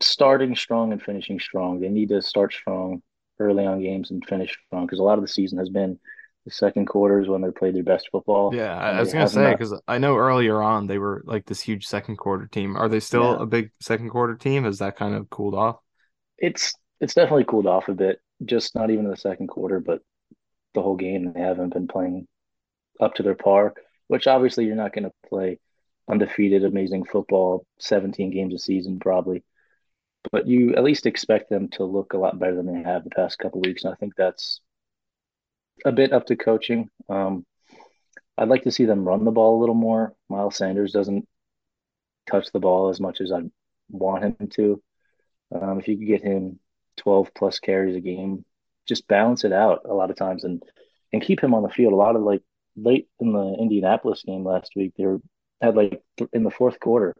starting 0.00 0.56
strong 0.56 0.92
and 0.92 1.02
finishing 1.02 1.38
strong. 1.40 1.80
They 1.80 1.88
need 1.88 2.08
to 2.10 2.22
start 2.22 2.52
strong 2.52 3.02
early 3.38 3.66
on 3.66 3.80
games 3.80 4.10
and 4.10 4.24
finish 4.26 4.56
strong 4.66 4.86
because 4.86 4.98
a 4.98 5.02
lot 5.02 5.18
of 5.18 5.22
the 5.22 5.28
season 5.28 5.58
has 5.58 5.70
been 5.70 5.98
the 6.44 6.50
second 6.50 6.86
quarters 6.86 7.28
when 7.28 7.42
they 7.42 7.50
played 7.50 7.74
their 7.74 7.82
best 7.82 8.08
football. 8.10 8.54
Yeah, 8.54 8.76
I 8.76 9.00
was 9.00 9.12
gonna 9.12 9.28
say 9.28 9.52
because 9.52 9.78
I 9.86 9.98
know 9.98 10.16
earlier 10.16 10.62
on 10.62 10.86
they 10.86 10.98
were 10.98 11.22
like 11.26 11.46
this 11.46 11.60
huge 11.60 11.86
second 11.86 12.16
quarter 12.16 12.46
team. 12.46 12.76
Are 12.76 12.88
they 12.88 13.00
still 13.00 13.32
yeah. 13.36 13.42
a 13.42 13.46
big 13.46 13.70
second 13.80 14.10
quarter 14.10 14.36
team? 14.36 14.64
Has 14.64 14.78
that 14.78 14.96
kind 14.96 15.14
of 15.14 15.28
cooled 15.30 15.54
off? 15.54 15.76
It's 16.38 16.74
it's 17.00 17.14
definitely 17.14 17.44
cooled 17.44 17.66
off 17.66 17.88
a 17.88 17.94
bit. 17.94 18.20
Just 18.44 18.74
not 18.74 18.90
even 18.90 19.04
in 19.04 19.10
the 19.10 19.16
second 19.16 19.48
quarter, 19.48 19.80
but 19.80 20.00
the 20.74 20.82
whole 20.82 20.96
game 20.96 21.32
they 21.32 21.40
haven't 21.40 21.74
been 21.74 21.88
playing 21.88 22.26
up 23.00 23.14
to 23.14 23.22
their 23.22 23.34
par. 23.34 23.74
Which 24.08 24.26
obviously 24.26 24.64
you're 24.64 24.76
not 24.76 24.92
going 24.92 25.04
to 25.04 25.12
play 25.28 25.60
undefeated, 26.10 26.64
amazing 26.64 27.04
football, 27.04 27.64
17 27.78 28.32
games 28.32 28.54
a 28.54 28.58
season 28.58 28.98
probably, 28.98 29.44
but 30.32 30.46
you 30.46 30.74
at 30.74 30.84
least 30.84 31.06
expect 31.06 31.50
them 31.50 31.68
to 31.68 31.84
look 31.84 32.12
a 32.12 32.18
lot 32.18 32.38
better 32.38 32.54
than 32.54 32.66
they 32.66 32.82
have 32.82 33.04
the 33.04 33.10
past 33.10 33.38
couple 33.38 33.60
weeks. 33.60 33.84
And 33.84 33.92
I 33.92 33.96
think 33.96 34.14
that's 34.16 34.60
a 35.84 35.92
bit 35.92 36.12
up 36.12 36.26
to 36.26 36.36
coaching. 36.36 36.88
Um, 37.08 37.46
I'd 38.36 38.48
like 38.48 38.64
to 38.64 38.72
see 38.72 38.84
them 38.84 39.04
run 39.04 39.24
the 39.24 39.30
ball 39.30 39.58
a 39.58 39.60
little 39.60 39.74
more. 39.74 40.14
Miles 40.28 40.56
Sanders 40.56 40.92
doesn't 40.92 41.26
touch 42.30 42.50
the 42.52 42.60
ball 42.60 42.88
as 42.88 43.00
much 43.00 43.20
as 43.20 43.32
I 43.32 43.40
want 43.88 44.24
him 44.24 44.48
to. 44.54 44.82
Um, 45.54 45.80
if 45.80 45.88
you 45.88 45.98
could 45.98 46.06
get 46.06 46.22
him 46.22 46.58
12 46.98 47.32
plus 47.34 47.58
carries 47.58 47.96
a 47.96 48.00
game, 48.00 48.44
just 48.86 49.08
balance 49.08 49.44
it 49.44 49.52
out 49.52 49.82
a 49.84 49.94
lot 49.94 50.10
of 50.10 50.16
times 50.16 50.44
and 50.44 50.62
and 51.12 51.22
keep 51.22 51.42
him 51.42 51.54
on 51.54 51.62
the 51.62 51.68
field. 51.68 51.92
A 51.92 51.96
lot 51.96 52.16
of 52.16 52.22
like 52.22 52.42
late 52.76 53.08
in 53.18 53.32
the 53.32 53.56
Indianapolis 53.58 54.22
game 54.22 54.44
last 54.44 54.72
week, 54.76 54.92
they 54.96 55.06
were, 55.06 55.20
had 55.60 55.76
like 55.76 56.00
th- 56.16 56.30
in 56.32 56.44
the 56.44 56.50
fourth 56.50 56.78
quarter, 56.80 57.16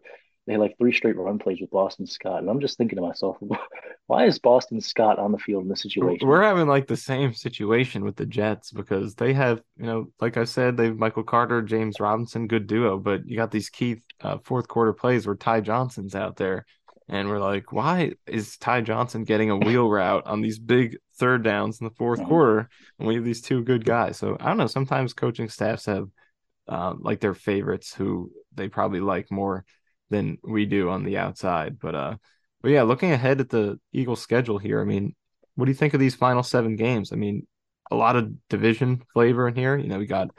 they 0.50 0.54
had 0.54 0.60
like 0.60 0.76
three 0.78 0.92
straight 0.92 1.16
run 1.16 1.38
plays 1.38 1.60
with 1.60 1.70
Boston 1.70 2.08
Scott. 2.08 2.40
And 2.40 2.50
I'm 2.50 2.58
just 2.58 2.76
thinking 2.76 2.96
to 2.96 3.02
myself, 3.02 3.36
why 4.08 4.26
is 4.26 4.40
Boston 4.40 4.80
Scott 4.80 5.20
on 5.20 5.30
the 5.30 5.38
field 5.38 5.62
in 5.62 5.68
this 5.68 5.82
situation? 5.82 6.26
We're 6.26 6.42
having 6.42 6.66
like 6.66 6.88
the 6.88 6.96
same 6.96 7.32
situation 7.34 8.04
with 8.04 8.16
the 8.16 8.26
Jets 8.26 8.72
because 8.72 9.14
they 9.14 9.32
have, 9.32 9.62
you 9.76 9.86
know, 9.86 10.06
like 10.20 10.36
I 10.36 10.42
said, 10.42 10.76
they 10.76 10.86
have 10.86 10.96
Michael 10.96 11.22
Carter, 11.22 11.62
James 11.62 12.00
Robinson, 12.00 12.48
good 12.48 12.66
duo, 12.66 12.98
but 12.98 13.28
you 13.28 13.36
got 13.36 13.52
these 13.52 13.70
key 13.70 13.98
uh, 14.22 14.38
fourth 14.42 14.66
quarter 14.66 14.92
plays 14.92 15.24
where 15.24 15.36
Ty 15.36 15.60
Johnson's 15.60 16.16
out 16.16 16.34
there. 16.34 16.66
And 17.08 17.28
we're 17.28 17.38
like, 17.38 17.70
why 17.70 18.14
is 18.26 18.56
Ty 18.56 18.80
Johnson 18.80 19.22
getting 19.22 19.50
a 19.50 19.56
wheel 19.56 19.88
route 19.88 20.26
on 20.26 20.40
these 20.40 20.58
big 20.58 20.96
third 21.16 21.44
downs 21.44 21.80
in 21.80 21.84
the 21.84 21.94
4th 21.94 22.16
mm-hmm. 22.16 22.26
quarter? 22.26 22.68
And 22.98 23.06
we 23.06 23.14
have 23.14 23.24
these 23.24 23.40
two 23.40 23.62
good 23.62 23.84
guys. 23.84 24.16
So 24.16 24.36
I 24.40 24.48
don't 24.48 24.58
know. 24.58 24.66
Sometimes 24.66 25.12
coaching 25.14 25.48
staffs 25.48 25.86
have 25.86 26.08
uh, 26.66 26.94
like 26.98 27.20
their 27.20 27.34
favorites 27.34 27.94
who 27.94 28.32
they 28.52 28.68
probably 28.68 29.00
like 29.00 29.30
more 29.30 29.64
than 30.10 30.38
we 30.42 30.66
do 30.66 30.90
on 30.90 31.04
the 31.04 31.18
outside. 31.18 31.78
But 31.78 31.94
uh, 31.94 32.16
but 32.62 32.70
yeah, 32.70 32.82
looking 32.82 33.12
ahead 33.12 33.40
at 33.40 33.48
the 33.48 33.78
Eagles 33.92 34.20
schedule 34.20 34.58
here, 34.58 34.80
I 34.80 34.84
mean, 34.84 35.14
what 35.54 35.64
do 35.64 35.70
you 35.70 35.76
think 35.76 35.94
of 35.94 36.00
these 36.00 36.14
final 36.14 36.42
seven 36.42 36.76
games? 36.76 37.12
I 37.12 37.16
mean, 37.16 37.46
a 37.90 37.96
lot 37.96 38.16
of 38.16 38.32
division 38.48 39.02
flavor 39.12 39.48
in 39.48 39.54
here. 39.54 39.76
You 39.76 39.88
know, 39.88 39.98
we 39.98 40.06
got 40.06 40.30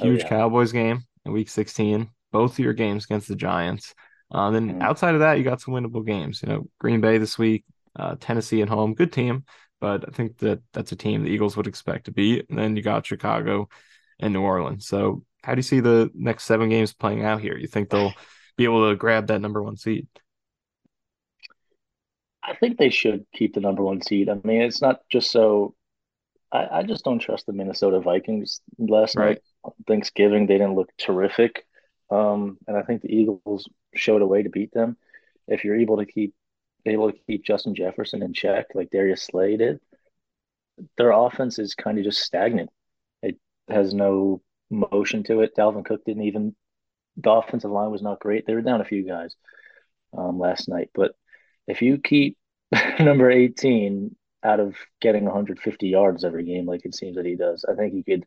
oh, 0.00 0.04
huge 0.04 0.20
oh, 0.20 0.24
yeah. 0.24 0.28
Cowboys 0.28 0.72
game 0.72 1.02
in 1.24 1.32
Week 1.32 1.48
16, 1.48 2.08
both 2.32 2.52
of 2.52 2.58
your 2.58 2.72
games 2.72 3.04
against 3.04 3.28
the 3.28 3.36
Giants. 3.36 3.94
Uh, 4.30 4.50
then 4.50 4.70
mm-hmm. 4.70 4.82
outside 4.82 5.14
of 5.14 5.20
that, 5.20 5.38
you 5.38 5.44
got 5.44 5.60
some 5.60 5.74
winnable 5.74 6.04
games. 6.04 6.42
You 6.42 6.48
know, 6.48 6.66
Green 6.78 7.00
Bay 7.00 7.18
this 7.18 7.38
week, 7.38 7.64
uh, 7.96 8.16
Tennessee 8.20 8.62
at 8.62 8.68
home, 8.68 8.94
good 8.94 9.12
team, 9.12 9.44
but 9.80 10.04
I 10.06 10.10
think 10.12 10.38
that 10.38 10.60
that's 10.72 10.92
a 10.92 10.96
team 10.96 11.22
the 11.22 11.30
Eagles 11.30 11.56
would 11.56 11.66
expect 11.66 12.06
to 12.06 12.12
beat. 12.12 12.46
And 12.48 12.58
then 12.58 12.76
you 12.76 12.82
got 12.82 13.06
Chicago 13.06 13.68
and 14.20 14.32
New 14.32 14.42
Orleans. 14.42 14.86
So, 14.86 15.24
how 15.44 15.54
do 15.54 15.58
you 15.58 15.62
see 15.62 15.80
the 15.80 16.10
next 16.14 16.44
seven 16.44 16.68
games 16.68 16.92
playing 16.92 17.24
out 17.24 17.40
here? 17.40 17.56
You 17.56 17.68
think 17.68 17.90
they'll 17.90 18.12
be 18.58 18.64
able 18.64 18.90
to 18.90 18.96
grab 18.96 19.28
that 19.28 19.40
number 19.40 19.62
one 19.62 19.76
seed? 19.76 20.08
I 22.42 22.54
think 22.54 22.76
they 22.76 22.90
should 22.90 23.24
keep 23.32 23.54
the 23.54 23.60
number 23.60 23.82
one 23.82 24.02
seed. 24.02 24.28
I 24.28 24.34
mean, 24.44 24.62
it's 24.62 24.82
not 24.82 25.00
just 25.08 25.30
so. 25.30 25.74
I, 26.50 26.78
I 26.78 26.82
just 26.82 27.04
don't 27.04 27.20
trust 27.20 27.46
the 27.46 27.52
Minnesota 27.52 28.00
Vikings. 28.00 28.60
Last 28.78 29.16
right. 29.16 29.40
night, 29.64 29.74
Thanksgiving, 29.86 30.46
they 30.46 30.58
didn't 30.58 30.74
look 30.74 30.90
terrific, 30.98 31.64
um, 32.10 32.58
and 32.66 32.76
I 32.76 32.82
think 32.82 33.02
the 33.02 33.14
Eagles 33.14 33.68
showed 33.94 34.22
a 34.22 34.26
way 34.26 34.42
to 34.42 34.50
beat 34.50 34.72
them. 34.72 34.96
If 35.46 35.64
you're 35.64 35.78
able 35.78 35.98
to 35.98 36.06
keep 36.06 36.34
able 36.84 37.12
to 37.12 37.18
keep 37.26 37.44
Justin 37.44 37.74
Jefferson 37.74 38.22
in 38.22 38.32
check, 38.32 38.66
like 38.74 38.90
Darius 38.90 39.22
Slay 39.22 39.56
did, 39.56 39.78
their 40.96 41.12
offense 41.12 41.58
is 41.58 41.74
kind 41.74 41.98
of 41.98 42.04
just 42.04 42.22
stagnant. 42.22 42.70
It 43.22 43.36
has 43.68 43.94
no 43.94 44.42
motion 44.70 45.22
to 45.24 45.42
it. 45.42 45.54
Dalvin 45.56 45.84
Cook 45.84 46.04
didn't 46.04 46.24
even 46.24 46.56
the 47.18 47.30
offensive 47.30 47.70
line 47.70 47.90
was 47.90 48.02
not 48.02 48.20
great. 48.20 48.46
They 48.46 48.54
were 48.54 48.62
down 48.62 48.80
a 48.80 48.86
few 48.86 49.06
guys 49.06 49.34
um, 50.16 50.38
last 50.38 50.68
night, 50.68 50.90
but 50.94 51.12
if 51.66 51.82
you 51.82 51.98
keep 51.98 52.36
number 53.00 53.30
18 53.30 54.14
out 54.42 54.60
of 54.60 54.76
getting 55.00 55.24
150 55.24 55.88
yards 55.88 56.24
every 56.24 56.44
game, 56.44 56.66
like 56.66 56.84
it 56.84 56.94
seems 56.94 57.16
that 57.16 57.26
he 57.26 57.36
does, 57.36 57.64
I 57.68 57.74
think 57.74 57.94
you 57.94 58.04
could 58.04 58.24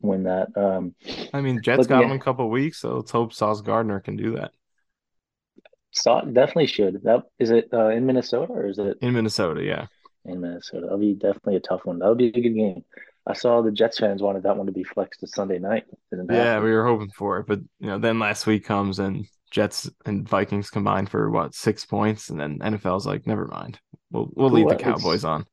win 0.00 0.24
that. 0.24 0.48
Um, 0.56 0.94
I 1.32 1.40
mean, 1.40 1.62
Jets 1.62 1.86
got 1.86 2.04
him 2.04 2.10
in 2.10 2.16
a 2.16 2.20
couple 2.20 2.48
weeks, 2.50 2.78
so 2.78 2.96
let's 2.96 3.10
hope 3.10 3.32
Sauce 3.32 3.60
Gardner 3.60 4.00
can 4.00 4.16
do 4.16 4.36
that. 4.36 4.52
Sauce 5.92 6.24
definitely 6.26 6.66
should. 6.66 7.02
That 7.02 7.24
is 7.38 7.50
it 7.50 7.68
uh, 7.72 7.88
in 7.88 8.06
Minnesota 8.06 8.52
or 8.52 8.66
is 8.66 8.78
it 8.78 8.98
in 9.00 9.12
Minnesota? 9.12 9.62
Yeah, 9.62 9.86
in 10.24 10.40
Minnesota. 10.40 10.82
That'll 10.82 10.98
be 10.98 11.14
definitely 11.14 11.56
a 11.56 11.60
tough 11.60 11.84
one. 11.84 11.98
That'll 11.98 12.14
be 12.14 12.28
a 12.28 12.32
good 12.32 12.54
game. 12.54 12.84
I 13.26 13.34
saw 13.34 13.60
the 13.60 13.70
Jets 13.70 13.98
fans 13.98 14.22
wanted 14.22 14.44
that 14.44 14.56
one 14.56 14.66
to 14.66 14.72
be 14.72 14.84
flexed 14.84 15.20
to 15.20 15.26
Sunday 15.26 15.58
night. 15.58 15.84
yeah, 16.10 16.58
we 16.60 16.72
were 16.72 16.86
hoping 16.86 17.10
for 17.10 17.38
it, 17.38 17.46
but 17.46 17.60
you 17.78 17.88
know, 17.88 17.98
then 17.98 18.18
last 18.18 18.46
week 18.46 18.64
comes 18.64 18.98
and 18.98 19.26
Jets 19.50 19.90
and 20.06 20.28
Vikings 20.28 20.70
combined 20.70 21.10
for 21.10 21.30
what 21.30 21.54
six 21.54 21.84
points, 21.84 22.30
and 22.30 22.40
then 22.40 22.58
NFL's 22.60 23.06
like, 23.06 23.26
never 23.26 23.46
mind, 23.46 23.78
we'll 24.10 24.30
we'll 24.34 24.50
leave 24.50 24.68
the 24.68 24.76
Cowboys 24.76 25.24
on. 25.24 25.44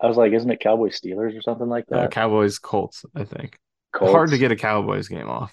I 0.00 0.06
was 0.06 0.16
like, 0.16 0.32
isn't 0.32 0.50
it 0.50 0.60
Cowboys 0.60 1.00
Steelers 1.00 1.36
or 1.36 1.42
something 1.42 1.68
like 1.68 1.86
that? 1.88 2.04
Uh, 2.04 2.08
Cowboys 2.08 2.58
Colts, 2.58 3.04
I 3.14 3.24
think. 3.24 3.58
Colts. 3.92 4.12
Hard 4.12 4.30
to 4.30 4.38
get 4.38 4.52
a 4.52 4.56
Cowboys 4.56 5.08
game 5.08 5.28
off. 5.28 5.52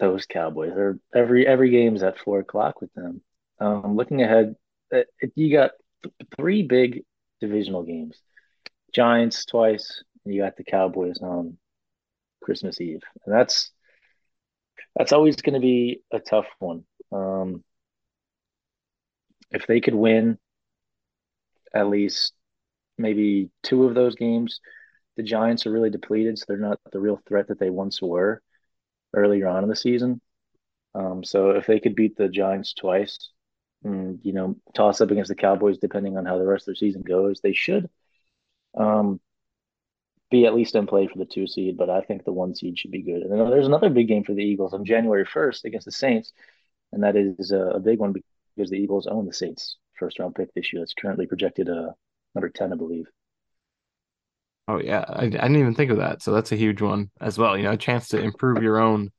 Those 0.00 0.26
Cowboys, 0.26 0.72
are 0.72 0.98
every 1.14 1.46
every 1.46 1.70
game's 1.70 2.02
at 2.02 2.18
four 2.18 2.40
o'clock 2.40 2.80
with 2.80 2.92
them. 2.94 3.22
Um, 3.60 3.96
looking 3.96 4.22
ahead, 4.22 4.56
uh, 4.94 5.02
you 5.34 5.52
got 5.52 5.70
three 6.36 6.62
big 6.62 7.04
divisional 7.40 7.82
games. 7.82 8.20
Giants 8.96 9.44
twice, 9.44 10.02
and 10.24 10.32
you 10.32 10.40
got 10.40 10.56
the 10.56 10.64
Cowboys 10.64 11.18
on 11.20 11.58
Christmas 12.42 12.80
Eve, 12.80 13.02
and 13.26 13.34
that's 13.34 13.70
that's 14.94 15.12
always 15.12 15.36
going 15.36 15.52
to 15.52 15.60
be 15.60 16.00
a 16.10 16.18
tough 16.18 16.46
one. 16.60 16.84
Um, 17.12 17.62
if 19.50 19.66
they 19.66 19.80
could 19.82 19.94
win 19.94 20.38
at 21.74 21.90
least 21.90 22.32
maybe 22.96 23.50
two 23.62 23.84
of 23.84 23.94
those 23.94 24.14
games, 24.14 24.60
the 25.18 25.22
Giants 25.22 25.66
are 25.66 25.72
really 25.72 25.90
depleted, 25.90 26.38
so 26.38 26.46
they're 26.48 26.56
not 26.56 26.80
the 26.90 26.98
real 26.98 27.20
threat 27.28 27.48
that 27.48 27.58
they 27.58 27.68
once 27.68 28.00
were 28.00 28.40
earlier 29.12 29.46
on 29.46 29.62
in 29.62 29.68
the 29.68 29.76
season. 29.76 30.22
Um, 30.94 31.22
so 31.22 31.50
if 31.50 31.66
they 31.66 31.80
could 31.80 31.96
beat 31.96 32.16
the 32.16 32.30
Giants 32.30 32.72
twice, 32.72 33.18
and, 33.84 34.20
you 34.22 34.32
know, 34.32 34.56
toss 34.74 35.02
up 35.02 35.10
against 35.10 35.28
the 35.28 35.34
Cowboys, 35.34 35.76
depending 35.76 36.16
on 36.16 36.24
how 36.24 36.38
the 36.38 36.46
rest 36.46 36.62
of 36.62 36.66
their 36.68 36.76
season 36.76 37.02
goes, 37.02 37.42
they 37.42 37.52
should 37.52 37.90
um, 38.76 39.20
be 40.30 40.46
at 40.46 40.54
least 40.54 40.74
in 40.74 40.86
play 40.86 41.06
for 41.06 41.18
the 41.18 41.24
two 41.24 41.46
seed, 41.46 41.76
but 41.76 41.90
I 41.90 42.00
think 42.00 42.24
the 42.24 42.32
one 42.32 42.54
seed 42.54 42.78
should 42.78 42.90
be 42.90 43.02
good. 43.02 43.22
And 43.22 43.32
then 43.32 43.50
there's 43.50 43.66
another 43.66 43.90
big 43.90 44.08
game 44.08 44.24
for 44.24 44.34
the 44.34 44.42
Eagles 44.42 44.74
on 44.74 44.84
January 44.84 45.24
1st 45.24 45.64
against 45.64 45.84
the 45.84 45.92
Saints, 45.92 46.32
and 46.92 47.02
that 47.02 47.16
is 47.16 47.52
a, 47.52 47.60
a 47.60 47.80
big 47.80 47.98
one 47.98 48.12
because 48.56 48.70
the 48.70 48.76
Eagles 48.76 49.06
own 49.06 49.26
the 49.26 49.32
Saints 49.32 49.76
first 49.98 50.18
round 50.18 50.34
pick 50.34 50.52
this 50.54 50.72
year. 50.72 50.82
It's 50.82 50.94
currently 50.94 51.26
projected 51.26 51.68
uh, 51.68 51.92
number 52.34 52.48
10, 52.48 52.72
I 52.72 52.76
believe. 52.76 53.06
Oh 54.68 54.80
yeah, 54.80 55.04
I, 55.08 55.22
I 55.22 55.28
didn't 55.28 55.56
even 55.56 55.74
think 55.74 55.92
of 55.92 55.98
that. 55.98 56.22
So 56.22 56.32
that's 56.32 56.50
a 56.50 56.56
huge 56.56 56.82
one 56.82 57.10
as 57.20 57.38
well. 57.38 57.56
You 57.56 57.62
know, 57.64 57.72
a 57.72 57.76
chance 57.76 58.08
to 58.08 58.20
improve 58.20 58.62
your 58.62 58.78
own 58.80 59.10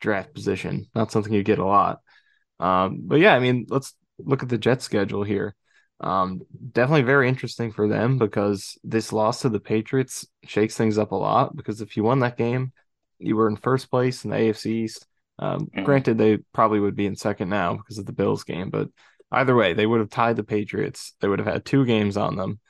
draft 0.00 0.32
position. 0.32 0.88
Not 0.94 1.10
something 1.10 1.32
you 1.32 1.42
get 1.42 1.58
a 1.58 1.64
lot. 1.64 2.00
Um, 2.60 3.00
but 3.02 3.18
yeah, 3.18 3.34
I 3.34 3.40
mean, 3.40 3.66
let's 3.68 3.94
look 4.18 4.44
at 4.44 4.48
the 4.48 4.58
Jet 4.58 4.80
schedule 4.80 5.24
here. 5.24 5.56
Um, 6.02 6.42
definitely 6.72 7.02
very 7.02 7.28
interesting 7.28 7.70
for 7.70 7.88
them 7.88 8.18
because 8.18 8.76
this 8.82 9.12
loss 9.12 9.42
to 9.42 9.48
the 9.48 9.60
Patriots 9.60 10.26
shakes 10.44 10.76
things 10.76 10.98
up 10.98 11.12
a 11.12 11.16
lot. 11.16 11.56
Because 11.56 11.80
if 11.80 11.96
you 11.96 12.02
won 12.02 12.20
that 12.20 12.36
game, 12.36 12.72
you 13.18 13.36
were 13.36 13.48
in 13.48 13.56
first 13.56 13.90
place 13.90 14.24
in 14.24 14.30
the 14.30 14.36
AFC 14.36 14.66
East. 14.66 15.06
Um, 15.38 15.66
mm-hmm. 15.66 15.84
Granted, 15.84 16.18
they 16.18 16.38
probably 16.52 16.80
would 16.80 16.96
be 16.96 17.06
in 17.06 17.16
second 17.16 17.48
now 17.48 17.76
because 17.76 17.98
of 17.98 18.06
the 18.06 18.12
Bills 18.12 18.44
game, 18.44 18.70
but 18.70 18.88
either 19.30 19.54
way, 19.54 19.72
they 19.72 19.86
would 19.86 20.00
have 20.00 20.10
tied 20.10 20.36
the 20.36 20.44
Patriots. 20.44 21.14
They 21.20 21.28
would 21.28 21.38
have 21.38 21.48
had 21.48 21.64
two 21.64 21.86
games 21.86 22.16
on 22.16 22.36
them, 22.36 22.60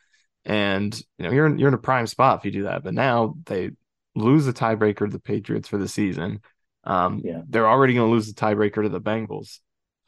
and 0.45 0.95
you 1.19 1.27
know 1.27 1.33
you're 1.33 1.47
in, 1.47 1.59
you're 1.59 1.69
in 1.69 1.75
a 1.75 1.79
prime 1.79 2.07
spot 2.07 2.39
if 2.39 2.45
you 2.45 2.51
do 2.51 2.63
that. 2.65 2.85
But 2.85 2.95
now 2.95 3.35
they 3.47 3.71
lose 4.15 4.47
the 4.47 4.53
tiebreaker 4.53 4.99
to 4.99 5.07
the 5.09 5.19
Patriots 5.19 5.69
for 5.69 5.79
the 5.79 5.89
season. 5.89 6.41
Um, 6.85 7.21
yeah. 7.25 7.43
They're 7.49 7.69
already 7.69 7.95
going 7.95 8.09
to 8.09 8.13
lose 8.13 8.33
the 8.33 8.41
tiebreaker 8.41 8.83
to 8.83 8.89
the 8.89 9.01
Bengals, 9.01 9.59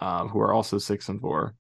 uh, 0.01 0.27
who 0.27 0.41
are 0.41 0.53
also 0.53 0.79
six 0.79 1.09
and 1.09 1.21
four 1.21 1.55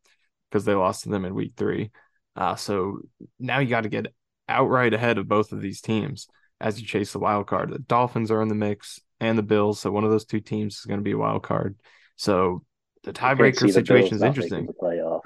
because 0.54 0.64
they 0.64 0.74
lost 0.74 1.02
to 1.02 1.08
them 1.08 1.24
in 1.24 1.34
week 1.34 1.54
three. 1.56 1.90
Uh, 2.36 2.54
so 2.54 3.00
now 3.40 3.58
you 3.58 3.68
got 3.68 3.80
to 3.80 3.88
get 3.88 4.06
outright 4.48 4.94
ahead 4.94 5.18
of 5.18 5.26
both 5.26 5.50
of 5.50 5.60
these 5.60 5.80
teams 5.80 6.28
as 6.60 6.80
you 6.80 6.86
chase 6.86 7.12
the 7.12 7.18
wild 7.18 7.48
card. 7.48 7.72
The 7.72 7.80
Dolphins 7.80 8.30
are 8.30 8.40
in 8.40 8.46
the 8.46 8.54
mix 8.54 9.00
and 9.18 9.36
the 9.36 9.42
Bills. 9.42 9.80
So 9.80 9.90
one 9.90 10.04
of 10.04 10.12
those 10.12 10.24
two 10.24 10.38
teams 10.38 10.76
is 10.76 10.84
going 10.84 11.00
to 11.00 11.04
be 11.04 11.10
a 11.10 11.18
wild 11.18 11.42
card. 11.42 11.74
So 12.14 12.62
the 13.02 13.12
tiebreaker 13.12 13.68
situation 13.68 14.16
is 14.16 14.22
interesting. 14.22 14.68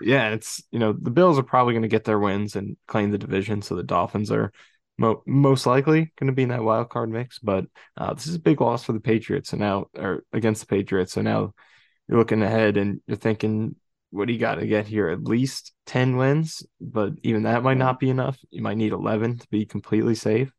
Yeah, 0.01 0.31
it's 0.31 0.63
you 0.71 0.79
know 0.79 0.95
the 0.95 1.11
Bills 1.11 1.39
are 1.39 1.43
probably 1.43 1.75
going 1.75 1.83
to 1.83 1.89
get 1.89 2.05
their 2.05 2.19
wins 2.19 2.57
and 2.57 2.79
claim 2.87 3.11
the 3.11 3.19
division. 3.19 3.61
So 3.61 3.75
the 3.75 3.83
Dolphins 3.83 4.31
are 4.31 4.51
mo- 4.97 5.23
most 5.27 5.67
likely 5.67 6.11
going 6.19 6.29
to 6.29 6.33
be 6.33 6.45
in 6.45 6.49
that 6.49 6.65
wild 6.65 6.89
card 6.89 7.11
mix. 7.11 7.39
But 7.39 7.67
uh, 7.99 8.15
this 8.15 8.27
is 8.27 8.37
a 8.37 8.41
big 8.41 8.63
loss 8.63 8.85
for 8.85 8.95
the 8.95 9.01
Patriots. 9.01 9.51
So 9.51 9.59
now, 9.59 9.89
or 9.95 10.25
against 10.33 10.63
the 10.63 10.69
Patriots. 10.69 11.13
So 11.13 11.21
now 11.21 11.53
you're 12.09 12.19
looking 12.19 12.43
ahead 12.43 12.77
and 12.77 13.01
you're 13.07 13.17
thinking, 13.17 13.77
what 14.11 14.27
do 14.27 14.33
you 14.33 14.39
got 14.39 14.57
to 14.57 14.67
get 14.67 14.87
here? 14.87 15.09
At 15.09 15.25
least 15.25 15.73
ten 15.87 16.17
wins, 16.17 16.63
but 16.81 17.13
even 17.23 17.43
that 17.45 17.63
might 17.63 17.77
not 17.77 18.01
be 18.01 18.11
enough. 18.11 18.39
You 18.51 18.63
might 18.63 18.77
need 18.77 18.93
eleven 18.93 19.39
to 19.39 19.49
be 19.49 19.67
completely 19.67 20.15
safe. 20.15 20.53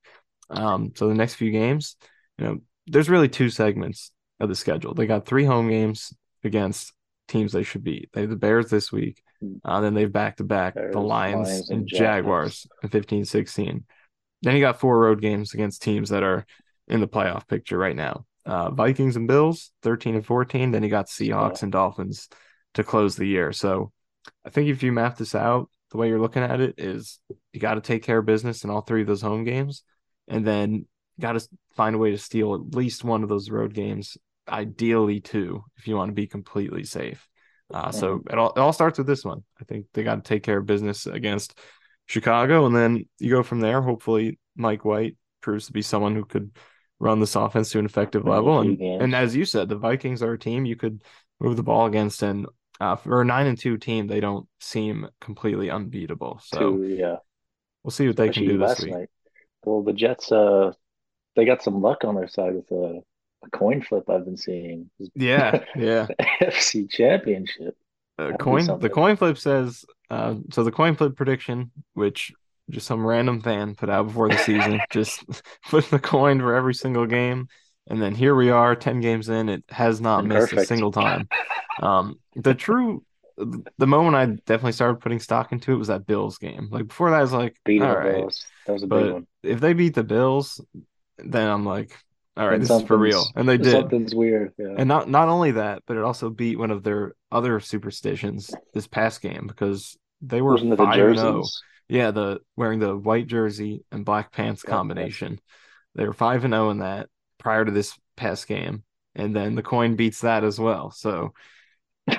Um, 0.49 0.93
so 0.95 1.07
the 1.07 1.15
next 1.15 1.35
few 1.35 1.51
games, 1.51 1.95
you 2.37 2.45
know, 2.45 2.59
there's 2.87 3.09
really 3.09 3.29
two 3.29 3.49
segments 3.49 4.11
of 4.39 4.49
the 4.49 4.55
schedule. 4.55 4.93
They 4.93 5.05
got 5.05 5.25
three 5.25 5.45
home 5.45 5.69
games 5.69 6.13
against 6.43 6.93
teams 7.27 7.51
they 7.51 7.63
should 7.63 7.83
beat. 7.83 8.09
They 8.13 8.21
have 8.21 8.29
the 8.29 8.35
Bears 8.35 8.69
this 8.69 8.91
week. 8.91 9.21
Uh, 9.63 9.79
then 9.79 9.93
they've 9.93 10.11
back 10.11 10.37
to 10.37 10.43
back 10.43 10.73
the 10.73 10.99
Lions, 10.99 11.47
Lions 11.47 11.69
and, 11.69 11.79
and 11.79 11.87
Jaguars 11.87 12.67
in 12.83 12.89
15 12.89 13.25
16. 13.25 13.85
Then 14.41 14.55
you 14.55 14.61
got 14.61 14.79
four 14.79 14.99
road 14.99 15.21
games 15.21 15.53
against 15.53 15.81
teams 15.81 16.09
that 16.09 16.23
are 16.23 16.45
in 16.87 16.99
the 16.99 17.07
playoff 17.07 17.47
picture 17.47 17.77
right 17.77 17.95
now. 17.95 18.25
Uh, 18.45 18.71
Vikings 18.71 19.15
and 19.15 19.27
Bills, 19.27 19.71
13 19.83 20.15
and 20.15 20.25
14. 20.25 20.71
Then 20.71 20.83
you 20.83 20.89
got 20.89 21.07
Seahawks 21.07 21.57
yeah. 21.57 21.65
and 21.65 21.71
Dolphins 21.71 22.27
to 22.75 22.83
close 22.83 23.15
the 23.15 23.27
year. 23.27 23.51
So 23.51 23.91
I 24.45 24.49
think 24.49 24.69
if 24.69 24.83
you 24.83 24.91
map 24.91 25.17
this 25.17 25.35
out, 25.35 25.69
the 25.91 25.97
way 25.97 26.07
you're 26.07 26.21
looking 26.21 26.43
at 26.43 26.61
it 26.61 26.75
is 26.77 27.19
you 27.51 27.59
got 27.59 27.75
to 27.75 27.81
take 27.81 28.03
care 28.03 28.19
of 28.19 28.25
business 28.25 28.63
in 28.63 28.69
all 28.69 28.81
three 28.81 29.01
of 29.01 29.07
those 29.07 29.21
home 29.21 29.43
games 29.43 29.83
and 30.27 30.45
then 30.45 30.85
got 31.19 31.33
to 31.33 31.47
find 31.75 31.95
a 31.95 31.99
way 31.99 32.11
to 32.11 32.17
steal 32.17 32.53
at 32.53 32.75
least 32.75 33.03
one 33.03 33.23
of 33.23 33.29
those 33.29 33.49
road 33.49 33.73
games, 33.73 34.17
ideally 34.47 35.19
two, 35.19 35.63
if 35.77 35.87
you 35.87 35.95
want 35.95 36.09
to 36.09 36.13
be 36.13 36.27
completely 36.27 36.83
safe. 36.83 37.27
Uh, 37.73 37.91
so 37.91 38.21
it 38.29 38.37
all, 38.37 38.51
it 38.51 38.59
all 38.59 38.73
starts 38.73 38.97
with 38.97 39.07
this 39.07 39.23
one. 39.23 39.43
I 39.61 39.63
think 39.63 39.85
they 39.93 40.03
got 40.03 40.15
to 40.15 40.21
take 40.27 40.43
care 40.43 40.57
of 40.57 40.65
business 40.65 41.05
against 41.05 41.57
Chicago, 42.07 42.65
and 42.65 42.75
then 42.75 43.05
you 43.19 43.29
go 43.29 43.43
from 43.43 43.59
there. 43.59 43.81
Hopefully, 43.81 44.39
Mike 44.55 44.83
White 44.85 45.17
proves 45.41 45.67
to 45.67 45.73
be 45.73 45.83
someone 45.83 46.15
who 46.15 46.25
could 46.25 46.51
run 46.99 47.19
this 47.19 47.35
offense 47.35 47.69
to 47.71 47.79
an 47.79 47.85
effective 47.85 48.25
level. 48.25 48.59
And 48.59 48.79
and 48.81 49.15
as 49.15 49.35
you 49.35 49.45
said, 49.45 49.69
the 49.69 49.77
Vikings 49.77 50.23
are 50.23 50.33
a 50.33 50.39
team 50.39 50.65
you 50.65 50.75
could 50.75 51.03
move 51.39 51.55
the 51.55 51.63
ball 51.63 51.85
against, 51.85 52.23
and 52.23 52.47
uh, 52.79 52.95
for 52.95 53.21
a 53.21 53.25
nine 53.25 53.47
and 53.47 53.57
two 53.57 53.77
team, 53.77 54.07
they 54.07 54.19
don't 54.19 54.47
seem 54.59 55.07
completely 55.19 55.69
unbeatable. 55.69 56.41
So 56.43 56.77
Two, 56.77 56.83
yeah, 56.83 57.17
we'll 57.83 57.91
see 57.91 58.07
what 58.07 58.17
they 58.17 58.29
Especially 58.29 58.47
can 58.47 58.57
do 58.57 58.65
this 58.65 58.79
week. 58.81 58.93
Night. 58.93 59.09
Well, 59.65 59.83
the 59.83 59.93
Jets, 59.93 60.31
uh, 60.31 60.71
they 61.35 61.45
got 61.45 61.61
some 61.61 61.81
luck 61.81 62.03
on 62.05 62.15
their 62.15 62.27
side 62.27 62.55
with 62.55 62.71
a, 62.71 63.01
a 63.43 63.49
coin 63.51 63.81
flip 63.81 64.09
I've 64.09 64.25
been 64.25 64.37
seeing. 64.37 64.89
Yeah, 65.15 65.63
yeah. 65.75 66.07
FC 66.41 66.89
Championship. 66.89 67.75
Uh, 68.17 68.35
coin. 68.37 68.79
The 68.79 68.89
coin 68.89 69.15
flip 69.15 69.37
says. 69.37 69.85
Uh, 70.09 70.35
so 70.51 70.63
the 70.63 70.71
coin 70.71 70.95
flip 70.95 71.15
prediction, 71.15 71.71
which 71.93 72.33
just 72.69 72.87
some 72.87 73.05
random 73.05 73.41
fan 73.41 73.75
put 73.75 73.89
out 73.89 74.07
before 74.07 74.29
the 74.29 74.37
season, 74.37 74.81
just 74.91 75.23
put 75.69 75.89
the 75.89 75.99
coin 75.99 76.39
for 76.39 76.55
every 76.55 76.73
single 76.73 77.05
game, 77.05 77.47
and 77.87 78.01
then 78.01 78.15
here 78.15 78.35
we 78.35 78.49
are, 78.49 78.75
ten 78.75 79.01
games 79.01 79.29
in. 79.29 79.49
It 79.49 79.63
has 79.69 79.99
not 79.99 80.25
missed 80.25 80.53
a 80.53 80.65
single 80.65 80.91
time. 80.91 81.27
Um, 81.81 82.19
the 82.41 82.53
true 82.53 83.03
the 83.77 83.87
moment 83.87 84.15
I 84.15 84.25
definitely 84.45 84.73
started 84.73 84.99
putting 84.99 85.19
stock 85.19 85.51
into 85.51 85.71
it 85.71 85.77
was 85.77 85.87
that 85.87 86.05
Bills 86.05 86.37
game. 86.37 86.67
Like 86.71 86.87
before 86.87 87.09
that, 87.11 87.19
I 87.19 87.21
was 87.21 87.33
like, 87.33 87.55
beat 87.63 87.81
all 87.81 87.95
right. 87.95 88.15
Bills. 88.17 88.45
That 88.65 88.73
was 88.73 88.83
a 88.83 88.87
but 88.87 89.03
big 89.03 89.13
one. 89.13 89.27
If 89.43 89.59
they 89.61 89.73
beat 89.73 89.95
the 89.95 90.03
Bills, 90.03 90.61
then 91.17 91.47
I'm 91.47 91.65
like, 91.65 91.95
all 92.35 92.47
right, 92.47 92.59
this 92.59 92.69
is 92.69 92.83
for 92.83 92.97
real. 92.97 93.25
And 93.35 93.47
they 93.47 93.57
did. 93.57 93.71
Something's 93.71 94.15
weird. 94.15 94.53
Yeah. 94.57 94.75
And 94.77 94.87
not 94.87 95.09
not 95.09 95.29
only 95.29 95.51
that, 95.51 95.83
but 95.85 95.97
it 95.97 96.03
also 96.03 96.29
beat 96.29 96.59
one 96.59 96.71
of 96.71 96.83
their 96.83 97.13
other 97.31 97.59
superstitions 97.59 98.53
this 98.73 98.87
past 98.87 99.21
game 99.21 99.45
because 99.47 99.97
they 100.21 100.41
were 100.41 100.57
five 100.57 100.99
and 100.99 101.17
zero. 101.17 101.43
Oh. 101.43 101.47
Yeah, 101.87 102.11
the 102.11 102.39
wearing 102.55 102.79
the 102.79 102.95
white 102.95 103.27
jersey 103.27 103.83
and 103.91 104.05
black 104.05 104.31
pants 104.31 104.63
yeah, 104.65 104.71
combination. 104.71 105.39
They 105.95 106.05
were 106.05 106.13
five 106.13 106.43
and 106.45 106.53
zero 106.53 106.67
oh 106.67 106.69
in 106.71 106.79
that 106.79 107.09
prior 107.39 107.65
to 107.65 107.71
this 107.71 107.97
past 108.15 108.47
game, 108.47 108.83
and 109.15 109.35
then 109.35 109.55
the 109.55 109.63
coin 109.63 109.95
beats 109.95 110.21
that 110.21 110.43
as 110.43 110.59
well. 110.59 110.91
So 110.91 111.33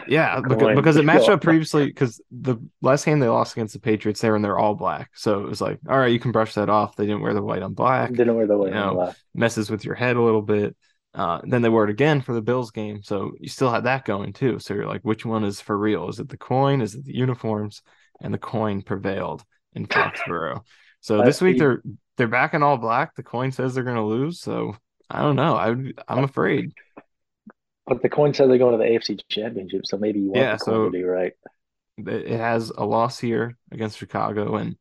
yeah, 0.06 0.40
because, 0.48 0.76
because 0.76 0.96
it 0.98 1.04
matched 1.04 1.28
up 1.28 1.40
previously. 1.40 1.86
Because 1.86 2.20
the 2.30 2.56
last 2.82 3.04
game 3.04 3.20
they 3.20 3.28
lost 3.28 3.52
against 3.52 3.74
the 3.74 3.80
Patriots, 3.80 4.20
they 4.20 4.30
were 4.30 4.36
in 4.36 4.42
their 4.42 4.58
all 4.58 4.74
black, 4.74 5.10
so 5.14 5.40
it 5.40 5.48
was 5.48 5.60
like, 5.60 5.78
all 5.88 5.98
right, 5.98 6.12
you 6.12 6.20
can 6.20 6.32
brush 6.32 6.54
that 6.54 6.68
off. 6.68 6.96
They 6.96 7.06
didn't 7.06 7.22
wear 7.22 7.34
the 7.34 7.42
white 7.42 7.62
on 7.62 7.74
black. 7.74 8.12
Didn't 8.12 8.34
wear 8.34 8.46
the 8.46 8.56
white 8.56 8.68
you 8.68 8.74
know, 8.74 8.88
on 8.88 8.94
black. 8.94 9.16
Messes 9.34 9.70
with 9.70 9.84
your 9.84 9.94
head 9.94 10.16
a 10.16 10.22
little 10.22 10.42
bit. 10.42 10.76
Uh, 11.12 11.40
then 11.44 11.62
they 11.62 11.68
wore 11.68 11.84
it 11.84 11.90
again 11.90 12.20
for 12.20 12.32
the 12.32 12.42
Bills 12.42 12.70
game, 12.70 13.02
so 13.02 13.32
you 13.40 13.48
still 13.48 13.70
had 13.70 13.84
that 13.84 14.04
going 14.04 14.32
too. 14.32 14.58
So 14.58 14.74
you're 14.74 14.86
like, 14.86 15.02
which 15.02 15.26
one 15.26 15.44
is 15.44 15.60
for 15.60 15.76
real? 15.76 16.08
Is 16.08 16.20
it 16.20 16.28
the 16.28 16.36
coin? 16.36 16.80
Is 16.80 16.94
it 16.94 17.04
the 17.04 17.16
uniforms? 17.16 17.82
And 18.20 18.32
the 18.32 18.38
coin 18.38 18.82
prevailed 18.82 19.42
in 19.72 19.86
Foxborough. 19.88 20.62
So 21.00 21.24
this 21.24 21.40
week 21.40 21.58
they're 21.58 21.82
they're 22.16 22.28
back 22.28 22.54
in 22.54 22.62
all 22.62 22.76
black. 22.76 23.16
The 23.16 23.22
coin 23.22 23.50
says 23.50 23.74
they're 23.74 23.84
going 23.84 23.96
to 23.96 24.02
lose. 24.02 24.40
So 24.40 24.76
I 25.08 25.22
don't 25.22 25.36
know. 25.36 25.56
I 25.56 25.68
I'm 26.06 26.24
afraid. 26.24 26.72
But 27.90 28.02
the 28.02 28.08
coin 28.08 28.32
said 28.32 28.48
they're 28.48 28.56
going 28.56 28.78
to 28.78 28.78
the 28.78 28.88
AFC 28.88 29.18
Championship, 29.28 29.84
so 29.84 29.98
maybe 29.98 30.20
you 30.20 30.26
want 30.26 30.36
yeah, 30.36 30.52
the 30.52 30.58
coin 30.58 30.74
so 30.74 30.84
to 30.84 30.90
be 30.90 31.02
right. 31.02 31.32
It 31.98 32.38
has 32.38 32.70
a 32.70 32.84
loss 32.84 33.18
here 33.18 33.56
against 33.72 33.98
Chicago, 33.98 34.54
and 34.54 34.76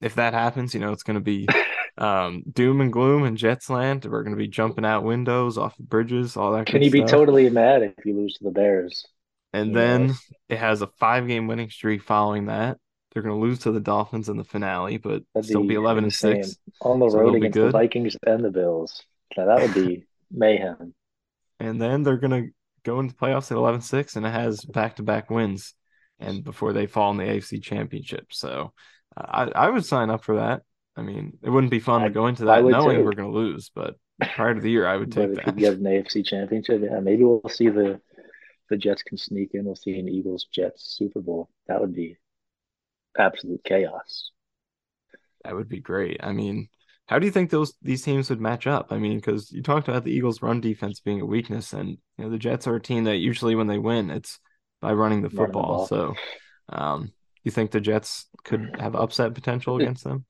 if 0.00 0.16
that 0.16 0.34
happens, 0.34 0.74
you 0.74 0.80
know 0.80 0.90
it's 0.90 1.04
going 1.04 1.14
to 1.14 1.20
be 1.20 1.46
um, 1.98 2.42
doom 2.52 2.80
and 2.80 2.92
gloom 2.92 3.24
in 3.24 3.36
Jets 3.36 3.70
land. 3.70 4.04
We're 4.04 4.24
going 4.24 4.34
to 4.34 4.36
be 4.36 4.48
jumping 4.48 4.84
out 4.84 5.04
windows, 5.04 5.58
off 5.58 5.78
of 5.78 5.88
bridges, 5.88 6.36
all 6.36 6.50
that. 6.54 6.66
Can 6.66 6.82
you 6.82 6.90
be 6.90 7.04
totally 7.04 7.48
mad 7.50 7.82
if 7.82 8.04
you 8.04 8.16
lose 8.16 8.34
to 8.38 8.44
the 8.44 8.50
Bears? 8.50 9.06
And 9.52 9.72
then 9.74 10.14
it 10.48 10.58
has 10.58 10.82
a 10.82 10.88
five-game 10.98 11.46
winning 11.46 11.70
streak 11.70 12.02
following 12.02 12.46
that. 12.46 12.78
They're 13.12 13.22
going 13.22 13.36
to 13.36 13.40
lose 13.40 13.60
to 13.60 13.70
the 13.70 13.78
Dolphins 13.78 14.28
in 14.28 14.36
the 14.36 14.44
finale, 14.44 14.98
but 14.98 15.22
That'd 15.36 15.48
still 15.48 15.62
be, 15.62 15.76
eleven 15.76 16.02
insane. 16.02 16.38
and 16.38 16.46
six 16.46 16.58
on 16.80 16.98
the 16.98 17.06
road 17.06 17.30
so 17.30 17.36
against 17.36 17.54
the 17.54 17.70
Vikings 17.70 18.16
and 18.26 18.44
the 18.44 18.50
Bills. 18.50 19.04
Now 19.36 19.46
that 19.46 19.62
would 19.62 19.74
be 19.74 20.06
mayhem 20.32 20.94
and 21.60 21.80
then 21.80 22.02
they're 22.02 22.16
gonna 22.16 22.46
go 22.84 23.00
into 23.00 23.14
playoffs 23.14 23.50
at 23.50 23.58
11-6 23.58 24.16
and 24.16 24.26
it 24.26 24.30
has 24.30 24.64
back-to-back 24.64 25.30
wins 25.30 25.74
and 26.18 26.42
before 26.44 26.72
they 26.72 26.86
fall 26.86 27.10
in 27.10 27.18
the 27.18 27.24
AFC 27.24 27.62
championship. 27.62 28.26
So 28.30 28.72
uh, 29.16 29.48
I, 29.54 29.66
I 29.66 29.70
would 29.70 29.84
sign 29.84 30.10
up 30.10 30.24
for 30.24 30.36
that. 30.36 30.62
I 30.96 31.02
mean, 31.02 31.38
it 31.42 31.50
wouldn't 31.50 31.70
be 31.70 31.80
fun 31.80 32.02
I, 32.02 32.08
to 32.08 32.14
go 32.14 32.26
into 32.26 32.46
that 32.46 32.64
knowing 32.64 32.98
too. 32.98 33.04
we're 33.04 33.14
going 33.14 33.30
to 33.30 33.38
lose, 33.38 33.70
but 33.74 33.96
prior 34.34 34.54
to 34.54 34.60
the 34.60 34.70
year, 34.70 34.86
I 34.86 34.96
would 34.96 35.12
take 35.12 35.34
that. 35.34 35.58
You 35.58 35.66
have 35.66 35.76
an 35.76 35.84
AFC 35.84 36.24
championship, 36.24 36.82
yeah, 36.82 37.00
maybe 37.00 37.24
we'll 37.24 37.42
see 37.48 37.68
the 37.68 38.00
the 38.68 38.76
Jets 38.76 39.02
can 39.02 39.18
sneak 39.18 39.50
in. 39.54 39.64
We'll 39.64 39.74
see 39.74 39.98
an 39.98 40.08
Eagles 40.08 40.46
Jets 40.52 40.94
Super 40.96 41.20
Bowl. 41.20 41.50
That 41.66 41.80
would 41.80 41.92
be 41.92 42.16
absolute 43.18 43.64
chaos. 43.64 44.30
That 45.44 45.56
would 45.56 45.68
be 45.68 45.80
great. 45.80 46.20
I 46.22 46.32
mean, 46.32 46.68
how 47.10 47.18
do 47.18 47.26
you 47.26 47.32
think 47.32 47.50
those 47.50 47.74
these 47.82 48.02
teams 48.02 48.30
would 48.30 48.40
match 48.40 48.68
up? 48.68 48.92
I 48.92 48.98
mean, 48.98 49.16
because 49.16 49.50
you 49.50 49.64
talked 49.64 49.88
about 49.88 50.04
the 50.04 50.12
Eagles' 50.12 50.42
run 50.42 50.60
defense 50.60 51.00
being 51.00 51.20
a 51.20 51.26
weakness, 51.26 51.72
and 51.72 51.88
you 51.88 52.24
know 52.24 52.30
the 52.30 52.38
Jets 52.38 52.68
are 52.68 52.76
a 52.76 52.80
team 52.80 53.02
that 53.04 53.16
usually 53.16 53.56
when 53.56 53.66
they 53.66 53.78
win, 53.78 54.10
it's 54.10 54.38
by 54.80 54.92
running 54.92 55.20
the 55.20 55.28
football. 55.28 55.88
Running 55.90 56.14
the 56.14 56.14
so, 56.14 56.14
um, 56.68 57.12
you 57.42 57.50
think 57.50 57.72
the 57.72 57.80
Jets 57.80 58.28
could 58.44 58.76
have 58.78 58.94
upset 58.94 59.34
potential 59.34 59.74
against 59.74 60.04
them? 60.04 60.24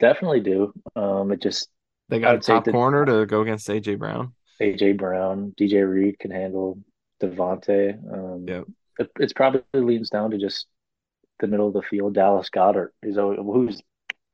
Definitely 0.00 0.40
do. 0.40 0.74
Um, 0.94 1.32
it 1.32 1.40
just 1.40 1.70
they 2.10 2.20
got 2.20 2.34
a 2.34 2.38
top 2.40 2.66
corner 2.66 3.06
to 3.06 3.24
go 3.24 3.40
against 3.40 3.66
AJ 3.66 3.98
Brown. 3.98 4.34
AJ 4.60 4.98
Brown, 4.98 5.54
DJ 5.58 5.90
Reed 5.90 6.18
can 6.18 6.30
handle 6.30 6.78
Davante. 7.22 7.96
Um, 8.12 8.44
yep. 8.46 8.64
It, 8.98 9.10
it's 9.18 9.32
probably 9.32 9.62
leans 9.72 10.10
down 10.10 10.32
to 10.32 10.38
just 10.38 10.66
the 11.40 11.46
middle 11.46 11.68
of 11.68 11.72
the 11.72 11.80
field. 11.80 12.12
Dallas 12.12 12.50
Goedert, 12.50 12.90
who's 13.00 13.16
who's 13.16 13.82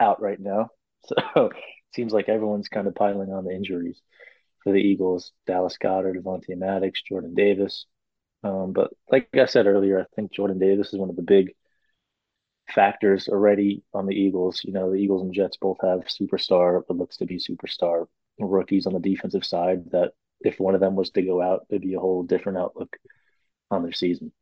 out 0.01 0.21
right 0.21 0.41
now. 0.41 0.71
So 1.37 1.51
seems 1.95 2.13
like 2.13 2.29
everyone's 2.29 2.69
kind 2.69 2.87
of 2.87 2.95
piling 2.95 3.33
on 3.33 3.45
the 3.45 3.55
injuries 3.55 4.01
for 4.63 4.73
the 4.73 4.79
Eagles. 4.79 5.33
Dallas 5.47 5.79
Goedert, 5.79 6.17
Avonte 6.17 6.57
Maddox, 6.57 7.03
Jordan 7.03 7.35
Davis. 7.35 7.87
Um, 8.43 8.73
but 8.73 8.93
like 9.11 9.29
I 9.35 9.47
said 9.47 9.67
earlier, 9.67 10.01
I 10.01 10.05
think 10.15 10.33
Jordan 10.33 10.59
Davis 10.59 10.93
is 10.93 10.99
one 10.99 11.11
of 11.11 11.17
the 11.17 11.23
big 11.23 11.55
factors 12.75 13.29
already 13.29 13.83
on 13.93 14.07
the 14.07 14.15
Eagles. 14.15 14.63
You 14.65 14.73
know, 14.73 14.91
the 14.91 14.97
Eagles 14.97 15.23
and 15.23 15.33
Jets 15.33 15.57
both 15.57 15.79
have 15.83 16.07
superstar, 16.07 16.83
what 16.87 16.99
looks 16.99 17.19
to 17.19 17.27
be 17.27 17.39
superstar 17.39 18.07
rookies 18.39 18.87
on 18.87 18.93
the 18.93 19.01
defensive 19.01 19.45
side. 19.45 19.91
That 19.93 20.13
if 20.41 20.61
one 20.61 20.75
of 20.75 20.81
them 20.81 20.97
was 20.97 21.11
to 21.11 21.23
go 21.23 21.41
out, 21.41 21.67
it'd 21.71 21.83
be 21.83 21.95
a 21.95 22.01
whole 22.01 22.23
different 22.23 22.59
outlook 22.59 22.97
on 23.71 23.83
their 23.83 23.93
season. 23.93 24.33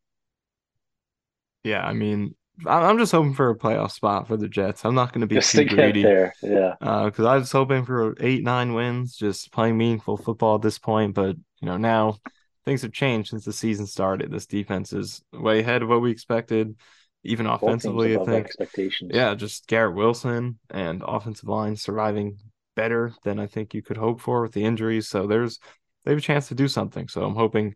Yeah, 1.64 1.84
I 1.84 1.92
mean, 1.92 2.34
I'm 2.66 2.98
just 2.98 3.12
hoping 3.12 3.34
for 3.34 3.50
a 3.50 3.56
playoff 3.56 3.92
spot 3.92 4.28
for 4.28 4.36
the 4.36 4.48
Jets. 4.48 4.84
I'm 4.84 4.94
not 4.94 5.12
going 5.12 5.22
to 5.22 5.26
be 5.26 5.36
just 5.36 5.52
too 5.52 5.64
to 5.64 5.74
greedy. 5.74 6.02
there. 6.02 6.34
Yeah, 6.42 6.74
because 6.80 7.24
uh, 7.24 7.30
I 7.30 7.36
was 7.36 7.50
hoping 7.50 7.84
for 7.84 8.14
eight, 8.20 8.44
nine 8.44 8.74
wins, 8.74 9.16
just 9.16 9.50
playing 9.52 9.78
meaningful 9.78 10.16
football 10.16 10.56
at 10.56 10.62
this 10.62 10.78
point. 10.78 11.14
But 11.14 11.36
you 11.60 11.66
know, 11.66 11.76
now 11.76 12.18
things 12.64 12.82
have 12.82 12.92
changed 12.92 13.30
since 13.30 13.44
the 13.44 13.52
season 13.52 13.86
started. 13.86 14.30
This 14.30 14.46
defense 14.46 14.92
is 14.92 15.22
way 15.32 15.60
ahead 15.60 15.82
of 15.82 15.88
what 15.88 16.02
we 16.02 16.10
expected, 16.10 16.76
even 17.24 17.46
offensively. 17.46 18.16
I 18.16 18.24
think 18.24 18.44
expectations. 18.44 19.12
Yeah, 19.14 19.34
just 19.34 19.66
Garrett 19.66 19.96
Wilson 19.96 20.58
and 20.70 21.02
offensive 21.06 21.48
line 21.48 21.76
surviving 21.76 22.38
better 22.76 23.12
than 23.24 23.38
I 23.38 23.46
think 23.46 23.74
you 23.74 23.82
could 23.82 23.96
hope 23.96 24.20
for 24.20 24.42
with 24.42 24.52
the 24.52 24.64
injuries. 24.64 25.08
So 25.08 25.26
there's 25.26 25.58
they 26.04 26.12
have 26.12 26.18
a 26.18 26.22
chance 26.22 26.48
to 26.48 26.54
do 26.54 26.68
something. 26.68 27.08
So 27.08 27.24
I'm 27.24 27.34
hoping 27.34 27.74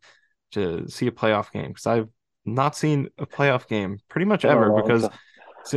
to 0.52 0.88
see 0.88 1.06
a 1.06 1.12
playoff 1.12 1.50
game 1.50 1.68
because 1.68 1.86
I've 1.86 2.08
not 2.46 2.76
seen 2.76 3.08
a 3.18 3.26
playoff 3.26 3.66
game 3.68 3.98
pretty 4.08 4.24
much 4.24 4.44
ever 4.44 4.72
because 4.80 5.08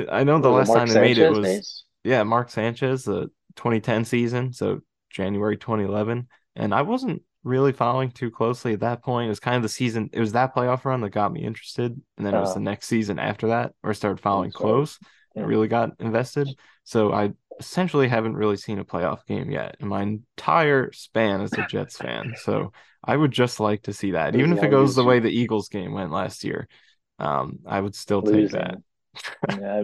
I 0.10 0.24
know 0.24 0.40
the 0.40 0.50
last 0.50 0.72
time 0.72 0.88
they 0.88 1.02
made 1.02 1.18
it 1.18 1.32
was 1.32 1.86
yeah 2.04 2.24
Mark 2.24 2.50
Sanchez 2.50 3.04
the 3.04 3.30
2010 3.56 4.06
season, 4.06 4.54
so 4.54 4.80
January 5.10 5.58
2011, 5.58 6.28
and 6.56 6.74
I 6.74 6.82
wasn't 6.82 7.22
really 7.44 7.72
following 7.72 8.12
too 8.12 8.32
closely 8.32 8.74
at 8.74 8.82
that 8.82 9.04
point. 9.04 9.28
It 9.28 9.30
was 9.30 9.40
kind 9.40 9.58
of 9.58 9.64
the 9.64 9.70
season. 9.70 10.10
It 10.14 10.20
was 10.20 10.34
that 10.34 10.56
playoff 10.56 10.86
run 10.86 11.02
that 11.02 11.10
got 11.10 11.34
me 11.34 11.44
interested, 11.44 12.00
and 12.18 12.26
then 12.26 12.34
uh, 12.34 12.38
it 12.38 12.42
was 12.42 12.54
the 12.54 12.60
uh-huh. 12.60 12.64
next 12.64 12.88
season 12.88 13.20
after 13.20 13.48
that 13.48 13.74
where 13.82 13.92
I 13.92 13.94
started 13.94 14.22
following 14.22 14.52
close. 14.52 14.98
Yeah. 15.36 15.44
I 15.44 15.46
really 15.46 15.68
got 15.68 15.92
invested. 16.00 16.50
So 16.84 17.12
I 17.14 17.34
essentially 17.60 18.08
haven't 18.08 18.36
really 18.36 18.58
seen 18.58 18.80
a 18.80 18.86
playoff 18.86 19.26
game 19.26 19.52
yet 19.52 19.76
in 19.80 19.88
my 19.88 20.02
entire 20.02 20.92
span 20.94 21.42
as 21.42 21.54
a 21.54 21.66
Jets 21.68 21.98
fan. 21.98 22.34
So 22.42 22.72
I 23.04 23.16
would 23.16 23.32
just 23.32 23.60
like 23.60 23.84
to 23.84 23.94
see 23.94 24.12
that, 24.12 24.36
even 24.36 24.54
if 24.58 24.64
it 24.64 24.70
goes 24.70 24.96
the 24.96 25.04
way 25.04 25.20
the 25.20 25.30
Eagles 25.30 25.70
game 25.70 25.94
went 25.94 26.12
last 26.12 26.44
year. 26.44 26.68
Um, 27.20 27.60
I 27.66 27.80
would 27.82 27.96
still 27.96 28.22
take 28.22 28.52
that. 28.52 28.78
yeah, 29.50 29.84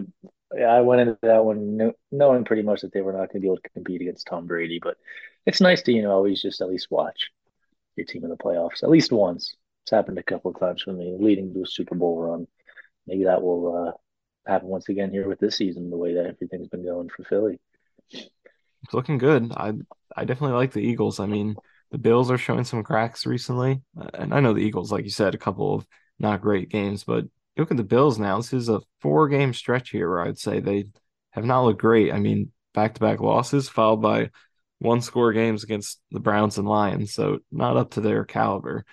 yeah, 0.56 0.66
I 0.68 0.80
went 0.80 1.02
into 1.02 1.18
that 1.22 1.44
one 1.44 1.92
knowing 2.10 2.44
pretty 2.44 2.62
much 2.62 2.80
that 2.80 2.92
they 2.92 3.02
were 3.02 3.12
not 3.12 3.30
going 3.30 3.34
to 3.34 3.40
be 3.40 3.46
able 3.48 3.56
to 3.58 3.68
compete 3.70 4.00
against 4.00 4.26
Tom 4.26 4.46
Brady, 4.46 4.80
but 4.82 4.96
it's 5.44 5.60
nice 5.60 5.82
to 5.82 5.92
you 5.92 6.02
know 6.02 6.12
always 6.12 6.40
just 6.40 6.60
at 6.60 6.68
least 6.68 6.90
watch 6.90 7.30
your 7.96 8.06
team 8.06 8.24
in 8.24 8.30
the 8.30 8.36
playoffs 8.36 8.82
at 8.82 8.90
least 8.90 9.12
once. 9.12 9.54
It's 9.84 9.90
happened 9.90 10.18
a 10.18 10.22
couple 10.22 10.50
of 10.50 10.58
times 10.58 10.82
for 10.82 10.92
me, 10.92 11.16
leading 11.18 11.52
to 11.54 11.62
a 11.62 11.66
Super 11.66 11.94
Bowl 11.94 12.20
run. 12.20 12.46
Maybe 13.06 13.24
that 13.24 13.42
will 13.42 13.88
uh, 13.88 14.50
happen 14.50 14.68
once 14.68 14.88
again 14.88 15.10
here 15.10 15.28
with 15.28 15.38
this 15.38 15.56
season, 15.56 15.90
the 15.90 15.96
way 15.96 16.14
that 16.14 16.26
everything's 16.26 16.68
been 16.68 16.84
going 16.84 17.08
for 17.08 17.24
Philly. 17.24 17.60
It's 18.10 18.94
looking 18.94 19.18
good. 19.18 19.52
I 19.52 19.72
I 20.16 20.24
definitely 20.24 20.56
like 20.56 20.72
the 20.72 20.80
Eagles. 20.80 21.20
I 21.20 21.26
mean, 21.26 21.56
the 21.90 21.98
Bills 21.98 22.30
are 22.30 22.38
showing 22.38 22.64
some 22.64 22.82
cracks 22.82 23.26
recently, 23.26 23.82
uh, 24.00 24.10
and 24.14 24.34
I 24.34 24.40
know 24.40 24.52
the 24.52 24.60
Eagles, 24.60 24.92
like 24.92 25.04
you 25.04 25.10
said, 25.10 25.34
a 25.34 25.38
couple 25.38 25.74
of 25.74 25.86
not 26.18 26.40
great 26.40 26.68
games, 26.68 27.04
but 27.04 27.24
look 27.56 27.70
at 27.70 27.76
the 27.76 27.84
Bills 27.84 28.18
now. 28.18 28.36
This 28.36 28.52
is 28.52 28.68
a 28.68 28.80
four 29.00 29.28
game 29.28 29.52
stretch 29.52 29.90
here 29.90 30.08
where 30.08 30.22
I'd 30.22 30.38
say 30.38 30.60
they 30.60 30.86
have 31.30 31.44
not 31.44 31.64
looked 31.64 31.80
great. 31.80 32.12
I 32.12 32.18
mean, 32.18 32.52
back 32.74 32.94
to 32.94 33.00
back 33.00 33.20
losses 33.20 33.68
followed 33.68 34.02
by 34.02 34.30
one 34.78 35.00
score 35.00 35.32
games 35.32 35.64
against 35.64 36.00
the 36.10 36.20
Browns 36.20 36.58
and 36.58 36.68
Lions, 36.68 37.12
so 37.12 37.38
not 37.50 37.76
up 37.76 37.92
to 37.92 38.00
their 38.00 38.24
caliber. 38.24 38.84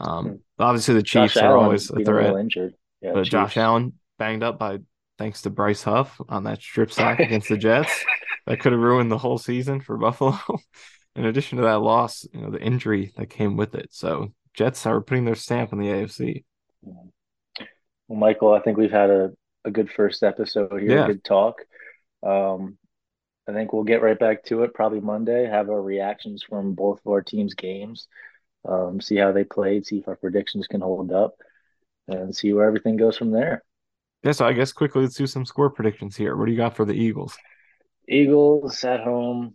Um, 0.00 0.26
hmm. 0.26 0.34
obviously, 0.58 0.94
the 0.94 1.02
Chiefs 1.02 1.34
Josh 1.34 1.42
are 1.42 1.50
Allen 1.50 1.64
always 1.64 1.90
a 1.90 2.04
threat. 2.04 2.34
Injured. 2.36 2.74
Yeah, 3.00 3.12
but 3.12 3.24
Chiefs. 3.24 3.30
Josh 3.30 3.56
Allen 3.56 3.94
banged 4.18 4.42
up 4.42 4.58
by 4.58 4.78
thanks 5.18 5.42
to 5.42 5.50
Bryce 5.50 5.82
Huff 5.82 6.20
on 6.28 6.44
that 6.44 6.62
strip 6.62 6.92
sack 6.92 7.20
against 7.20 7.48
the 7.48 7.56
Jets. 7.56 7.92
That 8.46 8.60
could 8.60 8.72
have 8.72 8.80
ruined 8.80 9.10
the 9.10 9.18
whole 9.18 9.38
season 9.38 9.80
for 9.80 9.96
Buffalo. 9.98 10.38
In 11.14 11.26
addition 11.26 11.58
to 11.58 11.64
that 11.64 11.82
loss, 11.82 12.26
you 12.32 12.40
know, 12.40 12.50
the 12.50 12.62
injury 12.62 13.12
that 13.16 13.26
came 13.26 13.56
with 13.56 13.74
it. 13.74 13.88
So 13.92 14.32
Jets 14.54 14.86
are 14.86 15.00
putting 15.00 15.24
their 15.24 15.34
stamp 15.34 15.72
on 15.72 15.78
the 15.78 15.88
AFC. 15.88 16.44
Well, 16.82 18.18
Michael, 18.18 18.54
I 18.54 18.60
think 18.60 18.78
we've 18.78 18.90
had 18.90 19.10
a, 19.10 19.32
a 19.64 19.70
good 19.70 19.90
first 19.90 20.22
episode 20.22 20.80
here, 20.80 20.98
yeah. 20.98 21.06
good 21.06 21.24
talk. 21.24 21.60
Um, 22.22 22.78
I 23.48 23.52
think 23.52 23.72
we'll 23.72 23.84
get 23.84 24.02
right 24.02 24.18
back 24.18 24.44
to 24.44 24.62
it 24.62 24.74
probably 24.74 25.00
Monday, 25.00 25.46
have 25.46 25.68
our 25.68 25.82
reactions 25.82 26.42
from 26.42 26.74
both 26.74 27.00
of 27.04 27.10
our 27.10 27.22
teams' 27.22 27.54
games, 27.54 28.06
um, 28.66 29.00
see 29.00 29.16
how 29.16 29.32
they 29.32 29.44
played, 29.44 29.86
see 29.86 29.98
if 29.98 30.08
our 30.08 30.16
predictions 30.16 30.66
can 30.66 30.80
hold 30.80 31.10
up, 31.12 31.34
and 32.06 32.34
see 32.34 32.52
where 32.52 32.66
everything 32.66 32.96
goes 32.96 33.16
from 33.16 33.32
there. 33.32 33.64
Yeah, 34.22 34.32
so 34.32 34.46
I 34.46 34.52
guess 34.52 34.72
quickly 34.72 35.02
let's 35.02 35.16
do 35.16 35.26
some 35.26 35.44
score 35.44 35.70
predictions 35.70 36.16
here. 36.16 36.36
What 36.36 36.46
do 36.46 36.52
you 36.52 36.56
got 36.56 36.76
for 36.76 36.84
the 36.84 36.92
Eagles? 36.92 37.36
Eagles 38.08 38.84
at 38.84 39.00
home, 39.00 39.54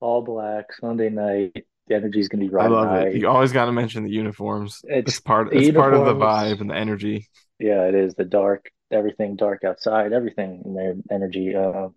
all 0.00 0.22
black, 0.22 0.72
Sunday 0.80 1.10
night. 1.10 1.66
The 1.86 1.96
energy's 1.96 2.28
gonna 2.28 2.44
be 2.44 2.50
right. 2.50 2.64
I 2.64 2.68
love 2.68 2.88
high. 2.88 3.08
it. 3.08 3.16
You 3.16 3.28
always 3.28 3.52
got 3.52 3.66
to 3.66 3.72
mention 3.72 4.04
the 4.04 4.10
uniforms. 4.10 4.80
It's, 4.84 5.10
it's 5.10 5.20
part. 5.20 5.52
It's 5.52 5.76
part 5.76 5.92
of 5.92 6.06
the 6.06 6.14
vibe 6.14 6.60
and 6.60 6.70
the 6.70 6.76
energy. 6.76 7.28
Yeah, 7.58 7.84
it 7.84 7.94
is 7.94 8.14
the 8.14 8.24
dark. 8.24 8.70
Everything 8.90 9.36
dark 9.36 9.64
outside. 9.64 10.12
Everything 10.12 10.62
in 10.64 10.74
their 10.74 10.94
energy. 11.10 11.54
Uh, 11.54 11.88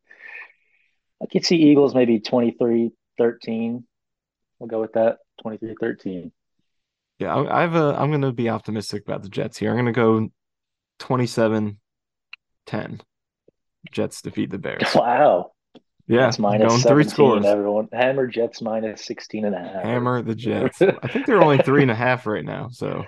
I 1.21 1.25
could 1.25 1.45
see 1.45 1.55
Eagles 1.55 1.95
maybe 1.95 2.19
23-13. 2.19 2.91
We'll 4.59 4.67
go 4.67 4.81
with 4.81 4.93
that. 4.93 5.17
23-13. 5.45 6.31
Yeah, 7.19 7.35
I, 7.35 7.63
I've 7.63 7.75
a, 7.75 7.95
I'm 7.97 8.09
going 8.09 8.21
to 8.21 8.31
be 8.31 8.49
optimistic 8.49 9.03
about 9.03 9.23
the 9.23 9.29
Jets 9.29 9.57
here. 9.57 9.71
I'm 9.71 9.75
going 9.75 9.85
to 9.85 9.91
go 9.91 10.29
27 10.99 11.79
10. 12.65 13.01
Jets 13.91 14.21
defeat 14.21 14.49
the 14.49 14.57
Bears. 14.57 14.83
Wow. 14.95 15.51
Yeah, 16.09 16.27
Jets 16.27 16.39
minus 16.39 16.71
going 16.71 16.81
three 16.83 17.03
scores. 17.03 17.45
Everyone 17.45 17.89
hammer 17.91 18.27
Jets 18.27 18.61
minus 18.61 19.05
16 19.05 19.43
and 19.43 19.53
a 19.53 19.59
half. 19.59 19.83
Hammer 19.83 20.21
the 20.21 20.35
Jets. 20.35 20.81
I 20.81 21.07
think 21.09 21.25
they're 21.25 21.41
only 21.41 21.57
three 21.57 21.81
and 21.81 21.91
a 21.91 21.95
half 21.95 22.25
right 22.25 22.45
now. 22.45 22.69
So 22.71 23.03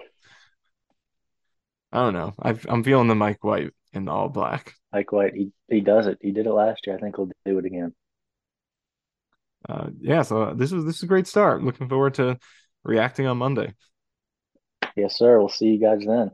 I 1.94 2.04
don't 2.04 2.14
know. 2.14 2.34
i 2.42 2.58
am 2.68 2.84
feeling 2.84 3.08
the 3.08 3.16
Mike 3.16 3.42
White 3.42 3.72
in 3.94 4.06
the 4.06 4.12
all 4.12 4.28
black. 4.28 4.74
Mike 4.92 5.12
White, 5.14 5.34
he 5.34 5.52
he 5.70 5.80
does 5.80 6.08
it. 6.08 6.18
He 6.22 6.32
did 6.32 6.46
it 6.46 6.52
last 6.52 6.86
year. 6.86 6.98
I 6.98 7.00
think 7.00 7.16
he'll 7.16 7.30
do 7.46 7.58
it 7.58 7.66
again. 7.66 7.94
Uh, 9.68 9.90
yeah. 10.02 10.24
So 10.24 10.54
this 10.54 10.74
is 10.74 10.84
this 10.84 10.98
is 10.98 11.04
a 11.04 11.08
great 11.08 11.28
start. 11.28 11.64
Looking 11.64 11.88
forward 11.88 12.16
to 12.16 12.38
reacting 12.84 13.28
on 13.28 13.38
Monday. 13.38 13.76
Yes, 14.96 15.18
sir. 15.18 15.40
We'll 15.40 15.50
see 15.50 15.68
you 15.68 15.80
guys 15.80 16.04
then. 16.06 16.32